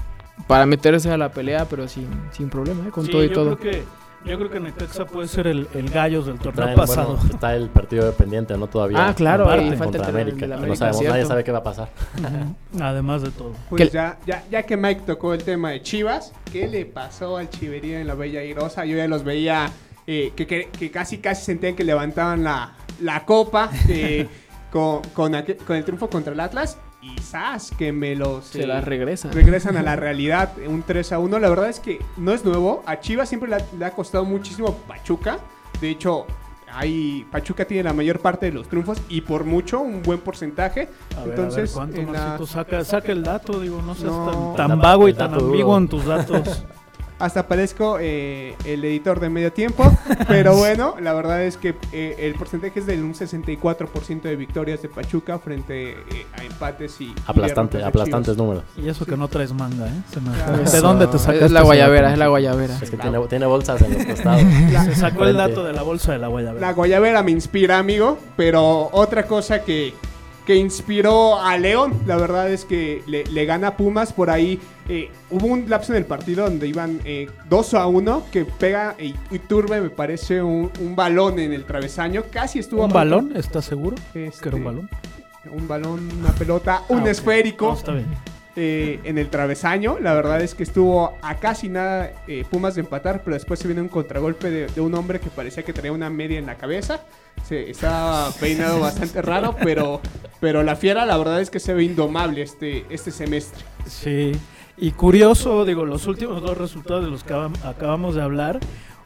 para 0.47 0.67
meterse 0.67 1.11
a 1.11 1.17
la 1.17 1.31
pelea, 1.31 1.67
pero 1.69 1.89
sin, 1.89 2.07
sin 2.33 2.49
problema, 2.51 2.87
¿eh? 2.89 2.91
Con 2.91 3.07
Sí, 3.07 3.13
todo 3.13 3.25
y 3.25 3.29
yo 3.29 3.35
todo. 3.35 3.57
Creo 3.59 3.73
que, 3.73 3.85
yo 4.25 4.39
creo 4.39 4.51
que 4.51 4.59
Necaxa 4.61 5.05
puede 5.05 5.29
ser 5.29 5.47
el, 5.47 5.69
el 5.75 5.91
gallos 5.91 6.25
del 6.27 6.39
torneo 6.39 6.65
Traen- 6.67 6.77
pasado. 6.77 7.17
bueno, 7.17 7.31
está 7.35 7.55
el 7.55 7.69
partido 7.69 8.11
pendiente, 8.15 8.57
¿no? 8.57 8.67
Todavía. 8.69 9.09
Ah, 9.09 9.15
claro, 9.15 9.45
y 9.61 9.69
falta 9.71 9.85
contra 9.85 10.03
el 10.09 10.09
América. 10.17 10.37
que 10.39 10.47
no 10.49 10.55
América, 10.55 10.77
sabemos, 10.77 11.03
nadie 11.05 11.27
sabe 11.27 11.45
qué 11.45 11.53
va 11.53 11.59
a 11.59 11.63
pasar. 11.63 11.89
Además 12.81 13.23
de 13.23 13.31
todo. 13.31 13.53
Pues 13.71 13.83
¿Qué- 13.83 13.91
ya, 13.91 14.19
ya, 14.27 14.43
ya 14.51 14.63
que 14.65 14.77
Mike 14.77 15.03
tocó 15.07 15.35
el 15.35 15.45
tema 15.45 15.71
de 15.71 15.83
Chivas, 15.83 16.33
¿qué 16.53 16.67
le 16.69 16.87
pasó 16.87 17.37
al 17.37 17.51
Chivería 17.51 18.01
en 18.01 18.07
la 18.07 18.15
Bella 18.15 18.43
Irosa? 18.43 18.85
Yo 18.85 18.97
ya 18.97 19.07
los 19.09 19.25
veía 19.25 19.71
eh, 20.07 20.33
que, 20.37 20.47
que- 20.47 20.69
que 20.71 20.91
casi 20.91 21.19
casi 21.19 21.45
sentían 21.45 21.75
que 21.77 21.85
levantaban 21.85 22.45
la, 22.45 22.73
la 23.01 23.25
copa 23.25 23.71
eh, 23.89 24.27
con, 24.71 25.03
con, 25.13 25.35
aquel- 25.35 25.57
con 25.59 25.77
el 25.77 25.85
triunfo 25.85 26.09
contra 26.11 26.33
el 26.33 26.41
Atlas 26.41 26.79
y 27.03 27.19
¡zas! 27.21 27.71
que 27.79 27.93
me 27.93 28.15
los... 28.17 28.47
Se 28.47 28.63
eh, 28.63 28.67
las 28.67 28.83
regresa. 28.85 29.31
regresan 29.31 29.77
a 29.77 29.83
la 29.83 29.95
realidad, 29.97 30.53
un 30.67 30.83
3 30.83 31.13
a 31.13 31.19
1. 31.19 31.39
La 31.39 31.49
verdad 31.51 31.69
es 31.69 31.79
que 31.81 31.99
no 32.17 32.33
es 32.33 32.45
nuevo. 32.47 32.83
A 32.87 32.99
Chivas 33.01 33.29
siempre 33.29 33.49
le 33.51 33.57
ha, 33.57 33.67
le 33.79 33.85
ha 33.85 33.91
costado 33.91 34.25
muchísimo 34.25 34.73
Pachuca. 34.89 35.39
De 35.83 35.91
hecho, 35.91 36.27
hay, 36.73 37.27
Pachuca 37.31 37.67
tiene 37.67 37.83
la 37.85 37.93
mayor 37.93 38.21
parte 38.21 38.47
de 38.47 38.53
los 38.53 38.69
triunfos 38.69 39.03
y 39.11 39.21
por 39.21 39.45
mucho, 39.45 39.81
un 39.81 40.03
buen 40.03 40.21
porcentaje. 40.21 40.89
A 41.17 41.21
ver, 41.25 41.31
Entonces, 41.31 41.77
a 41.77 41.85
ver, 41.85 41.95
¿cuánto, 41.95 42.01
en 42.01 42.13
la- 42.41 42.47
saca, 42.47 42.85
saca 42.85 43.13
el 43.13 43.23
dato, 43.23 43.61
digo, 43.61 43.83
no 43.83 43.95
seas 43.95 44.11
No. 44.11 44.55
tan, 44.57 44.79
vago 44.81 45.07
y 45.07 45.13
tan 45.15 45.35
ambiguo 45.35 45.77
en 45.77 45.89
tus 45.89 46.05
datos. 46.07 46.65
hasta 47.25 47.47
parezco 47.47 47.99
eh, 48.01 48.55
el 48.65 48.85
editor 48.85 49.19
de 49.19 49.31
medio 49.31 49.53
tiempo. 49.53 49.91
pero 50.29 50.57
bueno, 50.57 50.97
la 51.01 51.15
verdad 51.15 51.43
es 51.43 51.57
que 51.57 51.75
eh, 51.93 52.17
el 52.19 52.35
porcentaje 52.35 52.81
es 52.81 52.87
del 52.87 53.03
un 53.03 53.15
64% 53.15 54.23
de 54.23 54.37
victorias 54.37 54.83
de 54.83 54.89
Pachuca 54.89 55.39
frente 55.39 55.93
eh, 55.93 56.27
a 56.39 56.45
empates 56.45 57.01
y. 57.01 57.15
Aplastante, 57.27 57.83
aplastantes 57.83 58.37
números. 58.37 58.65
y 58.77 58.89
eso 58.89 59.07
que 59.07 59.17
no 59.17 59.29
traes 59.29 59.53
manga, 59.53 59.87
¿eh? 59.87 60.03
Se 60.13 60.21
me 60.21 60.35
Claro. 60.35 60.71
¿De 60.71 60.81
dónde 60.81 61.07
te 61.07 61.19
sacaste 61.19 61.47
Es 61.47 61.53
la 61.53 61.63
guayabera, 61.63 62.13
es 62.13 62.19
la 62.19 62.29
guayabera. 62.29 62.79
Es 62.83 62.91
que 62.91 62.97
tiene, 62.97 63.19
tiene 63.29 63.47
bolsas 63.47 63.81
en 63.83 63.95
los 63.95 64.05
costados. 64.05 64.43
Se 64.85 64.95
sacó 64.95 65.25
el 65.25 65.37
dato 65.37 65.65
de 65.65 65.73
la 65.73 65.83
bolsa 65.83 66.13
de 66.13 66.19
la 66.19 66.29
guayabera. 66.29 66.67
La 66.67 66.73
Guayabera 66.73 67.23
me 67.23 67.31
inspira, 67.31 67.79
amigo. 67.79 68.19
Pero 68.37 68.91
otra 68.93 69.27
cosa 69.27 69.63
que, 69.63 69.95
que 70.47 70.57
inspiró 70.57 71.41
a 71.41 71.57
León, 71.57 71.95
la 72.07 72.17
verdad 72.17 72.51
es 72.51 72.65
que 72.65 73.03
le, 73.07 73.25
le 73.25 73.45
gana 73.47 73.77
Pumas. 73.77 74.13
Por 74.13 74.31
ahí 74.31 74.61
eh, 74.89 75.11
hubo 75.31 75.47
un 75.47 75.69
lapso 75.71 75.93
en 75.93 75.99
el 75.99 76.05
partido 76.05 76.45
donde 76.45 76.67
iban 76.69 77.01
eh, 77.05 77.29
2 77.49 77.75
a 77.75 77.87
1, 77.87 78.25
que 78.31 78.45
pega 78.45 78.95
y, 78.99 79.15
turbe, 79.39 79.81
me 79.81 79.91
parece, 79.91 80.43
un, 80.43 80.71
un 80.81 80.95
balón 80.97 81.39
en 81.39 81.53
el 81.53 81.65
travesaño. 81.65 82.25
Casi 82.31 82.59
estuvo 82.59 82.85
¿Un 82.85 82.93
balón? 82.93 83.33
¿Estás 83.37 83.65
seguro? 83.65 83.97
Este, 84.15 84.43
¿Que 84.43 84.49
era 84.49 84.57
un 84.59 84.65
balón? 84.65 84.91
Un 85.51 85.69
balón, 85.69 86.09
una 86.21 86.33
pelota, 86.33 86.83
un 86.89 86.99
Ah, 87.01 87.03
ok. 87.03 87.09
esférico. 87.09 87.67
No, 87.69 87.75
está 87.75 87.93
bien. 87.93 88.07
Eh, 88.57 89.01
en 89.05 89.19
el 89.19 89.29
travesaño. 89.31 89.99
La 90.01 90.15
verdad 90.15 90.41
es 90.41 90.55
que 90.55 90.63
estuvo 90.63 91.17
a 91.23 91.35
casi 91.37 91.69
nada 91.69 92.13
eh, 92.29 92.45
Pumas 92.51 92.75
de 92.75 92.83
empatar, 92.83 93.23
pero 93.25 93.35
después 93.35 93.59
se 93.61 93.67
viene 93.69 93.81
un 93.83 93.89
contragolpe 93.89 94.51
de, 94.51 94.67
de 94.67 94.81
un 94.81 94.95
hombre 94.95 95.21
que 95.21 95.31
parecía 95.31 95.63
que 95.63 95.73
traía 95.73 95.93
una 95.93 96.11
media 96.11 96.39
en 96.39 96.47
la 96.47 96.57
cabeza. 96.57 97.03
Se 97.47 97.71
estaba 97.71 98.31
peinado 98.41 98.81
bastante 98.81 99.21
raro, 99.23 99.57
pero, 99.63 100.01
pero 100.41 100.63
la 100.63 100.77
fiera 100.77 101.05
la 101.05 101.17
verdad 101.17 101.41
es 101.41 101.51
que 101.51 101.61
se 101.61 101.75
ve 101.75 101.85
indomable 101.85 102.43
este, 102.43 102.85
este 102.91 103.11
semestre. 103.11 103.65
Sí. 103.87 104.33
Y 104.77 104.91
curioso, 104.93 105.65
digo, 105.65 105.85
los 105.85 106.07
últimos 106.09 106.43
dos 106.43 106.59
resultados 106.59 107.05
de 107.05 107.11
los 107.11 107.23
que 107.23 107.33
acabam- 107.33 107.65
acabamos 107.65 108.15
de 108.17 108.23
hablar. 108.23 108.59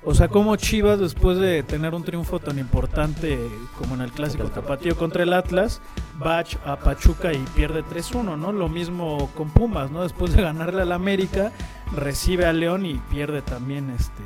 O 0.04 0.14
sea, 0.14 0.28
como 0.28 0.54
Chivas, 0.56 1.00
después 1.00 1.38
de 1.38 1.62
tener 1.64 1.92
un 1.94 2.04
triunfo 2.04 2.38
tan 2.38 2.58
importante 2.58 3.38
como 3.78 3.94
en 3.96 4.00
el 4.00 4.12
clásico 4.12 4.44
tapatío 4.44 4.96
contra 4.96 5.24
el 5.24 5.32
Atlas, 5.32 5.80
va 6.24 6.38
a 6.38 6.44
Ch- 6.44 6.58
a 6.64 6.76
Pachuca 6.76 7.32
y 7.32 7.38
pierde 7.56 7.82
3-1, 7.84 8.38
¿no? 8.38 8.52
Lo 8.52 8.68
mismo 8.68 9.28
con 9.36 9.50
Pumas, 9.50 9.90
¿no? 9.90 10.02
Después 10.02 10.34
de 10.34 10.42
ganarle 10.42 10.82
al 10.82 10.92
América, 10.92 11.52
recibe 11.94 12.46
a 12.46 12.52
León 12.52 12.86
y 12.86 12.94
pierde 13.10 13.42
también 13.42 13.90
este 13.90 14.22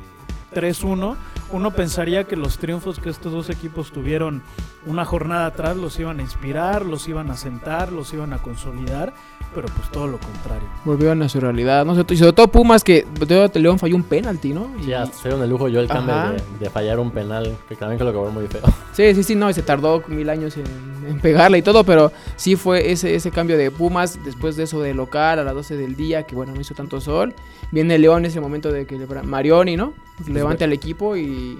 3-1. 0.53 1.15
Uno 1.51 1.71
pensaría 1.71 2.23
que 2.23 2.35
los 2.35 2.57
triunfos 2.57 2.99
que 2.99 3.09
estos 3.09 3.31
dos 3.31 3.49
equipos 3.49 3.91
tuvieron 3.91 4.41
una 4.85 5.05
jornada 5.05 5.45
atrás 5.47 5.77
los 5.77 5.99
iban 5.99 6.19
a 6.19 6.21
inspirar, 6.23 6.85
los 6.85 7.07
iban 7.07 7.29
a 7.31 7.37
sentar, 7.37 7.91
los 7.91 8.11
iban 8.13 8.33
a 8.33 8.37
consolidar, 8.39 9.13
pero 9.53 9.67
pues 9.67 9.89
todo 9.91 10.07
lo 10.07 10.17
contrario. 10.17 10.67
Volvieron 10.83 11.21
a 11.21 11.29
su 11.29 11.39
realidad. 11.39 11.85
No 11.85 11.95
sé, 11.95 12.03
y 12.09 12.17
sobre 12.17 12.33
todo 12.33 12.47
Pumas, 12.47 12.83
que 12.83 13.05
de 13.19 13.59
León 13.59 13.77
falló 13.77 13.95
un 13.95 14.03
penalti, 14.03 14.51
¿no? 14.51 14.69
Y- 14.81 14.87
Ya 14.87 15.05
se 15.05 15.29
el 15.29 15.49
lujo 15.49 15.67
yo 15.69 15.79
el 15.79 15.87
cambio 15.87 16.15
de, 16.15 16.41
de 16.59 16.69
fallar 16.69 16.99
un 16.99 17.11
penal, 17.11 17.55
que 17.69 17.75
también 17.75 17.97
que 17.99 18.03
lo 18.03 18.13
cobró 18.13 18.31
muy 18.31 18.47
feo. 18.47 18.61
Sí, 18.93 19.15
sí, 19.15 19.23
sí, 19.23 19.33
no, 19.35 19.49
y 19.49 19.53
se 19.55 19.63
tardó 19.63 20.03
mil 20.07 20.29
años 20.29 20.55
en, 20.55 20.65
en 21.07 21.19
pegarle 21.19 21.57
y 21.57 21.61
todo, 21.63 21.83
pero 21.83 22.11
sí 22.35 22.55
fue 22.55 22.91
ese, 22.91 23.15
ese 23.15 23.31
cambio 23.31 23.57
de 23.57 23.71
Pumas, 23.71 24.23
después 24.23 24.55
de 24.55 24.63
eso 24.63 24.81
de 24.81 24.93
local 24.93 25.39
a 25.39 25.43
las 25.43 25.55
12 25.55 25.77
del 25.77 25.95
día, 25.95 26.23
que 26.23 26.35
bueno, 26.35 26.53
no 26.53 26.61
hizo 26.61 26.75
tanto 26.75 27.01
sol. 27.01 27.33
Viene 27.73 27.97
León, 27.97 28.23
es 28.25 28.35
el 28.35 28.41
momento 28.41 28.71
de 28.71 28.85
que 28.85 28.97
le- 28.97 29.07
Marioni, 29.23 29.75
¿no? 29.75 29.93
Levante 30.27 30.63
al 30.63 30.73
equipo 30.73 31.17
y 31.17 31.57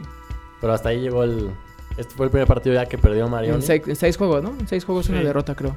Pero 0.62 0.74
hasta 0.74 0.90
ahí 0.90 1.02
llegó 1.02 1.24
el... 1.24 1.50
Este 1.98 2.14
fue 2.16 2.28
el 2.28 2.32
primer 2.32 2.48
partido 2.48 2.76
ya 2.76 2.86
que 2.86 2.98
perdió 3.00 3.28
Marioni. 3.28 3.56
en 3.56 3.62
seis, 3.64 3.82
en 3.88 3.96
seis 3.96 4.16
juegos, 4.18 4.44
¿no? 4.44 4.50
En 4.60 4.68
seis 4.68 4.86
juegos 4.86 5.10
una 5.10 5.22
derrota, 5.22 5.56
creo. 5.56 5.76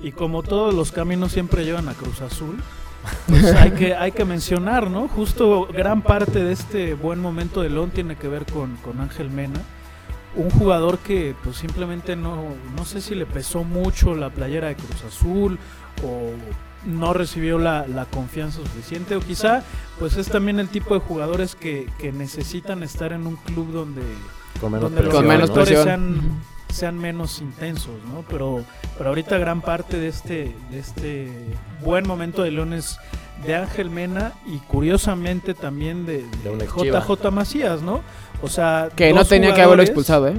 Y 0.00 0.12
como 0.12 0.42
todos 0.42 0.72
los 0.74 0.90
caminos 0.90 1.32
siempre 1.32 1.64
llevan 1.64 1.88
a 1.88 1.92
Cruz 1.94 2.20
Azul, 2.22 2.56
pues 3.28 3.44
hay 3.54 3.72
que, 3.72 3.94
hay 3.94 4.12
que 4.12 4.24
mencionar, 4.24 4.90
¿no? 4.90 5.06
Justo 5.08 5.66
gran 5.72 6.00
parte 6.02 6.42
de 6.42 6.52
este 6.52 6.94
buen 6.94 7.20
momento 7.20 7.60
de 7.60 7.68
León 7.70 7.90
tiene 7.90 8.16
que 8.16 8.28
ver 8.28 8.44
con, 8.46 8.76
con 8.76 9.00
Ángel 9.00 9.28
Mena, 9.30 9.60
un 10.36 10.50
jugador 10.50 10.98
que 10.98 11.34
pues 11.44 11.56
simplemente 11.56 12.16
no, 12.16 12.44
no 12.76 12.84
sé 12.86 13.00
si 13.02 13.14
le 13.14 13.24
pesó 13.26 13.64
mucho 13.64 14.14
la 14.14 14.30
playera 14.30 14.68
de 14.68 14.76
Cruz 14.76 15.04
Azul 15.04 15.58
o 16.02 16.30
no 16.86 17.12
recibió 17.14 17.58
la, 17.58 17.86
la 17.86 18.04
confianza 18.06 18.58
suficiente 18.58 19.16
o 19.16 19.20
quizá 19.20 19.62
pues 19.98 20.16
es 20.16 20.28
también 20.28 20.58
el 20.60 20.68
tipo 20.68 20.94
de 20.94 21.00
jugadores 21.00 21.54
que, 21.54 21.88
que 21.98 22.12
necesitan 22.12 22.82
estar 22.82 23.12
en 23.12 23.26
un 23.26 23.36
club 23.36 23.72
donde, 23.72 24.02
Con 24.60 24.72
menos 24.72 24.90
donde 24.90 25.02
los 25.02 25.12
presión, 25.14 25.22
Con 25.22 25.28
menos 25.28 25.48
¿no? 25.50 25.54
jugadores 25.54 25.84
presión. 25.84 25.84
sean, 25.84 26.40
sean 26.68 26.98
menos 26.98 27.40
intensos, 27.40 27.94
¿no? 28.12 28.24
Pero, 28.28 28.64
pero 28.98 29.10
ahorita 29.10 29.38
gran 29.38 29.60
parte 29.60 29.98
de 29.98 30.08
este, 30.08 30.54
de 30.70 30.78
este 30.78 31.28
buen 31.82 32.06
momento 32.06 32.42
de 32.42 32.50
Leones 32.50 32.98
de 33.46 33.54
Ángel 33.56 33.90
Mena 33.90 34.32
y 34.46 34.58
curiosamente 34.58 35.54
también 35.54 36.06
de, 36.06 36.24
De 36.42 36.56
de. 36.56 36.66
JJ 36.66 37.30
Macías, 37.30 37.82
¿no? 37.82 38.00
O 38.42 38.48
sea, 38.48 38.88
Que 38.96 39.12
no 39.12 39.24
tenía 39.24 39.54
que 39.54 39.62
haberlo 39.62 39.82
expulsado, 39.82 40.28
¿eh? 40.28 40.34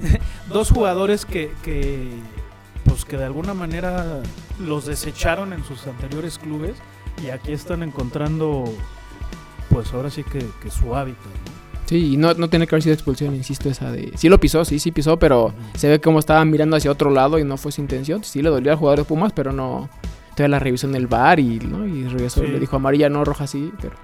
Dos 0.52 0.70
jugadores 0.70 1.24
que, 1.26 1.52
que, 1.62 2.08
pues 2.90 3.04
que 3.04 3.16
de 3.16 3.24
alguna 3.24 3.54
manera 3.54 4.20
los 4.58 4.84
desecharon 4.84 5.52
en 5.52 5.62
sus 5.64 5.86
anteriores 5.86 6.38
clubes 6.38 6.74
y 7.24 7.30
aquí 7.30 7.52
están 7.52 7.84
encontrando, 7.84 8.64
pues 9.68 9.94
ahora 9.94 10.10
sí 10.10 10.24
que, 10.24 10.44
que 10.60 10.70
su 10.70 10.96
hábitat. 10.96 11.24
¿no? 11.24 11.86
Sí, 11.86 12.14
y 12.14 12.16
no, 12.16 12.34
no 12.34 12.50
tiene 12.50 12.66
que 12.66 12.74
haber 12.74 12.82
sido 12.82 12.94
expulsión, 12.94 13.34
insisto, 13.36 13.68
esa 13.68 13.92
de... 13.92 14.12
Sí 14.16 14.28
lo 14.28 14.40
pisó, 14.40 14.64
sí, 14.64 14.80
sí 14.80 14.90
pisó, 14.90 15.20
pero 15.20 15.54
se 15.76 15.88
ve 15.88 16.00
como 16.00 16.18
estaba 16.18 16.44
mirando 16.44 16.76
hacia 16.76 16.90
otro 16.90 17.10
lado 17.10 17.38
y 17.38 17.44
no 17.44 17.56
fue 17.56 17.70
su 17.70 17.80
intención. 17.80 18.24
Sí 18.24 18.42
le 18.42 18.50
dolió 18.50 18.72
al 18.72 18.78
jugador 18.78 18.98
de 18.98 19.04
Pumas, 19.04 19.32
pero 19.32 19.52
no... 19.52 19.88
Todavía 20.34 20.48
la 20.48 20.58
revisó 20.58 20.88
en 20.88 20.96
el 20.96 21.06
bar 21.06 21.38
y, 21.38 21.60
¿no? 21.60 21.86
y 21.86 22.08
regresó 22.08 22.42
y 22.42 22.48
le 22.48 22.58
dijo 22.58 22.74
amarilla, 22.74 23.08
no 23.08 23.24
roja, 23.24 23.46
sí, 23.46 23.72
pero... 23.80 23.94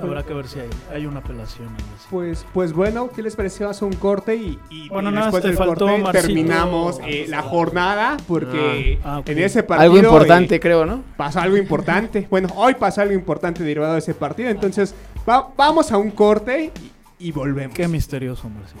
Habrá 0.00 0.22
que 0.22 0.32
ver 0.34 0.46
si 0.48 0.58
hay, 0.60 0.70
hay 0.92 1.06
una 1.06 1.18
apelación. 1.20 1.68
Pues, 2.10 2.46
pues 2.54 2.72
bueno, 2.72 3.10
¿qué 3.14 3.22
les 3.22 3.36
pareció? 3.36 3.68
Hace 3.68 3.84
un 3.84 3.92
corte 3.94 4.34
y, 4.36 4.58
y- 4.70 4.88
Bueno, 4.88 5.10
después 5.10 5.42
del 5.42 5.56
faltó, 5.56 5.86
corte 5.86 6.02
Marcito. 6.02 6.26
terminamos 6.26 6.98
eh, 7.06 7.26
la 7.28 7.42
jornada 7.42 8.16
porque 8.26 8.98
Ah, 9.04 9.16
ah, 9.18 9.22
en 9.26 9.38
ese 9.38 9.62
partido 9.62 9.92
Algo 9.92 9.98
importante, 9.98 10.54
eh, 10.56 10.60
creo, 10.60 10.86
¿no? 10.86 11.02
pasó 11.16 11.40
algo 11.40 11.56
importante. 11.56 12.26
Bueno, 12.30 12.48
hoy 12.56 12.74
pasó 12.74 13.02
algo 13.02 13.14
importante 13.14 13.62
derivado 13.62 13.92
de 13.94 13.98
ese 13.98 14.14
partido. 14.14 14.48
Entonces, 14.48 14.94
va- 15.28 15.48
vamos 15.56 15.92
a 15.92 15.98
un 15.98 16.10
corte 16.10 16.72
y, 17.18 17.28
y 17.28 17.32
volvemos. 17.32 17.76
Qué 17.76 17.86
misterioso, 17.88 18.48
Marcito. 18.48 18.80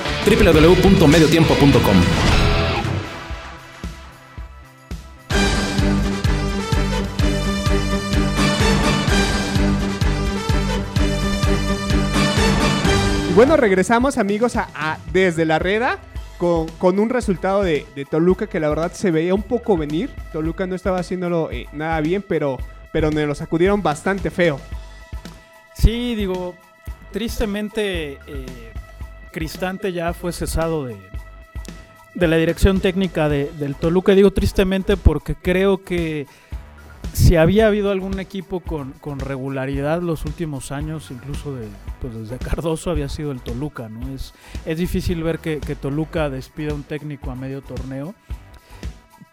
www.mediotiempo.com 0.25 1.95
Y 13.29 13.33
bueno, 13.33 13.55
regresamos 13.55 14.17
amigos 14.17 14.57
a, 14.57 14.69
a 14.75 14.97
Desde 15.13 15.45
la 15.45 15.57
Reda 15.57 15.99
con, 16.37 16.67
con 16.67 16.99
un 16.99 17.09
resultado 17.09 17.63
de, 17.63 17.85
de 17.95 18.03
Toluca 18.05 18.47
que 18.47 18.59
la 18.59 18.67
verdad 18.67 18.91
se 18.91 19.09
veía 19.09 19.33
un 19.33 19.43
poco 19.43 19.77
venir. 19.77 20.09
Toluca 20.33 20.67
no 20.67 20.75
estaba 20.75 20.99
haciéndolo 20.99 21.49
eh, 21.51 21.67
nada 21.71 22.01
bien, 22.01 22.23
pero, 22.27 22.57
pero 22.91 23.09
nos 23.09 23.25
lo 23.25 23.33
sacudieron 23.33 23.81
bastante 23.81 24.29
feo. 24.29 24.59
Sí, 25.73 26.13
digo, 26.15 26.55
tristemente 27.11 28.19
eh, 28.27 28.73
Cristante 29.31 29.93
ya 29.93 30.13
fue 30.13 30.31
cesado 30.33 30.85
de, 30.85 30.97
de 32.15 32.27
la 32.27 32.37
dirección 32.37 32.79
técnica 32.79 33.29
de- 33.29 33.51
del 33.57 33.75
Toluca. 33.75 34.13
Digo 34.13 34.31
tristemente 34.31 34.97
porque 34.97 35.35
creo 35.35 35.83
que 35.83 36.27
si 37.13 37.35
había 37.35 37.67
habido 37.67 37.91
algún 37.91 38.19
equipo 38.19 38.59
con, 38.61 38.91
con 38.93 39.19
regularidad 39.19 40.01
los 40.01 40.25
últimos 40.25 40.71
años, 40.71 41.11
incluso 41.11 41.55
de, 41.55 41.67
pues 41.99 42.13
desde 42.15 42.37
Cardoso, 42.37 42.89
había 42.89 43.09
sido 43.09 43.31
el 43.31 43.41
Toluca. 43.41 43.89
¿no? 43.89 44.13
Es, 44.13 44.33
es 44.65 44.77
difícil 44.77 45.23
ver 45.23 45.39
que, 45.39 45.59
que 45.59 45.75
Toluca 45.75 46.29
despida 46.29 46.73
un 46.73 46.83
técnico 46.83 47.31
a 47.31 47.35
medio 47.35 47.61
torneo. 47.61 48.13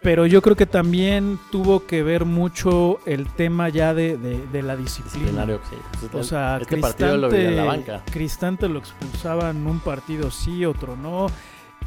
Pero 0.00 0.26
yo 0.26 0.42
creo 0.42 0.54
que 0.54 0.66
también 0.66 1.38
tuvo 1.50 1.84
que 1.84 2.02
ver 2.04 2.24
mucho 2.24 3.00
el 3.04 3.26
tema 3.26 3.68
ya 3.68 3.94
de, 3.94 4.16
de- 4.16 4.46
de 4.46 4.62
la 4.62 4.76
disciplina. 4.76 5.44
Sí. 5.44 6.06
O 6.12 6.22
sea, 6.22 6.58
este 6.60 6.76
Cristante, 6.76 6.80
partido 7.04 7.16
lo 7.16 7.28
vi 7.28 7.36
en 7.44 7.56
la 7.56 7.64
banca. 7.64 8.02
Cristante 8.10 8.68
lo 8.68 8.78
expulsaba 8.78 9.50
en 9.50 9.66
un 9.66 9.80
partido 9.80 10.30
sí, 10.30 10.64
otro 10.64 10.96
no. 10.96 11.26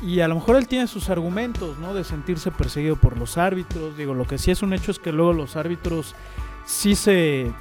Y 0.01 0.19
a 0.19 0.27
lo 0.27 0.35
mejor 0.35 0.57
él 0.57 0.67
tiene 0.67 0.87
sus 0.87 1.09
argumentos, 1.09 1.77
¿no? 1.77 1.93
De 1.93 2.03
sentirse 2.03 2.51
perseguido 2.51 2.95
por 2.97 3.17
los 3.17 3.37
árbitros. 3.37 3.95
Digo, 3.95 4.13
lo 4.13 4.25
que 4.25 4.37
sí 4.37 4.51
es 4.51 4.61
un 4.61 4.73
hecho 4.73 4.91
es 4.91 4.99
que 4.99 5.11
luego 5.13 5.31
los 5.31 5.55
árbitros 5.55 6.13
sí 6.65 6.95
se, 6.95 7.51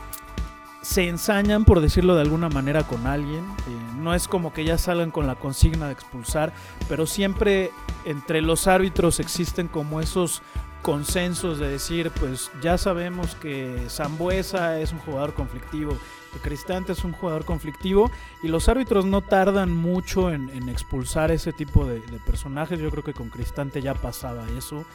se 0.82 1.08
ensañan, 1.08 1.64
por 1.64 1.80
decirlo 1.80 2.14
de 2.14 2.22
alguna 2.22 2.48
manera, 2.48 2.84
con 2.84 3.06
alguien. 3.06 3.44
Eh, 3.68 3.94
no 3.96 4.14
es 4.14 4.28
como 4.28 4.52
que 4.52 4.64
ya 4.64 4.78
salgan 4.78 5.10
con 5.10 5.26
la 5.26 5.34
consigna 5.34 5.86
de 5.86 5.92
expulsar, 5.92 6.52
pero 6.88 7.06
siempre 7.06 7.70
entre 8.04 8.40
los 8.40 8.66
árbitros 8.66 9.20
existen 9.20 9.68
como 9.68 10.00
esos 10.00 10.42
consensos 10.82 11.58
de 11.58 11.68
decir, 11.68 12.10
pues 12.18 12.50
ya 12.62 12.78
sabemos 12.78 13.34
que 13.34 13.84
Zambuesa 13.90 14.80
es 14.80 14.92
un 14.92 14.98
jugador 15.00 15.34
conflictivo, 15.34 15.98
que 16.32 16.38
Cristante 16.38 16.92
es 16.92 17.04
un 17.04 17.12
jugador 17.12 17.44
conflictivo, 17.44 18.10
y 18.42 18.48
los 18.48 18.68
árbitros 18.70 19.04
no 19.04 19.20
tardan 19.20 19.76
mucho 19.76 20.30
en, 20.30 20.68
expulsar 20.70 21.30
ese 21.30 21.52
tipo 21.52 21.84
de, 21.84 22.00
personajes. 22.24 22.78
Yo 22.78 22.90
creo 22.90 23.04
que 23.04 23.12
con 23.12 23.28
Cristante 23.28 23.82
ya 23.82 23.92
pasaba 23.94 24.46
eso. 24.56 24.86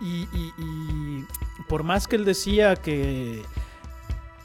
Y 0.00 1.24
por 1.68 1.84
más 1.84 2.06
que 2.08 2.16
él 2.16 2.24
decía 2.24 2.76
que, 2.76 3.44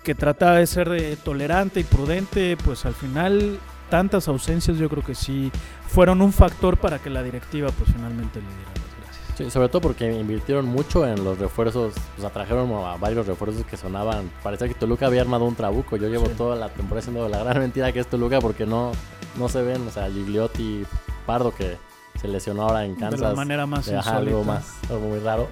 que 0.03 0.15
trataba 0.15 0.55
de 0.55 0.67
ser 0.67 0.89
eh, 0.93 1.17
tolerante 1.23 1.79
y 1.79 1.83
prudente, 1.83 2.57
pues 2.63 2.85
al 2.85 2.93
final 2.95 3.59
tantas 3.89 4.27
ausencias 4.27 4.77
yo 4.77 4.89
creo 4.89 5.03
que 5.03 5.15
sí 5.15 5.51
fueron 5.87 6.21
un 6.21 6.31
factor 6.31 6.77
para 6.77 6.99
que 6.99 7.09
la 7.09 7.21
directiva 7.23 7.69
pues 7.77 7.91
finalmente 7.93 8.39
le 8.39 8.47
diera 8.47 8.71
las 8.73 9.05
gracias. 9.05 9.37
Sí, 9.37 9.51
sobre 9.51 9.69
todo 9.69 9.81
porque 9.81 10.11
invirtieron 10.13 10.65
mucho 10.65 11.05
en 11.05 11.23
los 11.23 11.37
refuerzos, 11.37 11.93
o 12.17 12.21
sea, 12.21 12.29
trajeron 12.29 12.71
a 12.85 12.95
varios 12.97 13.27
refuerzos 13.27 13.65
que 13.65 13.77
sonaban. 13.77 14.31
Parecía 14.43 14.67
que 14.67 14.73
Toluca 14.73 15.07
había 15.07 15.21
armado 15.21 15.45
un 15.45 15.55
trabuco. 15.55 15.97
Yo 15.97 16.07
llevo 16.07 16.27
Sí. 16.27 16.33
toda 16.37 16.55
la 16.55 16.69
temporada 16.69 17.05
diciendo 17.05 17.27
la 17.29 17.39
gran 17.43 17.59
mentira 17.59 17.91
que 17.91 17.99
es 17.99 18.07
Toluca 18.07 18.39
porque 18.39 18.65
no, 18.65 18.91
no 19.37 19.49
se 19.49 19.61
ven, 19.61 19.85
o 19.87 19.91
sea, 19.91 20.09
Gigliotti, 20.09 20.85
Pardo 21.25 21.53
que 21.53 21.77
se 22.21 22.27
lesionó 22.27 22.63
ahora 22.63 22.85
en 22.85 22.93
Kansas. 22.95 23.19
de 23.19 23.27
la 23.27 23.33
manera 23.33 23.65
más 23.65 23.85
de, 23.87 23.97
ajá, 23.97 24.17
algo 24.17 24.43
más, 24.43 24.63
algo 24.89 25.07
muy 25.09 25.19
raro. 25.19 25.47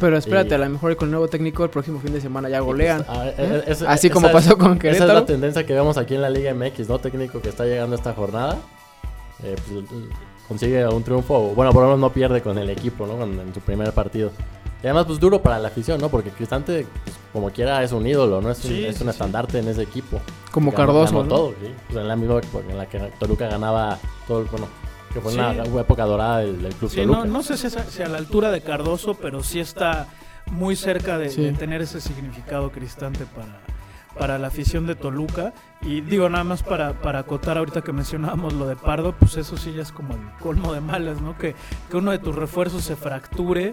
Pero 0.00 0.16
espérate, 0.16 0.50
Y- 0.50 0.54
a 0.54 0.58
lo 0.58 0.70
mejor 0.70 0.96
con 0.96 1.08
el 1.08 1.10
nuevo 1.12 1.28
técnico 1.28 1.64
el 1.64 1.70
próximo 1.70 2.00
fin 2.00 2.12
de 2.14 2.20
semana 2.20 2.48
ya 2.48 2.60
golean. 2.60 3.04
Ah, 3.08 3.26
eh, 3.26 3.64
esa- 3.66 3.90
Así 3.90 4.08
como 4.08 4.28
es- 4.28 4.32
pasó 4.32 4.56
con 4.56 4.68
Esa 4.68 4.74
es 4.76 4.80
Querétaro. 4.96 5.12
la 5.20 5.26
tendencia 5.26 5.66
que 5.66 5.74
vemos 5.74 5.98
aquí 5.98 6.14
en 6.14 6.22
la 6.22 6.30
Liga 6.30 6.50
MX, 6.54 6.88
¿no? 6.88 6.98
Técnico 6.98 7.40
que 7.42 7.50
está 7.50 7.64
llegando 7.66 7.94
a 7.94 7.98
esta 7.98 8.12
jornada. 8.14 8.56
eh, 9.42 9.56
pues, 9.68 9.84
consigue 10.48 10.86
un 10.88 11.02
triunfo, 11.02 11.34
o, 11.34 11.54
bueno, 11.54 11.72
por 11.72 11.82
lo 11.82 11.88
menos 11.88 12.00
no 12.00 12.10
pierde 12.10 12.40
con 12.40 12.56
el 12.56 12.70
equipo, 12.70 13.06
¿no? 13.06 13.16
Con- 13.18 13.38
en 13.38 13.52
su 13.52 13.60
primer 13.60 13.92
partido. 13.92 14.30
Y 14.82 14.86
además, 14.86 15.04
pues 15.06 15.18
duro 15.20 15.42
para 15.42 15.58
la 15.58 15.68
afición, 15.68 16.00
¿no? 16.00 16.08
Porque 16.08 16.30
Cristante, 16.30 16.86
pues, 17.04 17.16
como 17.32 17.50
quiera, 17.50 17.82
es 17.82 17.92
un 17.92 18.06
ídolo, 18.06 18.40
¿no? 18.40 18.50
Es 18.50 18.64
un, 18.64 18.70
Sí, 18.70 18.84
es 18.84 18.96
sí, 18.96 19.02
un 19.02 19.08
sí. 19.08 19.10
estandarte 19.10 19.58
en 19.58 19.68
ese 19.68 19.82
equipo. 19.82 20.20
Como 20.50 20.70
Ganó- 20.70 20.76
Cardoso, 20.76 21.12
ganó 21.18 21.22
¿no? 21.24 21.28
todo, 21.28 21.50
sí. 21.60 21.74
Pues, 21.88 21.98
en 22.00 22.08
la 22.08 22.16
misma 22.16 22.36
época 22.38 22.64
en 22.70 22.78
la 22.78 22.86
que 22.86 22.98
Toluca 23.18 23.48
ganaba 23.48 23.98
todo, 24.26 24.40
el- 24.40 24.46
bueno, 24.46 24.68
que 25.14 25.20
fue 25.20 25.32
Sí. 25.32 25.38
una 25.38 25.52
época 25.80 26.04
dorada 26.04 26.38
del, 26.40 26.60
del 26.60 26.74
Club 26.74 26.90
Sí, 26.90 27.06
no, 27.06 27.24
no 27.24 27.42
sé 27.42 27.56
si, 27.56 27.68
es 27.68 27.76
a, 27.78 27.84
si 27.84 28.02
a 28.02 28.08
la 28.08 28.18
altura 28.18 28.50
de 28.50 28.60
Cardoso, 28.60 29.14
pero 29.14 29.42
sí 29.42 29.60
está 29.60 30.08
muy 30.50 30.76
cerca 30.76 31.16
de, 31.16 31.30
Sí. 31.30 31.40
de 31.42 31.52
tener 31.52 31.80
ese 31.80 32.00
significado 32.02 32.70
cristante 32.70 33.24
para, 33.24 33.60
para 34.18 34.38
la 34.38 34.48
afición 34.48 34.86
de 34.86 34.94
Toluca. 34.94 35.54
Y 35.82 36.00
digo, 36.02 36.28
nada 36.28 36.44
más 36.44 36.62
para, 36.62 37.00
para 37.00 37.20
acotar 37.20 37.56
ahorita 37.58 37.80
que 37.82 37.92
mencionábamos 37.92 38.52
lo 38.52 38.66
de 38.66 38.76
Pardo, 38.76 39.12
pues 39.18 39.36
eso 39.38 39.56
sí 39.56 39.72
ya 39.72 39.82
es 39.82 39.92
como 39.92 40.14
el 40.14 40.20
colmo 40.40 40.72
de 40.74 40.80
males, 40.80 41.20
¿no? 41.20 41.38
Que, 41.38 41.54
que 41.90 41.96
uno 41.96 42.10
de 42.10 42.18
tus 42.18 42.34
refuerzos 42.34 42.82
se 42.84 42.96
fracture 42.96 43.72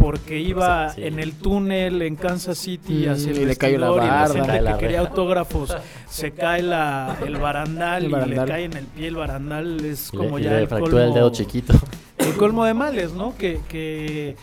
porque 0.00 0.38
iba 0.38 0.88
Sí. 0.94 1.04
en 1.04 1.18
el 1.18 1.34
túnel 1.34 2.00
en 2.02 2.16
Kansas 2.16 2.56
City 2.58 3.04
Mm, 3.06 3.10
hacia 3.10 3.30
el 3.32 3.38
y 3.38 3.44
le 3.46 3.56
cayó 3.56 3.78
la 3.78 3.86
y 3.88 4.08
barda. 4.08 4.60
la 4.60 4.72
que 4.72 4.78
quería 4.78 5.00
autógrafos 5.00 5.76
se 6.08 6.32
cae 6.32 6.62
la, 6.62 7.16
el 7.26 7.36
barandal 7.36 8.04
El 8.04 8.10
y 8.26 8.30
le 8.30 8.44
cae 8.46 8.64
en 8.64 8.72
el 8.72 8.86
pie 8.86 9.08
el 9.08 9.16
barandal 9.16 9.84
es 9.84 10.10
Y 10.12 10.16
como 10.16 10.38
le, 10.38 10.42
y 10.42 10.44
ya 10.46 10.52
le 10.52 10.62
el 10.62 10.68
fractura 10.68 11.02
el 11.04 11.08
colmo- 11.10 11.14
dedo 11.14 11.30
chiquito. 11.30 11.74
el 12.18 12.32
colmo 12.36 12.64
de 12.64 12.74
males, 12.74 13.12
¿no? 13.12 13.36
Que, 13.36 13.60
que 13.68 14.36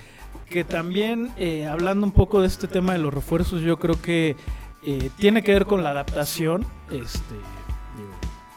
que 0.50 0.64
también, 0.64 1.32
eh, 1.38 1.66
hablando 1.68 2.06
un 2.06 2.14
poco 2.14 2.40
de 2.40 2.48
este 2.48 2.70
tema 2.70 2.94
de 2.94 3.00
los 3.00 3.14
refuerzos, 3.14 3.62
yo 3.62 3.78
creo 3.80 4.02
que 4.02 4.38
eh, 4.86 5.10
tiene 5.18 5.44
que 5.44 5.52
ver 5.52 5.66
con 5.66 5.84
la 5.84 5.90
adaptación. 5.90 6.66
Este, 6.90 7.36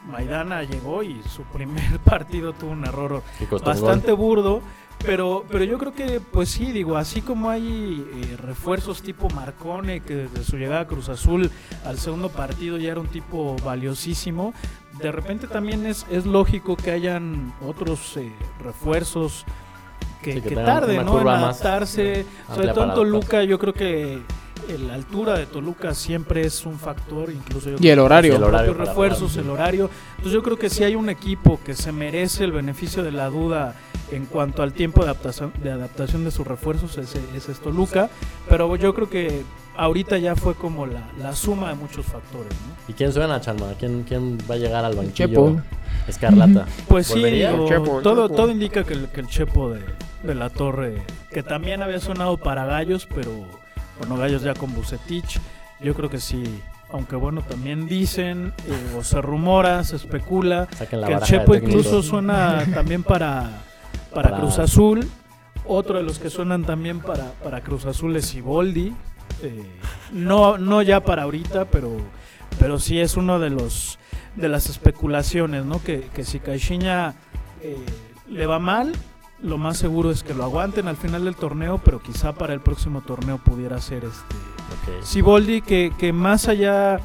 Maidana 0.06 0.62
llegó 0.62 1.02
y 1.02 1.20
su 1.34 1.42
primer 1.44 1.98
partido 2.04 2.52
tuvo 2.52 2.70
un 2.72 2.84
error 2.84 3.22
bastante 3.64 4.12
burdo. 4.12 4.60
Pero, 5.04 5.44
pero 5.50 5.64
yo 5.64 5.78
creo 5.78 5.94
que, 5.94 6.20
pues 6.20 6.50
sí, 6.50 6.72
digo, 6.72 6.96
así 6.96 7.22
como 7.22 7.48
hay 7.48 8.04
eh, 8.12 8.36
refuerzos 8.36 9.00
tipo 9.02 9.28
Marcone, 9.30 10.00
que 10.00 10.14
desde 10.14 10.44
su 10.44 10.58
llegada 10.58 10.80
a 10.82 10.86
Cruz 10.86 11.08
Azul 11.08 11.50
al 11.86 11.98
segundo 11.98 12.28
partido 12.28 12.76
ya 12.76 12.90
era 12.92 13.00
un 13.00 13.06
tipo 13.08 13.56
valiosísimo, 13.64 14.52
de 15.02 15.10
repente 15.10 15.46
también 15.46 15.86
es, 15.86 16.04
es 16.10 16.26
lógico 16.26 16.76
que 16.76 16.90
hayan 16.90 17.54
otros 17.66 18.16
eh, 18.18 18.30
refuerzos 18.62 19.46
que, 20.22 20.34
Sí, 20.34 20.42
que 20.42 20.48
que 20.50 20.54
tengan 20.54 20.66
tarden 20.66 21.06
¿no? 21.06 21.18
en 21.22 21.28
adaptarse. 21.28 22.20
eh, 22.20 22.26
Sobre 22.54 22.68
todo 22.74 22.84
en 22.84 22.94
Toluca, 22.94 23.42
yo 23.44 23.58
creo 23.58 23.72
que 23.72 24.20
la 24.78 24.94
altura 24.94 25.38
de 25.38 25.46
Toluca 25.46 25.94
siempre 25.94 26.42
es 26.42 26.64
un 26.66 26.78
factor, 26.78 27.30
incluso 27.30 27.70
yo 27.70 27.76
Y 27.76 27.78
creo 27.78 27.92
el 27.92 27.96
que 27.96 28.00
horario. 28.00 28.32
Y 28.32 28.34
el 28.34 28.40
los 28.40 28.48
horario 28.48 28.72
para 28.76 28.84
refuerzos, 28.86 29.36
el 29.36 29.50
horario. 29.50 29.90
Entonces 30.10 30.32
yo 30.32 30.42
creo 30.42 30.58
que 30.58 30.70
si 30.70 30.84
hay 30.84 30.94
un 30.94 31.10
equipo 31.10 31.60
que 31.64 31.74
se 31.74 31.92
merece 31.92 32.44
el 32.44 32.52
beneficio 32.52 33.02
de 33.02 33.12
la 33.12 33.28
duda 33.28 33.74
en 34.10 34.26
cuanto 34.26 34.62
al 34.62 34.72
tiempo 34.72 35.02
de 35.02 35.10
adaptación 35.10 35.52
de, 35.62 35.70
adaptación 35.70 36.24
de 36.24 36.30
sus 36.30 36.46
refuerzos, 36.46 36.98
ese, 36.98 37.20
ese 37.34 37.52
es 37.52 37.60
Toluca. 37.60 38.10
Pero 38.48 38.74
yo 38.76 38.94
creo 38.94 39.08
que 39.08 39.42
ahorita 39.76 40.18
ya 40.18 40.36
fue 40.36 40.54
como 40.54 40.86
la, 40.86 41.08
la 41.18 41.34
suma 41.34 41.70
de 41.70 41.74
muchos 41.74 42.06
factores. 42.06 42.52
¿no? 42.52 42.74
¿Y 42.88 42.92
quién 42.92 43.12
suena, 43.12 43.40
Chalma? 43.40 43.74
¿Quién, 43.78 44.04
quién 44.04 44.38
va 44.50 44.54
a 44.54 44.58
llegar 44.58 44.84
al 44.84 44.94
banquillo? 44.94 45.28
Chepo. 45.28 45.60
Escarlata. 46.08 46.66
Pues 46.88 47.06
sí, 47.06 47.22
todo, 47.22 47.68
Chepo. 47.68 48.02
todo 48.02 48.50
indica 48.50 48.84
que 48.84 48.94
el, 48.94 49.08
que 49.08 49.20
el 49.20 49.28
Chepo 49.28 49.70
de, 49.70 49.80
de 50.22 50.34
la 50.34 50.50
Torre, 50.50 51.02
que 51.30 51.42
también 51.42 51.82
había 51.82 52.00
sonado 52.00 52.36
para 52.36 52.64
Gallos, 52.64 53.06
pero 53.12 53.59
bueno, 54.00 54.16
Gallos 54.16 54.42
ya 54.42 54.54
con 54.54 54.74
Bucetich, 54.74 55.38
yo 55.80 55.94
creo 55.94 56.10
que 56.10 56.18
sí. 56.18 56.42
Aunque 56.92 57.14
bueno, 57.14 57.42
también 57.42 57.86
dicen, 57.86 58.52
eh, 58.66 58.96
o 58.98 59.04
se 59.04 59.20
rumora, 59.22 59.84
se 59.84 59.94
especula, 59.94 60.66
que 60.88 60.96
el 60.96 61.20
Chepo 61.20 61.54
incluso 61.54 62.02
suena 62.02 62.64
también 62.74 63.04
para, 63.04 63.62
para, 64.12 64.30
Para- 64.30 64.38
Cruz 64.40 64.58
Azul. 64.58 65.08
Otro 65.66 65.98
de 65.98 66.02
los 66.02 66.18
que 66.18 66.30
suenan 66.30 66.64
también 66.64 66.98
para, 66.98 67.30
para 67.44 67.60
Cruz 67.60 67.84
Azul 67.86 68.16
es 68.16 68.24
Siboldi. 68.26 68.92
Eh, 69.42 69.62
no, 70.12 70.58
no 70.58 70.82
ya 70.82 70.98
para 71.00 71.22
ahorita, 71.22 71.66
pero, 71.66 71.96
pero 72.58 72.80
sí 72.80 72.98
es 72.98 73.16
uno 73.16 73.38
de 73.38 73.50
los 73.50 73.98
de 74.34 74.48
las 74.48 74.68
especulaciones, 74.68 75.64
¿no? 75.64 75.80
Que, 75.82 76.08
que 76.14 76.24
si 76.24 76.40
Caixinha 76.40 77.14
eh, 77.62 77.76
le 78.28 78.46
va 78.46 78.58
mal, 78.58 78.92
lo 79.42 79.58
más 79.58 79.78
seguro 79.78 80.10
es 80.10 80.22
que 80.22 80.34
lo 80.34 80.44
aguanten 80.44 80.86
al 80.88 80.96
final 80.96 81.24
del 81.24 81.34
torneo, 81.36 81.78
pero 81.78 82.00
quizá 82.00 82.32
para 82.32 82.52
el 82.52 82.60
próximo 82.60 83.00
torneo 83.00 83.38
pudiera 83.38 83.80
ser 83.80 84.04
este 84.04 84.34
Ok. 84.70 85.02
Siboldi, 85.04 85.62
que, 85.62 85.92
que 85.98 86.12
más 86.12 86.46
allá 86.46 86.98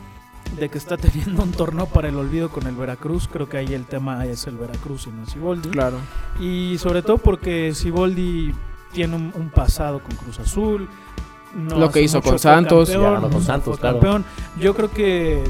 de 0.59 0.69
que 0.69 0.77
está 0.77 0.97
teniendo 0.97 1.41
un 1.41 1.51
torneo 1.51 1.87
para 1.87 2.09
el 2.09 2.15
olvido 2.15 2.49
con 2.49 2.67
el 2.67 2.75
Veracruz, 2.75 3.27
creo 3.27 3.49
que 3.49 3.57
ahí 3.57 3.73
el 3.73 3.85
tema 3.85 4.25
es 4.25 4.45
el 4.47 4.55
Veracruz 4.57 5.07
y 5.07 5.11
no 5.11 5.25
Siboldi. 5.25 5.69
Claro. 5.69 5.97
Y 6.39 6.77
sobre 6.77 7.01
todo 7.01 7.17
porque 7.17 7.73
Siboldi 7.73 8.53
tiene 8.93 9.15
un, 9.15 9.33
un 9.35 9.49
pasado 9.49 9.99
con 10.03 10.15
Cruz 10.15 10.39
Azul. 10.39 10.87
no 11.55 11.77
Lo 11.79 11.89
que 11.91 12.01
hizo 12.03 12.21
con 12.21 12.37
Santos. 12.37 12.89
campeón, 12.89 13.03
Ya 13.13 13.19
ganó 13.19 13.29
con 13.33 13.41
Santos, 13.43 13.79
claro. 13.79 13.99
campeón. 13.99 14.25
Yo 14.59 14.75
creo 14.75 14.91
que 14.91 15.43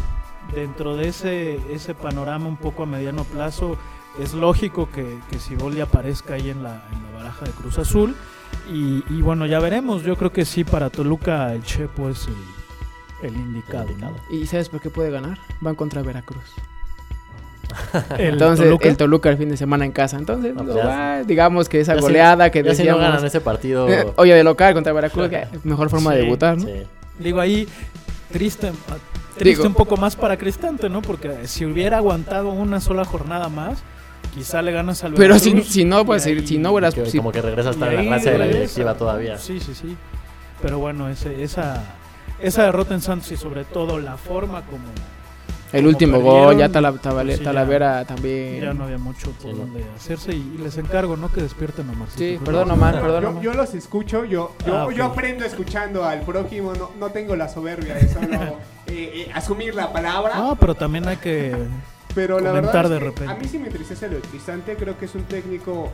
dentro 0.53 0.95
de 0.95 1.09
ese, 1.09 1.59
ese 1.73 1.93
panorama 1.95 2.47
un 2.47 2.57
poco 2.57 2.83
a 2.83 2.85
mediano 2.85 3.23
plazo 3.25 3.77
es 4.19 4.33
lógico 4.33 4.89
que, 4.93 5.19
que 5.29 5.39
Siboldi 5.39 5.81
aparezca 5.81 6.35
ahí 6.35 6.49
en 6.49 6.63
la, 6.63 6.83
en 6.91 7.03
la 7.03 7.17
baraja 7.17 7.45
de 7.45 7.51
Cruz 7.51 7.77
Azul. 7.79 8.15
Y, 8.71 9.03
y 9.09 9.21
bueno, 9.21 9.45
ya 9.45 9.59
veremos. 9.59 10.03
Yo 10.03 10.15
creo 10.17 10.31
que 10.31 10.45
sí, 10.45 10.63
para 10.63 10.89
Toluca 10.89 11.53
el 11.53 11.63
Chepo 11.63 12.09
es 12.09 12.27
el, 13.21 13.27
el 13.29 13.35
indicado. 13.35 13.87
¿no? 13.99 14.15
¿Y 14.31 14.45
sabes 14.47 14.69
por 14.69 14.79
qué 14.81 14.89
puede 14.89 15.11
ganar? 15.11 15.37
Van 15.61 15.75
contra 15.75 16.01
Veracruz. 16.01 16.43
El 18.17 18.33
Entonces, 18.33 18.65
Toluca. 18.65 18.87
el 18.87 18.95
Toluca 18.97 19.29
el 19.29 19.37
fin 19.37 19.49
de 19.49 19.57
semana 19.57 19.85
en 19.85 19.91
casa. 19.91 20.17
Entonces, 20.17 20.53
No, 20.53 20.61
digo, 20.61 20.73
pues 20.73 20.85
ya- 20.85 21.15
ah, 21.17 21.23
digamos 21.23 21.67
que 21.67 21.81
esa 21.81 21.93
Ya 21.93 21.99
si- 21.99 22.03
goleada 22.03 22.49
que 22.51 22.59
Ya 22.59 22.63
si 22.75 22.83
no 22.83 22.89
decíamos. 22.95 23.01
ganan 23.01 23.25
ese 23.25 23.41
partido. 23.41 23.89
eh, 23.89 24.05
oye, 24.17 24.33
de 24.35 24.43
local 24.43 24.73
contra 24.73 24.93
Veracruz, 24.93 25.29
que 25.29 25.47
mejor 25.63 25.89
forma 25.89 26.13
de 26.13 26.21
debutar, 26.21 26.57
¿no? 26.57 26.63
sí. 26.65 26.83
Digo 27.19 27.39
ahí, 27.41 27.67
triste, 28.31 28.71
triste 29.37 29.43
Digo- 29.61 29.65
un 29.67 29.73
poco 29.73 29.97
más 29.97 30.15
para 30.15 30.37
Cristante, 30.37 30.89
¿no? 30.89 31.01
Porque 31.01 31.47
si 31.47 31.65
hubiera 31.65 31.97
aguantado 31.97 32.49
una 32.51 32.79
sola 32.79 33.03
jornada 33.03 33.49
más, 33.49 33.79
quizá 34.35 34.61
le 34.61 34.71
ganas 34.71 35.03
al 35.03 35.13
Pero 35.13 35.39
si, 35.39 35.61
si 35.63 35.85
no, 35.85 36.05
pues 36.05 36.23
si, 36.23 36.29
ahí- 36.31 36.45
si 36.47 36.57
no 36.57 36.71
hubieras. 36.71 36.93
Que 36.93 37.05
si- 37.07 37.17
como 37.17 37.31
que 37.31 37.41
regresa 37.41 37.69
hasta 37.71 37.85
la 37.91 38.01
clase 38.01 38.31
de 38.31 38.37
la 38.37 38.45
directiva 38.47 38.93
todavía. 38.95 39.37
Sí, 39.37 39.59
sí, 39.59 39.73
sí. 39.73 39.95
Pero 40.61 40.79
bueno, 40.79 41.09
ese, 41.09 41.41
esa, 41.43 41.83
esa 42.39 42.63
derrota 42.63 42.93
en 42.93 43.01
Santos 43.01 43.31
y 43.31 43.37
sobre 43.37 43.63
todo 43.63 43.99
la 43.99 44.17
forma 44.17 44.61
como 44.63 44.83
el 45.73 45.81
como 45.81 45.89
último 45.89 46.13
perdieron, 46.17 46.43
gol, 46.45 46.57
ya 46.57 46.69
Tala- 46.69 46.93
Tabale- 46.93 47.25
pues 47.25 47.37
sí, 47.39 47.43
ya- 47.43 47.49
Talavera 47.49 48.05
también. 48.05 48.61
ya 48.61 48.73
no 48.73 48.85
había 48.85 48.97
mucho 48.97 49.31
por 49.31 49.51
Sí, 49.51 49.57
donde 49.57 49.83
hacerse 49.95 50.33
y, 50.33 50.53
y 50.55 50.61
les 50.63 50.77
encargo, 50.77 51.17
¿no? 51.17 51.31
Que 51.31 51.41
despierten 51.41 51.89
a 51.89 51.93
Marcito. 51.93 52.19
Sí, 52.19 52.39
perdón. 52.43 52.71
Omar, 52.71 53.01
perdón, 53.01 53.41
Yo, 53.41 53.53
los 53.53 53.73
escucho, 53.73 54.23
yo, 54.25 54.55
yo, 54.65 54.75
Ah, 54.77 54.87
yo 54.95 55.05
aprendo 55.05 55.43
escuchando 55.43 56.05
al 56.05 56.21
prójimo, 56.21 56.73
no, 56.73 56.91
no 56.99 57.09
tengo 57.09 57.35
la 57.35 57.49
soberbia 57.49 57.95
de 57.95 58.07
solo 58.07 58.27
eh, 58.87 59.25
eh, 59.27 59.31
asumir 59.33 59.75
la 59.75 59.91
palabra, 59.91 60.35
No, 60.37 60.55
pero 60.55 60.75
también 60.75 61.07
hay 61.07 61.17
que... 61.17 61.53
pero 62.15 62.39
la 62.39 62.49
comentar 62.49 62.73
verdad 62.89 62.93
es 62.93 62.99
que 62.99 63.05
repente. 63.05 63.31
a 63.33 63.35
mí 63.35 63.47
sí 63.47 63.59
me 63.59 63.67
entristece 63.67 64.07
lo 64.07 64.15
de 64.15 64.21
Cristante, 64.21 64.75
creo 64.75 64.97
que 64.97 65.05
es 65.05 65.13
un 65.15 65.23
técnico, 65.25 65.91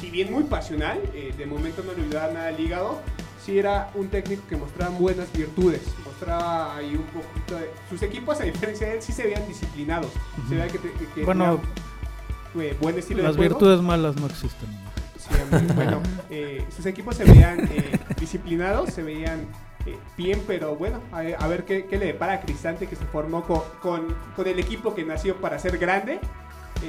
si 0.00 0.08
bien 0.10 0.32
muy 0.32 0.44
pasional, 0.44 0.98
eh, 1.12 1.34
de 1.36 1.46
momento 1.46 1.82
no 1.84 1.92
le 1.92 2.02
ayudaba 2.04 2.32
nada 2.32 2.48
al 2.48 2.58
hígado, 2.60 3.00
sí 3.44 3.58
era 3.58 3.90
un 3.94 4.08
técnico 4.08 4.42
que 4.48 4.56
mostraba 4.56 4.96
buenas 4.96 5.30
virtudes, 5.32 5.82
mostraba 6.04 6.76
ahí 6.76 6.94
un 6.96 7.02
poquito 7.04 7.56
de... 7.56 7.70
Sus 7.90 8.02
equipos, 8.02 8.40
a 8.40 8.44
diferencia 8.44 8.86
de 8.86 8.94
él, 8.94 9.02
sí 9.02 9.12
se 9.12 9.24
veían 9.24 9.46
disciplinados, 9.46 10.10
se 10.48 10.54
veía 10.54 10.68
que, 10.68 10.78
te- 10.78 10.92
que- 10.92 11.06
que 11.08 11.24
Bueno, 11.24 11.60
tenían, 12.54 12.70
eh, 12.72 12.76
buen 12.80 12.98
estilo 12.98 13.22
Las 13.22 13.36
de 13.36 13.42
virtudes 13.42 13.80
malas 13.82 14.16
no 14.16 14.26
existen. 14.26 14.68
Sí, 15.18 15.66
bueno, 15.74 16.00
eh, 16.30 16.64
sus 16.74 16.84
equipos 16.86 17.16
se 17.16 17.24
veían 17.24 17.60
eh, 17.72 17.98
disciplinados, 18.20 18.90
se 18.92 19.02
veían 19.02 19.46
eh, 19.86 19.96
bien, 20.16 20.42
pero 20.46 20.76
bueno, 20.76 21.00
a, 21.12 21.46
ver 21.48 21.64
qué, 21.64 21.86
le 21.90 22.06
depara 22.06 22.34
a 22.34 22.40
Cristante 22.40 22.86
que 22.86 22.96
se 22.96 23.04
formó 23.06 23.42
co- 23.44 23.66
con, 23.80 24.14
con 24.34 24.46
el 24.46 24.58
equipo 24.58 24.94
que 24.94 25.04
nació 25.04 25.36
para 25.36 25.58
ser 25.58 25.78
grande. 25.78 26.20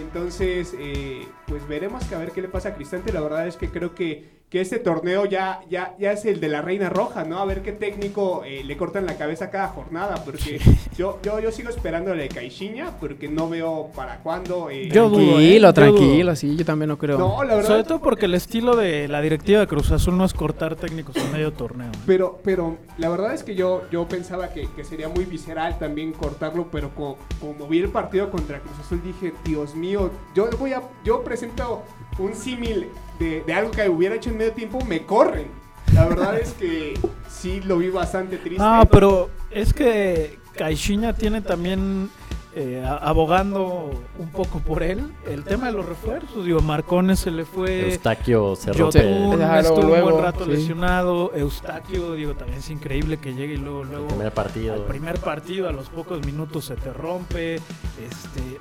Entonces, 0.01 0.75
eh, 0.79 1.27
pues 1.47 1.67
veremos 1.67 2.03
que 2.05 2.15
a 2.15 2.19
ver 2.19 2.31
qué 2.31 2.41
le 2.41 2.47
pasa 2.49 2.69
a 2.69 2.73
Cristante. 2.75 3.12
La 3.13 3.21
verdad 3.21 3.47
es 3.47 3.55
que 3.58 3.69
creo 3.69 3.93
que, 3.95 4.36
que 4.49 4.62
este 4.62 4.79
torneo 4.79 5.25
ya, 5.25 5.62
ya, 5.69 5.95
ya 5.99 6.12
es 6.12 6.25
el 6.25 6.39
de 6.39 6.47
la 6.49 6.62
Reina 6.62 6.89
Roja, 6.89 7.23
¿no? 7.23 7.39
A 7.39 7.45
ver 7.45 7.62
qué 7.62 7.71
técnico 7.71 8.43
eh, 8.45 8.63
le 8.63 8.77
cortan 8.77 9.05
la 9.05 9.17
cabeza 9.17 9.49
cada 9.49 9.67
jornada, 9.69 10.23
porque 10.23 10.60
yo, 10.97 11.19
yo, 11.23 11.39
yo 11.39 11.51
sigo 11.51 11.69
esperando 11.69 12.13
la 12.15 12.21
de 12.21 12.29
Caixinha, 12.29 12.91
porque 12.99 13.27
no 13.27 13.49
veo 13.49 13.89
para 13.95 14.19
cuándo. 14.19 14.69
eh, 14.69 14.89
Yo 14.89 15.10
dudo, 15.10 15.17
Tranquilo, 15.17 15.39
¿eh? 15.39 15.60
Yo 15.60 15.73
tranquilo, 15.73 16.25
dudo. 16.31 16.36
sí, 16.36 16.55
yo 16.55 16.65
también 16.65 16.89
no 16.89 16.97
creo. 16.97 17.17
no, 17.17 17.43
la 17.43 17.55
verdad. 17.55 17.69
Sobre 17.69 17.84
todo 17.84 17.99
porque 18.01 18.25
el 18.25 18.34
estilo 18.36 18.75
de 18.75 19.08
la 19.08 19.21
directiva 19.21 19.60
de 19.62 19.67
Cruz 19.67 19.91
Azul 19.91 20.17
no 20.17 20.25
es 20.25 20.34
cortar 20.34 20.75
técnicos 20.75 21.15
en 21.17 21.31
medio 21.31 21.51
torneo. 21.53 21.88
¿eh? 21.88 21.97
Pero, 22.05 22.39
pero 22.43 22.77
la 22.97 23.10
verdad 23.10 23.34
es 23.34 23.43
que 23.43 23.55
yo, 23.55 23.84
yo 23.91 24.08
pensaba 24.08 24.49
que, 24.53 24.67
que 24.75 24.84
sería 24.84 25.10
muy 25.10 25.25
visceral 25.25 25.77
también 25.79 26.13
cortarlo, 26.13 26.67
pero 26.71 26.89
co- 26.95 27.17
como 27.41 27.67
vi 27.67 27.79
el 27.79 27.89
partido 27.89 28.29
contra 28.31 28.60
Cruz 28.60 28.77
Azul 28.79 29.01
dije, 29.03 29.34
Dios 29.43 29.75
mío, 29.75 29.84
yo 29.91 30.49
voy 30.59 30.73
a, 30.73 30.81
yo 31.03 31.23
presento 31.23 31.83
un 32.19 32.33
símil 32.35 32.89
de, 33.19 33.41
de 33.43 33.53
algo 33.53 33.71
que 33.71 33.87
hubiera 33.89 34.15
hecho 34.15 34.29
en 34.29 34.37
medio 34.37 34.53
tiempo, 34.53 34.79
me 34.85 35.05
corren. 35.05 35.47
La 35.93 36.05
verdad 36.07 36.37
es 36.39 36.51
que 36.53 36.97
sí 37.29 37.61
lo 37.61 37.77
vi 37.77 37.89
bastante 37.89 38.37
triste. 38.37 38.61
No, 38.61 38.85
pero 38.91 39.29
es 39.51 39.73
que 39.73 40.39
Caixinha 40.57 41.13
tiene 41.13 41.41
también 41.41 42.09
eh, 42.55 42.83
a- 42.85 42.97
abogando 42.97 43.91
un 44.17 44.29
poco 44.29 44.59
por 44.59 44.81
él 44.81 45.13
el 45.27 45.43
tema 45.43 45.67
de 45.67 45.73
los 45.73 45.85
refuerzos. 45.85 46.43
Digo, 46.45 46.59
Marcones 46.61 47.19
se 47.19 47.31
le 47.31 47.45
fue. 47.45 47.91
Eustaquio 47.91 48.55
se 48.55 48.73
rompe 48.73 48.99
estuvo 48.99 49.79
un 49.81 49.87
luego, 49.87 50.09
buen 50.11 50.23
rato 50.23 50.45
sí. 50.45 50.51
lesionado. 50.51 51.31
Eustaquio, 51.35 52.13
digo, 52.13 52.33
también 52.33 52.59
es 52.59 52.69
increíble 52.69 53.17
que 53.17 53.33
llegue 53.33 53.53
y 53.53 53.57
luego, 53.57 53.83
el 53.83 53.89
primer 54.07 54.25
al 54.27 54.31
partido. 54.33 54.85
primer 54.87 55.19
partido, 55.19 55.69
a 55.69 55.71
los 55.71 55.89
pocos 55.89 56.25
minutos 56.25 56.65
se 56.65 56.75
te 56.75 56.91
rompe. 56.91 57.55
Este, 57.55 58.59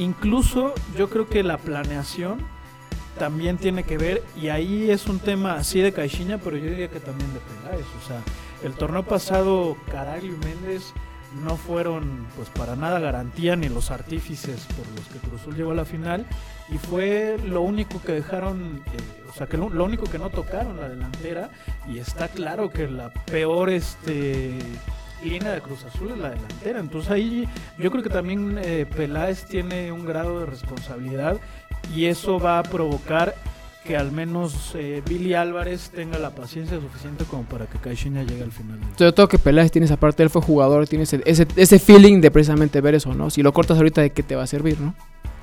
incluso 0.00 0.74
yo 0.96 1.08
creo 1.08 1.28
que 1.28 1.42
la 1.42 1.58
planeación 1.58 2.38
también 3.18 3.58
tiene 3.58 3.84
que 3.84 3.98
ver, 3.98 4.22
y 4.40 4.48
ahí 4.48 4.90
es 4.90 5.06
un 5.06 5.18
tema 5.18 5.54
así 5.54 5.80
de 5.80 5.92
Caixinha, 5.92 6.38
pero 6.38 6.56
yo 6.56 6.70
diría 6.70 6.88
que 6.88 7.00
también 7.00 7.30
de 7.34 7.40
Peláez. 7.40 7.86
O 8.02 8.06
sea, 8.06 8.22
el 8.62 8.72
torneo 8.72 9.04
pasado, 9.04 9.76
Caraglio 9.90 10.32
y 10.34 10.44
Méndez 10.46 10.94
no 11.44 11.56
fueron 11.56 12.26
pues 12.34 12.48
para 12.48 12.76
nada 12.76 12.98
garantía 12.98 13.56
ni 13.56 13.68
los 13.68 13.90
artífices 13.90 14.66
por 14.76 14.86
los 14.96 15.06
que 15.08 15.28
Cruzul 15.28 15.54
llegó 15.54 15.70
a 15.72 15.74
la 15.74 15.84
final 15.84 16.26
y 16.70 16.78
fue 16.78 17.36
lo 17.44 17.60
único 17.60 18.02
que 18.02 18.12
dejaron 18.12 18.82
eh, 18.86 19.24
o 19.28 19.32
sea 19.32 19.46
que 19.46 19.56
lo, 19.56 19.68
lo 19.68 19.84
único 19.84 20.04
que 20.06 20.18
no 20.18 20.30
tocaron 20.30 20.80
la 20.80 20.88
delantera 20.88 21.50
y 21.88 21.98
está 21.98 22.26
claro 22.26 22.70
que 22.70 22.88
la 22.88 23.10
peor 23.10 23.70
este 23.70 24.58
línea 25.24 25.52
de 25.52 25.60
Cruz 25.60 25.84
Azul 25.84 26.12
es 26.12 26.18
la 26.18 26.30
delantera 26.30 26.80
entonces 26.80 27.10
ahí 27.10 27.48
yo 27.78 27.90
creo 27.90 28.02
que 28.02 28.10
también 28.10 28.58
eh, 28.62 28.86
Peláez 28.96 29.44
tiene 29.46 29.92
un 29.92 30.04
grado 30.04 30.40
de 30.40 30.46
responsabilidad 30.46 31.38
y 31.94 32.06
eso 32.06 32.38
va 32.38 32.58
a 32.58 32.62
provocar 32.62 33.34
que 33.84 33.96
al 33.96 34.12
menos 34.12 34.72
eh, 34.74 35.02
Billy 35.08 35.34
Álvarez 35.34 35.90
tenga 35.90 36.18
la 36.18 36.30
paciencia 36.30 36.78
suficiente 36.78 37.24
como 37.24 37.44
para 37.44 37.66
que 37.66 37.78
Caixinha 37.78 38.22
llegue 38.22 38.42
al 38.42 38.52
final. 38.52 38.78
Sobre 38.96 39.12
todo 39.12 39.28
que 39.28 39.38
Peláez 39.38 39.72
tiene 39.72 39.86
esa 39.86 39.96
parte, 39.96 40.22
él 40.22 40.30
fue 40.30 40.42
jugador, 40.42 40.86
tiene 40.86 41.04
ese, 41.04 41.22
ese, 41.24 41.46
ese 41.56 41.78
feeling 41.78 42.20
de 42.20 42.30
precisamente 42.30 42.80
ver 42.80 42.94
eso, 42.94 43.14
¿no? 43.14 43.30
Si 43.30 43.42
lo 43.42 43.52
cortas 43.52 43.78
ahorita, 43.78 44.02
¿de 44.02 44.10
qué 44.10 44.22
te 44.22 44.36
va 44.36 44.42
a 44.42 44.46
servir, 44.46 44.80
no? 44.80 44.94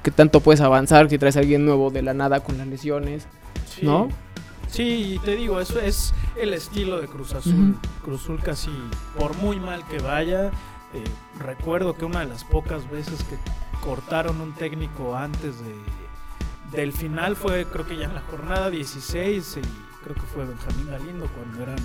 ¿Qué 0.03 0.11
tanto 0.11 0.39
puedes 0.39 0.61
avanzar 0.61 1.09
si 1.09 1.17
traes 1.17 1.35
a 1.35 1.39
alguien 1.39 1.65
nuevo 1.65 1.89
de 1.89 2.03
la 2.03 2.13
nada 2.13 2.39
con 2.39 2.57
las 2.57 2.67
lesiones? 2.67 3.27
Sí. 3.67 3.85
¿No? 3.85 4.07
Sí, 4.67 5.19
te 5.23 5.35
digo, 5.35 5.59
eso 5.59 5.79
es 5.79 6.13
el 6.35 6.53
estilo 6.53 6.99
de 6.99 7.07
Cruz 7.07 7.33
Azul. 7.33 7.77
Cruz 8.03 8.23
Azul 8.23 8.39
casi, 8.43 8.71
por 9.17 9.35
muy 9.37 9.59
mal 9.59 9.85
que 9.87 9.99
vaya, 9.99 10.51
eh, 10.93 11.03
recuerdo 11.39 11.95
que 11.95 12.05
una 12.05 12.19
de 12.19 12.27
las 12.27 12.43
pocas 12.43 12.89
veces 12.89 13.23
que 13.23 13.37
cortaron 13.81 14.41
un 14.41 14.53
técnico 14.53 15.15
antes 15.15 15.55
de, 15.61 15.75
del 16.71 16.93
final 16.93 17.35
fue 17.35 17.65
creo 17.65 17.85
que 17.85 17.97
ya 17.97 18.05
en 18.05 18.15
la 18.15 18.21
jornada 18.21 18.69
16 18.69 19.57
y 19.57 20.03
creo 20.03 20.15
que 20.15 20.21
fue 20.21 20.45
Benjamín 20.45 20.87
Galindo 20.89 21.27
cuando 21.35 21.63
eran 21.63 21.77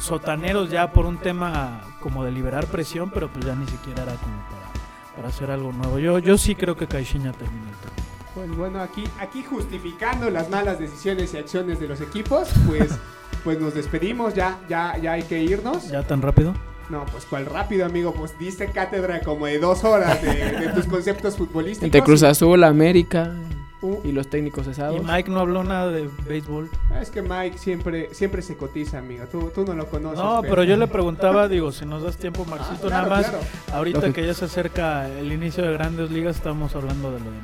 sotaneros 0.00 0.70
ya 0.70 0.92
por 0.92 1.06
un 1.06 1.18
tema 1.18 1.82
como 2.00 2.24
de 2.24 2.32
liberar 2.32 2.66
presión, 2.66 3.10
pero 3.10 3.28
pues 3.28 3.44
ya 3.44 3.54
ni 3.54 3.66
siquiera 3.66 4.02
era 4.02 4.14
como 4.14 4.36
para, 4.48 5.16
para 5.16 5.28
hacer 5.28 5.50
algo 5.50 5.72
nuevo. 5.72 5.98
Yo, 5.98 6.18
yo 6.18 6.38
sí 6.38 6.54
creo 6.54 6.76
que 6.76 6.86
Caixinha 6.86 7.32
terminó 7.32 7.68
el 7.68 7.76
torneo. 7.76 7.99
Pues 8.46 8.56
bueno, 8.56 8.80
aquí, 8.80 9.04
aquí 9.20 9.42
justificando 9.42 10.30
las 10.30 10.48
malas 10.48 10.78
decisiones 10.78 11.34
y 11.34 11.36
acciones 11.36 11.78
de 11.78 11.88
los 11.88 12.00
equipos, 12.00 12.48
pues, 12.66 12.90
pues 13.44 13.60
nos 13.60 13.74
despedimos, 13.74 14.32
ya, 14.34 14.58
ya, 14.66 14.96
ya 14.96 15.12
hay 15.12 15.24
que 15.24 15.42
irnos. 15.42 15.90
¿Ya 15.90 16.02
tan 16.06 16.22
rápido? 16.22 16.54
No, 16.88 17.04
pues 17.12 17.26
cuál 17.26 17.44
rápido, 17.44 17.84
amigo, 17.84 18.14
pues 18.14 18.36
diste 18.38 18.70
cátedra 18.72 19.20
como 19.20 19.44
de 19.44 19.58
dos 19.58 19.84
horas 19.84 20.22
de, 20.22 20.34
de 20.58 20.68
tus 20.72 20.86
conceptos 20.90 21.36
futbolísticos. 21.36 21.84
Entre 21.84 22.02
Cruz 22.02 22.22
Azul, 22.22 22.64
América 22.64 23.34
Uh, 23.82 23.98
y 24.04 24.12
los 24.12 24.28
técnicos 24.28 24.66
Y 24.66 24.74
cesados. 24.74 25.02
Mike 25.02 25.30
no 25.30 25.40
habló 25.40 25.64
nada 25.64 25.90
de 25.90 26.06
béisbol. 26.28 26.68
es 27.00 27.08
que 27.08 27.22
Mike 27.22 27.56
siempre, 27.56 28.12
siempre 28.12 28.42
se 28.42 28.54
cotiza, 28.54 28.98
amigo. 28.98 29.24
Tú, 29.32 29.50
tú 29.54 29.64
no 29.64 29.72
lo 29.72 29.86
conoces. 29.86 30.18
No, 30.18 30.42
pero 30.42 30.64
yo 30.64 30.76
le 30.76 30.86
preguntaba, 30.86 31.48
digo, 31.48 31.72
si 31.72 31.86
nos 31.86 32.02
das 32.02 32.18
tiempo, 32.18 32.44
Ah, 32.46 32.50
Marcito, 32.50 32.88
claro, 32.88 33.06
nada 33.08 33.16
más. 33.22 33.30
claro. 33.30 33.44
Ahorita 33.72 34.12
que 34.12 34.26
ya 34.26 34.34
se 34.34 34.44
acerca 34.44 35.08
el 35.08 35.32
inicio 35.32 35.64
de 35.64 35.72
grandes 35.72 36.10
ligas, 36.10 36.36
estamos 36.36 36.74
hablando 36.76 37.10
de 37.10 37.20
lo 37.20 37.30
de 37.30 37.40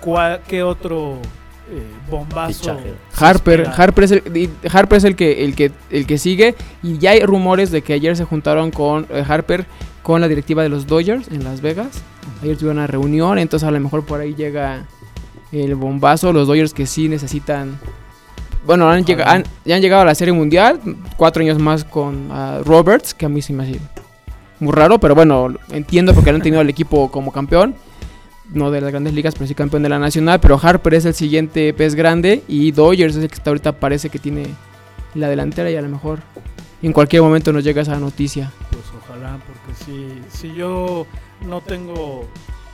¿Cuál, 0.00 0.40
¿Qué 0.48 0.62
otro 0.62 1.16
eh, 1.70 1.82
bombazo? 2.10 2.76
Harper? 3.16 3.68
Harper 3.76 4.04
es, 4.04 4.12
el, 4.12 4.50
Harper 4.70 4.96
es 4.98 5.04
el 5.04 5.16
que, 5.16 5.44
el 5.44 5.54
que 5.54 5.70
el 5.90 6.06
que 6.06 6.18
sigue 6.18 6.54
y 6.82 6.98
ya 6.98 7.10
hay 7.10 7.20
rumores 7.24 7.70
de 7.70 7.82
que 7.82 7.92
ayer 7.92 8.16
se 8.16 8.24
juntaron 8.24 8.70
con 8.70 9.06
eh, 9.10 9.24
Harper 9.26 9.66
con 10.02 10.20
la 10.20 10.28
directiva 10.28 10.62
de 10.64 10.68
los 10.68 10.86
Dodgers 10.86 11.28
en 11.28 11.44
Las 11.44 11.60
Vegas. 11.60 12.02
Ayer 12.42 12.56
tuvieron 12.56 12.78
una 12.78 12.86
reunión, 12.88 13.38
entonces 13.38 13.68
a 13.68 13.70
lo 13.70 13.78
mejor 13.78 14.04
por 14.04 14.20
ahí 14.20 14.34
llega 14.34 14.86
el 15.52 15.74
bombazo. 15.76 16.32
Los 16.32 16.48
Dodgers 16.48 16.74
que 16.74 16.86
sí 16.86 17.08
necesitan. 17.08 17.78
Bueno, 18.66 18.88
han 18.90 19.04
han- 19.24 19.44
ya 19.64 19.76
han 19.76 19.82
llegado 19.82 20.02
a 20.02 20.04
la 20.04 20.14
Serie 20.14 20.32
Mundial, 20.32 20.80
cuatro 21.16 21.42
años 21.42 21.58
más 21.58 21.84
con 21.84 22.28
ah, 22.30 22.60
Roberts, 22.64 23.14
que 23.14 23.26
a 23.26 23.28
mí 23.28 23.42
sí 23.42 23.52
me 23.52 23.64
hace 23.64 23.78
muy 24.60 24.72
raro, 24.72 24.98
pero 24.98 25.14
bueno, 25.16 25.52
entiendo 25.70 26.14
porque 26.14 26.30
no 26.30 26.36
han 26.36 26.42
tenido 26.42 26.60
el 26.60 26.68
equipo 26.70 27.10
como 27.10 27.32
campeón. 27.32 27.74
No 28.54 28.70
de 28.70 28.80
las 28.80 28.90
grandes 28.90 29.14
ligas, 29.14 29.34
pero 29.34 29.46
sí 29.46 29.54
campeón 29.54 29.82
de 29.82 29.88
la 29.88 29.98
nacional. 29.98 30.40
Pero 30.40 30.58
Harper 30.62 30.94
es 30.94 31.04
el 31.04 31.14
siguiente 31.14 31.72
pez 31.72 31.94
grande. 31.94 32.42
Y 32.48 32.70
Dodgers 32.72 33.16
es 33.16 33.22
el 33.22 33.28
que 33.28 33.34
hasta 33.36 33.50
ahorita 33.50 33.72
parece 33.72 34.10
que 34.10 34.18
tiene 34.18 34.46
la 35.14 35.28
delantera. 35.28 35.70
Y 35.70 35.76
a 35.76 35.82
lo 35.82 35.88
mejor 35.88 36.20
en 36.82 36.92
cualquier 36.92 37.22
momento 37.22 37.52
nos 37.52 37.64
llega 37.64 37.82
esa 37.82 37.96
noticia. 37.98 38.50
Pues 38.70 38.84
ojalá, 39.02 39.38
porque 39.46 39.84
si, 39.84 40.18
si 40.36 40.54
yo 40.54 41.06
no 41.46 41.60
tengo 41.62 42.22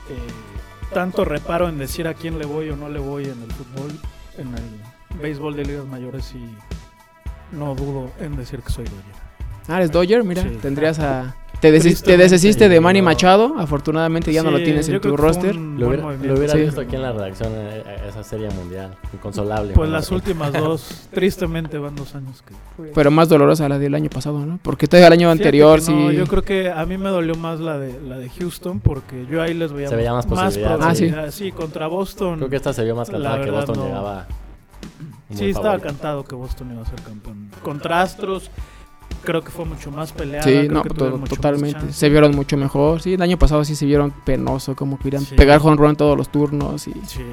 eh, 0.09 0.93
tanto 0.93 1.23
reparo 1.23 1.69
en 1.69 1.77
decir 1.77 2.07
a 2.07 2.13
quién 2.13 2.39
le 2.39 2.45
voy 2.45 2.69
o 2.69 2.75
no 2.75 2.89
le 2.89 2.99
voy 2.99 3.25
en 3.25 3.41
el 3.41 3.51
fútbol, 3.51 3.91
en 4.37 4.47
el 4.55 5.19
béisbol 5.21 5.55
de 5.55 5.65
ligas 5.65 5.85
mayores, 5.85 6.25
sí 6.25 6.43
no 7.51 7.73
dudo 7.73 8.11
en 8.19 8.35
decir 8.35 8.59
que 8.61 8.71
soy 8.71 8.85
Dodger. 8.85 9.15
Ah, 9.67 9.77
eres 9.77 9.91
Dodger, 9.91 10.23
mira, 10.23 10.41
Sí. 10.43 10.57
tendrías 10.61 10.99
a. 10.99 11.35
Te, 11.61 11.73
desis- 11.73 12.01
te 12.01 12.15
deshiciste 12.17 12.69
de 12.69 12.79
Manny. 12.79 13.01
Machado. 13.01 13.55
Afortunadamente 13.57 14.31
ya 14.31 14.43
no 14.43 14.51
lo 14.51 14.57
tienes 14.59 14.87
en 14.87 14.99
tu 15.01 15.17
roster. 15.17 15.55
Lo 15.55 15.87
hubiera, 15.87 16.03
movimiento. 16.03 16.27
lo 16.27 16.33
hubiera 16.39 16.53
Sí. 16.53 16.61
visto 16.61 16.81
aquí 16.81 16.95
en 16.95 17.01
la 17.01 17.11
redacción 17.11 17.51
eh, 17.53 17.83
eh, 17.85 18.05
esa 18.09 18.23
serie 18.23 18.49
mundial. 18.51 18.95
Inconsolable. 19.13 19.73
Pues 19.73 19.89
las 19.89 20.09
últimas 20.11 20.53
dos, 20.53 21.07
tristemente 21.13 21.77
van 21.77 21.95
dos 21.95 22.15
años 22.15 22.41
que... 22.43 22.53
Pero 22.93 23.11
más 23.11 23.27
dolorosa 23.29 23.67
la 23.67 23.77
del 23.79 23.95
año 23.95 24.09
pasado, 24.09 24.45
¿no? 24.45 24.59
Porque 24.61 24.87
todavía 24.87 25.07
el 25.07 25.13
año 25.13 25.27
Fíjate 25.31 25.43
anterior 25.43 25.81
sí. 25.81 25.93
no, 25.93 26.11
yo 26.11 26.27
creo 26.27 26.43
que 26.43 26.69
a 26.69 26.85
mí 26.85 26.97
me 26.97 27.09
dolió 27.09 27.35
más 27.35 27.59
la 27.59 27.77
de 27.77 27.99
la 28.07 28.17
de 28.17 28.29
Houston 28.29 28.79
porque 28.79 29.25
yo 29.29 29.41
ahí 29.41 29.53
les 29.53 29.71
veía 29.73 29.89
Se 29.89 29.95
veía 29.95 30.13
más 30.13 30.25
posibilidades. 30.25 30.85
Ah, 30.85 30.95
sí. 30.95 31.11
sí. 31.31 31.51
contra 31.51 31.87
Boston. 31.87 32.37
Creo 32.37 32.49
que 32.49 32.55
esta 32.55 32.71
se 32.73 32.83
vio 32.83 32.95
más 32.95 33.09
cantada 33.09 33.41
que 33.43 33.51
Boston 33.51 33.75
no. 33.77 33.85
llegaba. 33.85 34.27
Sí, 35.33 35.49
estaba 35.49 35.77
cantado 35.79 36.23
que 36.23 36.35
Boston 36.35 36.71
iba 36.73 36.81
a 36.81 36.85
ser 36.85 37.01
campeón. 37.01 37.49
Contra 37.63 38.01
Astros 38.01 38.49
creo 39.23 39.41
que 39.41 39.51
fue 39.51 39.65
mucho 39.65 39.91
más 39.91 40.11
peleada. 40.11 40.43
Sí, 40.43 40.51
creo 40.51 40.71
no, 40.71 40.83
que 40.83 40.89
to- 40.89 41.19
totalmente. 41.19 41.91
Se 41.93 42.09
vieron 42.09 42.35
mucho 42.35 42.57
mejor. 42.57 43.01
Sí, 43.01 43.13
el 43.13 43.21
año 43.21 43.37
pasado 43.37 43.63
sí 43.65 43.75
se 43.75 43.85
vieron 43.85 44.11
penoso, 44.11 44.75
como 44.75 44.97
que 44.97 45.17
Sí. 45.19 45.35
pegar 45.35 45.59
home 45.63 45.77
run 45.77 45.95
todos 45.95 46.17
los 46.17 46.29
turnos. 46.29 46.87
Y... 46.87 46.93
Sí. 47.05 47.23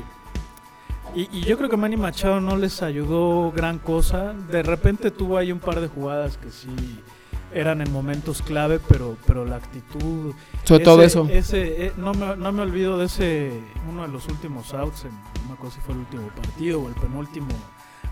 Y, 1.15 1.29
y 1.33 1.41
yo 1.43 1.57
creo 1.57 1.71
que 1.71 1.77
Manny 1.79 1.97
Machado 1.97 2.41
no 2.41 2.57
les 2.57 2.83
ayudó 2.83 3.51
gran 3.53 3.79
cosa. 3.79 4.35
De 4.51 4.63
repente 4.63 5.11
tuvo 5.11 5.39
ahí 5.39 5.51
un 5.53 5.61
par 5.61 5.81
de 5.81 5.89
jugadas 5.89 6.37
que 6.37 6.51
sí 6.51 6.69
eran 7.55 7.81
en 7.81 7.91
momentos 7.91 8.43
clave, 8.43 8.81
pero, 8.87 9.17
pero 9.27 9.47
la 9.47 9.57
actitud... 9.57 10.35
Sobre 10.65 10.85
todo 10.85 11.03
eso. 11.03 11.27
Ese, 11.31 11.87
eh, 11.87 11.93
no, 11.97 12.13
me, 12.13 12.37
no 12.37 12.53
me 12.53 12.61
olvido 12.61 12.99
de 12.99 13.07
ese, 13.07 13.51
uno 13.89 14.03
de 14.03 14.09
los 14.09 14.27
últimos 14.29 14.75
outs, 14.75 15.05
en, 15.07 15.13
no 15.13 15.49
me 15.49 15.53
acuerdo 15.55 15.75
si 15.75 15.81
fue 15.81 15.95
el 15.95 16.01
último 16.01 16.29
partido 16.29 16.83
o 16.83 16.89
el 16.89 16.95
penúltimo, 16.97 17.47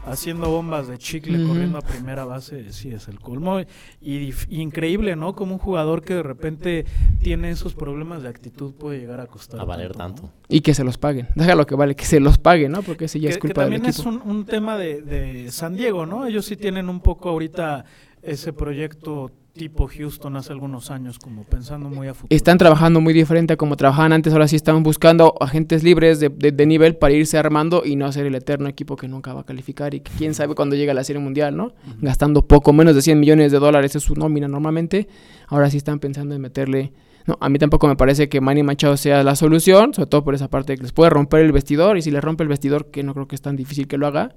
haciendo 0.07 0.51
bombas 0.51 0.89
de 0.89 0.99
chicle, 0.99 1.47
corriendo 1.47 1.79
a 1.79 1.83
primera 1.83 2.25
base, 2.25 2.73
sí 2.73 2.91
es 2.91 3.09
el 3.09 3.21
colmo. 3.21 3.61
Y, 3.61 3.67
y 4.01 4.61
increíble, 4.61 5.17
¿no? 5.17 5.35
Como 5.35 5.55
un 5.55 5.59
jugador 5.59 6.03
que 6.03 6.15
de 6.15 6.23
repente 6.23 6.85
tiene 7.21 7.51
esos 7.51 7.75
problemas 7.75 8.23
de 8.23 8.29
actitud 8.29 8.73
puede 8.75 9.01
llegar 9.01 9.21
a 9.21 9.27
costar. 9.27 9.61
A 9.61 9.65
valer 9.65 9.93
tanto. 9.93 10.31
Y 10.49 10.61
que 10.61 10.75
se 10.75 10.85
los 10.85 10.99
paguen. 10.99 11.29
Deja 11.35 11.55
lo 11.55 11.67
que 11.67 11.75
vale, 11.75 11.95
que 11.95 12.05
se 12.05 12.21
los 12.21 12.39
paguen, 12.39 12.73
¿no? 12.73 12.83
Porque 12.83 13.07
ese 13.07 13.21
ya 13.21 13.31
es 13.31 13.37
que, 13.37 13.41
que 13.43 13.49
culpa 13.49 13.63
del 13.65 13.73
también 13.75 13.91
equipo. 13.91 14.09
es 14.11 14.23
un, 14.25 14.31
un 14.31 14.45
tema 14.45 14.77
de, 14.77 15.03
de 15.03 15.51
San 15.51 15.77
Diego, 15.77 16.07
¿no? 16.07 16.27
Ellos 16.27 16.45
sí 16.45 16.57
tienen 16.57 16.89
un 16.89 17.01
poco 17.01 17.29
ahorita 17.31 17.85
ese 18.27 18.53
proyecto 18.53 19.31
tipo 19.53 19.87
Houston 19.87 20.35
hace 20.37 20.53
algunos 20.53 20.91
años, 20.91 21.19
como 21.21 21.45
pensando 21.45 21.89
muy 21.89 22.09
a 22.09 22.15
futuro. 22.15 22.35
Están 22.35 22.59
trabajando 22.59 23.01
muy 23.01 23.15
diferente 23.15 23.53
a 23.55 23.57
como 23.57 23.77
trabajaban 23.77 24.13
antes. 24.13 24.33
Ahora 24.33 24.49
sí 24.49 24.57
están 24.57 24.83
buscando 24.83 25.35
agentes 25.41 25.85
libres 25.85 26.19
de, 26.19 26.29
de- 26.29 26.51
de 26.51 26.67
nivel 26.67 26.97
para 26.97 27.15
irse 27.15 27.39
armando 27.39 27.83
y 27.85 27.95
no 27.95 28.11
ser 28.11 28.27
el 28.27 28.35
eterno 28.35 28.69
equipo 28.69 28.97
que 28.97 29.07
nunca 29.07 29.33
va 29.33 29.43
a 29.43 29.45
calificar 29.45 29.95
y 29.95 30.01
que 30.01 30.11
quién 30.19 30.35
sabe 30.35 30.57
cuándo 30.57 30.75
llega 30.75 30.91
a 30.91 30.95
la 30.97 31.05
Serie 31.05 31.23
Mundial, 31.23 31.57
¿no? 31.57 31.73
Gastando 32.01 32.49
poco 32.49 32.73
menos 32.73 32.97
de 32.97 33.03
100 33.03 33.21
millones 33.21 33.53
de 33.53 33.59
dólares 33.61 33.95
es 33.95 34.03
su 34.03 34.15
nómina 34.17 34.49
normalmente. 34.49 35.07
Ahora 35.47 35.71
sí 35.71 35.77
están 35.77 36.01
pensando 36.01 36.35
en 36.35 36.41
meterle... 36.41 36.93
No, 37.27 37.39
a 37.41 37.49
mí 37.49 37.59
tampoco 37.59 37.87
me 37.87 37.97
parece 37.97 38.29
que 38.29 38.41
Manny 38.43 38.63
Machado 38.65 38.97
sea 38.99 39.23
la 39.23 39.35
solución, 39.37 39.95
sobre 39.95 40.09
todo 40.11 40.25
por 40.25 40.35
esa 40.35 40.49
parte 40.51 40.73
de 40.73 40.77
que 40.79 40.83
les 40.83 40.93
puede 40.93 41.09
romper 41.11 41.41
el 41.41 41.53
vestidor 41.53 41.97
y 41.97 42.03
si 42.03 42.11
les 42.11 42.23
rompe 42.23 42.43
el 42.43 42.49
vestidor, 42.51 42.91
que 42.91 43.03
no 43.03 43.15
creo 43.15 43.29
que 43.29 43.35
es 43.37 43.41
tan 43.41 43.57
difícil 43.57 43.87
que 43.89 43.97
lo 43.97 44.07
haga, 44.07 44.35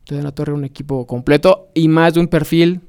entonces 0.00 0.18
en 0.18 0.24
la 0.24 0.32
torre 0.32 0.52
un 0.52 0.64
equipo 0.66 1.06
completo 1.06 1.68
y 1.72 1.88
más 1.88 2.12
de 2.12 2.20
un 2.20 2.28
perfil 2.28 2.82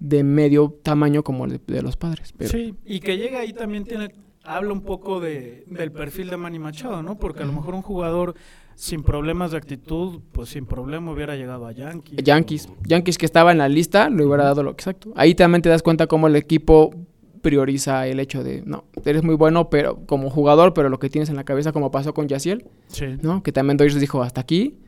de 0.00 0.24
medio 0.24 0.76
tamaño 0.82 1.22
como 1.22 1.44
el 1.44 1.52
de, 1.52 1.60
de 1.66 1.82
los 1.82 1.96
padres. 1.96 2.34
Pero, 2.36 2.50
Sí, 2.50 2.74
y 2.84 2.98
que 3.00 3.16
llega 3.16 3.38
ahí 3.40 3.52
también 3.52 3.84
tiene 3.84 4.12
habla 4.42 4.72
un 4.72 4.80
poco 4.80 5.20
de, 5.20 5.64
del 5.68 5.92
perfil 5.92 6.30
de 6.30 6.36
Manny 6.38 6.58
Machado, 6.58 7.02
¿no? 7.02 7.18
Porque 7.18 7.42
a 7.42 7.46
lo 7.46 7.52
mejor 7.52 7.74
un 7.74 7.82
jugador 7.82 8.34
sin 8.74 9.02
problemas 9.02 9.50
de 9.50 9.58
actitud, 9.58 10.20
pues 10.32 10.48
sin 10.48 10.64
problema 10.64 11.12
hubiera 11.12 11.36
llegado 11.36 11.66
a 11.66 11.72
Yankees. 11.72 12.18
Yankees, 12.24 12.66
o- 12.66 12.76
Yankees 12.86 13.18
que 13.18 13.26
estaba 13.26 13.52
en 13.52 13.58
la 13.58 13.68
lista, 13.68 14.08
le 14.08 14.24
hubiera 14.24 14.44
dado 14.44 14.62
lo 14.62 14.70
exacto. 14.70 15.12
Ahí 15.14 15.34
también 15.34 15.60
te 15.60 15.68
das 15.68 15.82
cuenta 15.82 16.06
cómo 16.06 16.26
el 16.26 16.36
equipo 16.36 16.90
prioriza 17.42 18.06
el 18.06 18.18
hecho 18.20 18.42
de, 18.42 18.62
no, 18.66 18.84
eres 19.04 19.22
muy 19.22 19.34
bueno 19.34 19.70
pero 19.70 20.04
como 20.06 20.30
jugador, 20.30 20.74
pero 20.74 20.88
lo 20.88 20.98
que 20.98 21.08
tienes 21.10 21.28
en 21.30 21.36
la 21.36 21.44
cabeza 21.44 21.72
como 21.72 21.90
pasó 21.90 22.12
con 22.14 22.26
Yaciel, 22.28 22.64
Sí. 22.88 23.06
¿no? 23.22 23.42
Que 23.42 23.52
también 23.52 23.76
Dodgers 23.76 24.00
dijo 24.00 24.22
hasta 24.22 24.40
aquí, 24.40 24.78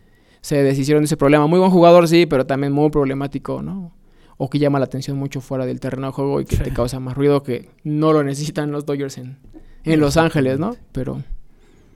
se 0.41 0.63
deshicieron 0.63 1.03
de 1.03 1.07
ese 1.07 1.17
problema. 1.17 1.47
Muy 1.47 1.59
buen 1.59 1.71
jugador, 1.71 2.09
sí, 2.09 2.27
pero 2.27 2.47
también 2.47 2.73
muy 2.73 2.91
problemático, 2.91 3.63
¿no? 3.63 3.95
O 4.39 4.49
que 4.51 4.59
llama 4.59 4.79
la 4.79 4.87
atención 4.87 5.17
mucho 5.17 5.41
fuera 5.41 5.67
del 5.67 5.79
terreno 5.81 6.09
de 6.09 6.13
juego 6.13 6.41
y 6.41 6.45
que 6.45 6.57
Sí. 6.57 6.63
te 6.63 6.73
causa 6.73 6.99
más 7.01 7.17
ruido 7.17 7.43
que 7.43 7.69
no 7.85 8.13
lo 8.13 8.23
necesitan 8.25 8.73
los 8.73 8.85
Dodgers 8.87 9.19
en, 9.19 9.39
en 9.85 10.01
Los 10.01 10.17
Ángeles, 10.17 10.59
¿no? 10.59 10.75
Pero 10.93 11.23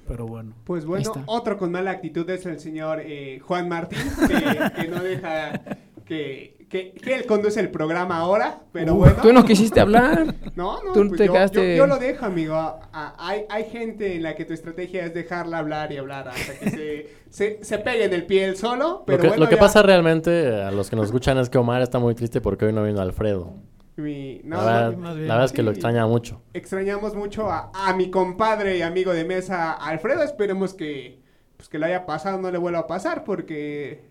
Pero 0.06 0.26
bueno. 0.26 0.52
Pues 0.64 0.84
bueno, 0.86 1.12
otro 1.26 1.58
con 1.58 1.72
mala 1.72 1.90
actitud 1.90 2.28
es 2.30 2.46
el 2.46 2.60
señor 2.60 3.00
eh, 3.04 3.40
Juan 3.40 3.68
Martín, 3.68 3.98
que, 4.28 4.82
que 4.82 4.88
no 4.88 5.02
deja 5.02 5.60
que, 6.06 6.66
que, 6.70 6.92
que 6.92 7.14
él 7.14 7.26
conduce 7.26 7.60
el 7.60 7.70
programa 7.70 8.16
ahora, 8.18 8.60
pero 8.72 8.94
Uf, 8.94 8.98
bueno. 9.00 9.16
tú 9.22 9.32
no 9.32 9.44
quisiste 9.44 9.80
hablar. 9.80 10.34
No, 10.56 10.82
no, 10.82 10.92
tú 10.94 11.06
pues 11.08 11.18
te 11.18 11.26
yo, 11.26 11.32
quedaste- 11.34 11.70
yo- 11.72 11.76
yo 11.76 11.86
lo 11.86 11.98
dejo, 11.98 12.24
amigo. 12.24 12.54
A- 12.54 12.80
a- 12.92 13.14
hay, 13.18 13.42
hay 13.50 13.64
gente 13.64 14.14
en 14.14 14.22
la 14.22 14.34
que 14.34 14.46
tu 14.46 14.54
estrategia 14.54 15.04
es 15.04 15.12
dejarla 15.12 15.58
hablar 15.58 15.92
y 15.92 15.98
hablar 15.98 16.28
hasta 16.28 16.54
que 16.58 16.70
se, 16.70 17.10
se, 17.28 17.62
se 17.64 17.78
pegue 17.78 18.04
en 18.04 18.14
el 18.14 18.24
pie 18.24 18.44
él 18.46 18.56
solo. 18.56 19.02
Pero 19.04 19.18
lo 19.18 19.22
que, 19.22 19.28
bueno, 19.28 19.44
lo 19.44 19.50
que 19.50 19.56
ya 19.56 19.60
pasa 19.60 19.82
realmente, 19.82 20.54
a 20.62 20.70
los 20.70 20.88
que 20.88 20.96
nos 20.96 21.06
escuchan, 21.06 21.36
es 21.36 21.50
que 21.50 21.58
Omar 21.58 21.82
está 21.82 21.98
muy 21.98 22.14
triste 22.14 22.40
porque 22.40 22.64
hoy 22.64 22.72
no 22.72 22.82
vino 22.84 23.02
Alfredo. 23.02 23.52
mi- 23.96 24.40
no, 24.44 24.56
la, 24.56 24.64
verdad, 24.64 24.96
más 24.96 25.14
bien. 25.16 25.28
la 25.28 25.34
verdad 25.34 25.44
es 25.46 25.52
que 25.52 25.62
lo 25.62 25.70
extraña 25.72 26.06
mucho. 26.06 26.40
extrañamos 26.54 27.14
mucho 27.14 27.50
a, 27.50 27.70
a 27.74 27.94
mi 27.94 28.10
compadre 28.10 28.78
y 28.78 28.82
amigo 28.82 29.12
de 29.12 29.24
mesa 29.26 29.72
Alfredo. 29.72 30.22
Esperemos 30.22 30.72
que, 30.72 31.20
pues 31.58 31.68
que 31.68 31.78
lo 31.78 31.84
haya 31.84 32.06
pasado 32.06 32.38
no 32.40 32.50
le 32.50 32.56
vuelva 32.56 32.78
a 32.80 32.86
pasar 32.86 33.24
porque 33.24 34.04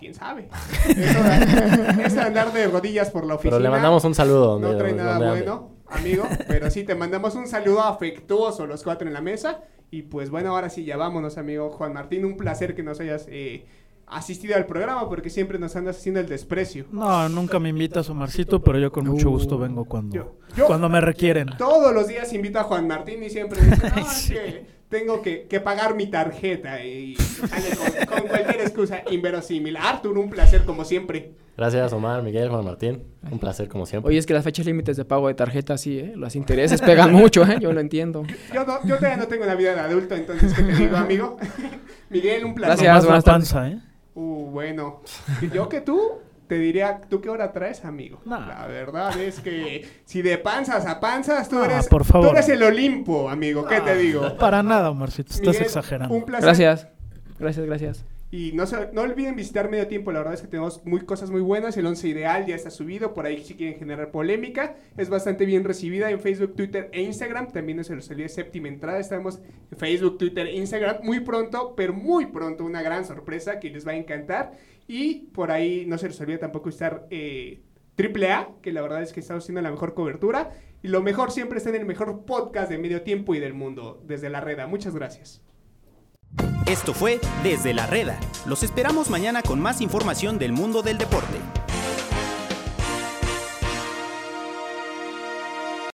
quién 0.00 0.14
sabe. 0.14 0.48
Eso 0.88 1.22
de, 1.22 2.04
eso 2.04 2.16
de 2.16 2.20
andar 2.22 2.52
de 2.52 2.66
rodillas 2.66 3.10
por 3.10 3.24
la 3.26 3.34
oficina. 3.34 3.52
Pero 3.56 3.62
le 3.62 3.70
mandamos 3.70 4.02
un 4.04 4.14
saludo. 4.14 4.58
No 4.58 4.76
trae 4.76 4.92
nada 4.94 5.30
bueno, 5.30 5.70
amigo, 5.88 6.24
pero 6.48 6.70
sí 6.70 6.82
te 6.82 6.94
mandamos 6.96 7.34
un 7.36 7.46
saludo 7.46 7.82
afectuoso 7.82 8.66
los 8.66 8.82
cuatro 8.82 9.06
en 9.06 9.14
la 9.14 9.20
mesa 9.20 9.60
y 9.92 10.02
pues 10.02 10.30
bueno, 10.30 10.50
ahora 10.50 10.70
sí 10.70 10.84
ya 10.84 10.96
vámonos, 10.96 11.36
amigo 11.38 11.70
Juan 11.70 11.92
Martín, 11.92 12.24
un 12.24 12.36
placer 12.36 12.74
que 12.74 12.82
nos 12.82 13.00
hayas 13.00 13.26
eh, 13.28 13.66
asistido 14.06 14.56
al 14.56 14.66
programa 14.66 15.08
porque 15.08 15.30
siempre 15.30 15.58
nos 15.58 15.74
andas 15.76 15.96
haciendo 15.98 16.20
el 16.20 16.28
desprecio. 16.28 16.86
No, 16.92 17.28
nunca 17.28 17.58
me 17.58 17.68
invitas, 17.68 18.08
Omarcito, 18.08 18.62
pero 18.62 18.78
yo 18.78 18.90
con 18.90 19.06
mucho 19.06 19.30
gusto 19.30 19.58
vengo 19.58 19.84
cuando, 19.84 20.14
Yo- 20.16 20.36
yo- 20.56 20.66
cuando 20.66 20.88
me 20.88 21.00
requieren. 21.00 21.50
Todos 21.58 21.92
los 21.92 22.08
días 22.08 22.32
invito 22.32 22.58
a 22.58 22.64
Juan 22.64 22.86
Martín 22.88 23.22
y 23.22 23.30
siempre 23.30 23.60
dice, 23.60 23.90
no, 23.96 24.00
es 24.02 24.30
que 24.30 24.79
tengo 24.90 25.22
que, 25.22 25.46
que 25.46 25.60
pagar 25.60 25.94
mi 25.94 26.08
tarjeta 26.08 26.84
y 26.84 27.14
sale 27.16 28.06
con, 28.06 28.18
con 28.18 28.28
cualquier 28.28 28.60
excusa 28.60 29.02
inverosímil. 29.10 29.76
Artur, 29.78 30.18
un 30.18 30.28
placer 30.28 30.64
como 30.64 30.84
siempre. 30.84 31.32
Gracias, 31.56 31.92
Omar, 31.92 32.22
Miguel, 32.22 32.48
Juan 32.48 32.64
Martín. 32.64 33.02
Un 33.30 33.38
placer, 33.38 33.68
como 33.68 33.86
siempre. 33.86 34.08
Oye, 34.08 34.18
es 34.18 34.26
que 34.26 34.32
las 34.34 34.42
fechas 34.44 34.66
límites 34.66 34.96
de 34.96 35.04
pago 35.04 35.28
de 35.28 35.34
tarjeta, 35.34 35.76
sí, 35.78 35.98
¿eh? 35.98 36.12
Los 36.16 36.34
intereses 36.34 36.80
pegan 36.80 37.12
mucho, 37.12 37.42
¿eh? 37.44 37.58
Yo 37.60 37.72
lo 37.72 37.80
entiendo. 37.80 38.24
Yo, 38.52 38.64
no- 38.66 38.82
yo 38.84 38.96
todavía 38.96 39.16
no 39.18 39.28
tengo 39.28 39.44
una 39.44 39.54
vida 39.54 39.74
de 39.74 39.80
adulto, 39.80 40.14
entonces, 40.14 40.52
¿qué 40.54 40.62
te 40.62 40.72
digo, 40.72 40.96
amigo? 40.96 41.36
Miguel, 42.10 42.44
un 42.46 42.54
placer. 42.54 42.84
Gracias, 42.84 43.04
buenas 43.04 43.24
tardes. 43.24 43.52
panza, 43.52 43.68
¿eh? 43.70 43.78
Uh, 44.14 44.46
bueno. 44.50 45.02
Yo 45.52 45.68
que 45.68 45.80
tú, 45.82 46.00
te 46.50 46.58
diría, 46.58 47.00
¿tú 47.08 47.20
qué 47.20 47.30
hora 47.30 47.52
traes, 47.52 47.84
amigo? 47.84 48.20
No. 48.24 48.40
La 48.44 48.66
verdad 48.66 49.16
es 49.20 49.38
que 49.38 49.86
si 50.04 50.20
de 50.20 50.36
panzas 50.36 50.84
a 50.84 50.98
panzas, 50.98 51.48
tú 51.48 51.54
No, 51.56 51.64
eres, 51.64 51.86
por 51.86 52.04
favor. 52.04 52.26
tú 52.30 52.34
eres 52.34 52.48
el 52.48 52.60
Olimpo, 52.64 53.30
amigo. 53.30 53.64
¿Qué 53.66 53.80
te 53.80 53.94
digo? 53.94 54.36
Para 54.36 54.60
nada, 54.64 54.90
Omarcito, 54.90 55.30
estás 55.30 55.46
Miguel, 55.46 55.62
exagerando. 55.62 56.12
Un 56.12 56.24
placer. 56.24 56.44
Gracias. 56.44 56.88
Gracias, 57.38 57.64
gracias. 57.66 58.04
Y 58.32 58.52
no, 58.52 58.64
se- 58.66 58.90
no 58.92 59.00
olviden 59.02 59.34
visitar 59.34 59.68
Medio 59.70 59.88
Tiempo, 59.88 60.12
la 60.12 60.18
verdad 60.20 60.34
es 60.34 60.40
que 60.42 60.46
tenemos 60.46 60.84
muy, 60.84 61.00
cosas 61.00 61.30
muy 61.30 61.40
buenas. 61.40 61.76
El 61.76 61.86
11 61.86 62.06
ideal 62.08 62.46
ya 62.46 62.54
está 62.54 62.70
subido, 62.70 63.12
por 63.14 63.26
ahí 63.26 63.42
si 63.44 63.54
quieren 63.54 63.76
generar 63.78 64.10
polémica. 64.12 64.74
Es 64.96 65.08
bastante 65.08 65.46
bien 65.46 65.64
recibida 65.64 66.10
en 66.10 66.20
Facebook, 66.20 66.54
Twitter 66.54 66.88
e 66.92 67.02
Instagram. 67.02 67.48
También 67.52 67.82
se 67.84 67.94
los 67.96 68.08
olvide 68.10 68.28
séptima 68.28 68.68
entrada. 68.68 68.98
Estamos 69.00 69.40
en 69.72 69.78
Facebook, 69.78 70.18
Twitter 70.18 70.46
e 70.46 70.56
Instagram. 70.56 70.98
Muy 71.04 71.20
pronto, 71.20 71.74
pero 71.76 71.92
muy 71.92 72.26
pronto, 72.26 72.64
una 72.64 72.82
gran 72.82 73.04
sorpresa 73.04 73.58
que 73.60 73.70
les 73.70 73.86
va 73.86 73.92
a 73.92 73.96
encantar. 73.96 74.52
Y 74.92 75.28
por 75.32 75.52
ahí 75.52 75.84
no 75.86 75.98
se 75.98 76.08
les 76.08 76.40
tampoco 76.40 76.68
estar 76.68 77.06
eh, 77.10 77.62
Triple 77.94 78.32
A, 78.32 78.48
que 78.60 78.72
la 78.72 78.82
verdad 78.82 79.04
es 79.04 79.12
que 79.12 79.20
estamos 79.20 79.44
haciendo 79.44 79.62
la 79.62 79.70
mejor 79.70 79.94
cobertura. 79.94 80.50
Y 80.82 80.88
lo 80.88 81.00
mejor 81.00 81.30
siempre 81.30 81.58
está 81.58 81.70
en 81.70 81.76
el 81.76 81.86
mejor 81.86 82.24
podcast 82.24 82.68
de 82.68 82.76
Medio 82.76 83.02
Tiempo 83.02 83.36
y 83.36 83.38
del 83.38 83.54
mundo, 83.54 84.02
desde 84.04 84.30
la 84.30 84.40
Reda. 84.40 84.66
Muchas 84.66 84.92
gracias. 84.92 85.42
Esto 86.66 86.92
fue 86.92 87.20
Desde 87.44 87.72
la 87.72 87.86
Reda. 87.86 88.18
Los 88.48 88.64
esperamos 88.64 89.10
mañana 89.10 89.42
con 89.42 89.60
más 89.60 89.80
información 89.80 90.40
del 90.40 90.50
mundo 90.50 90.82
del 90.82 90.98
deporte. 90.98 91.36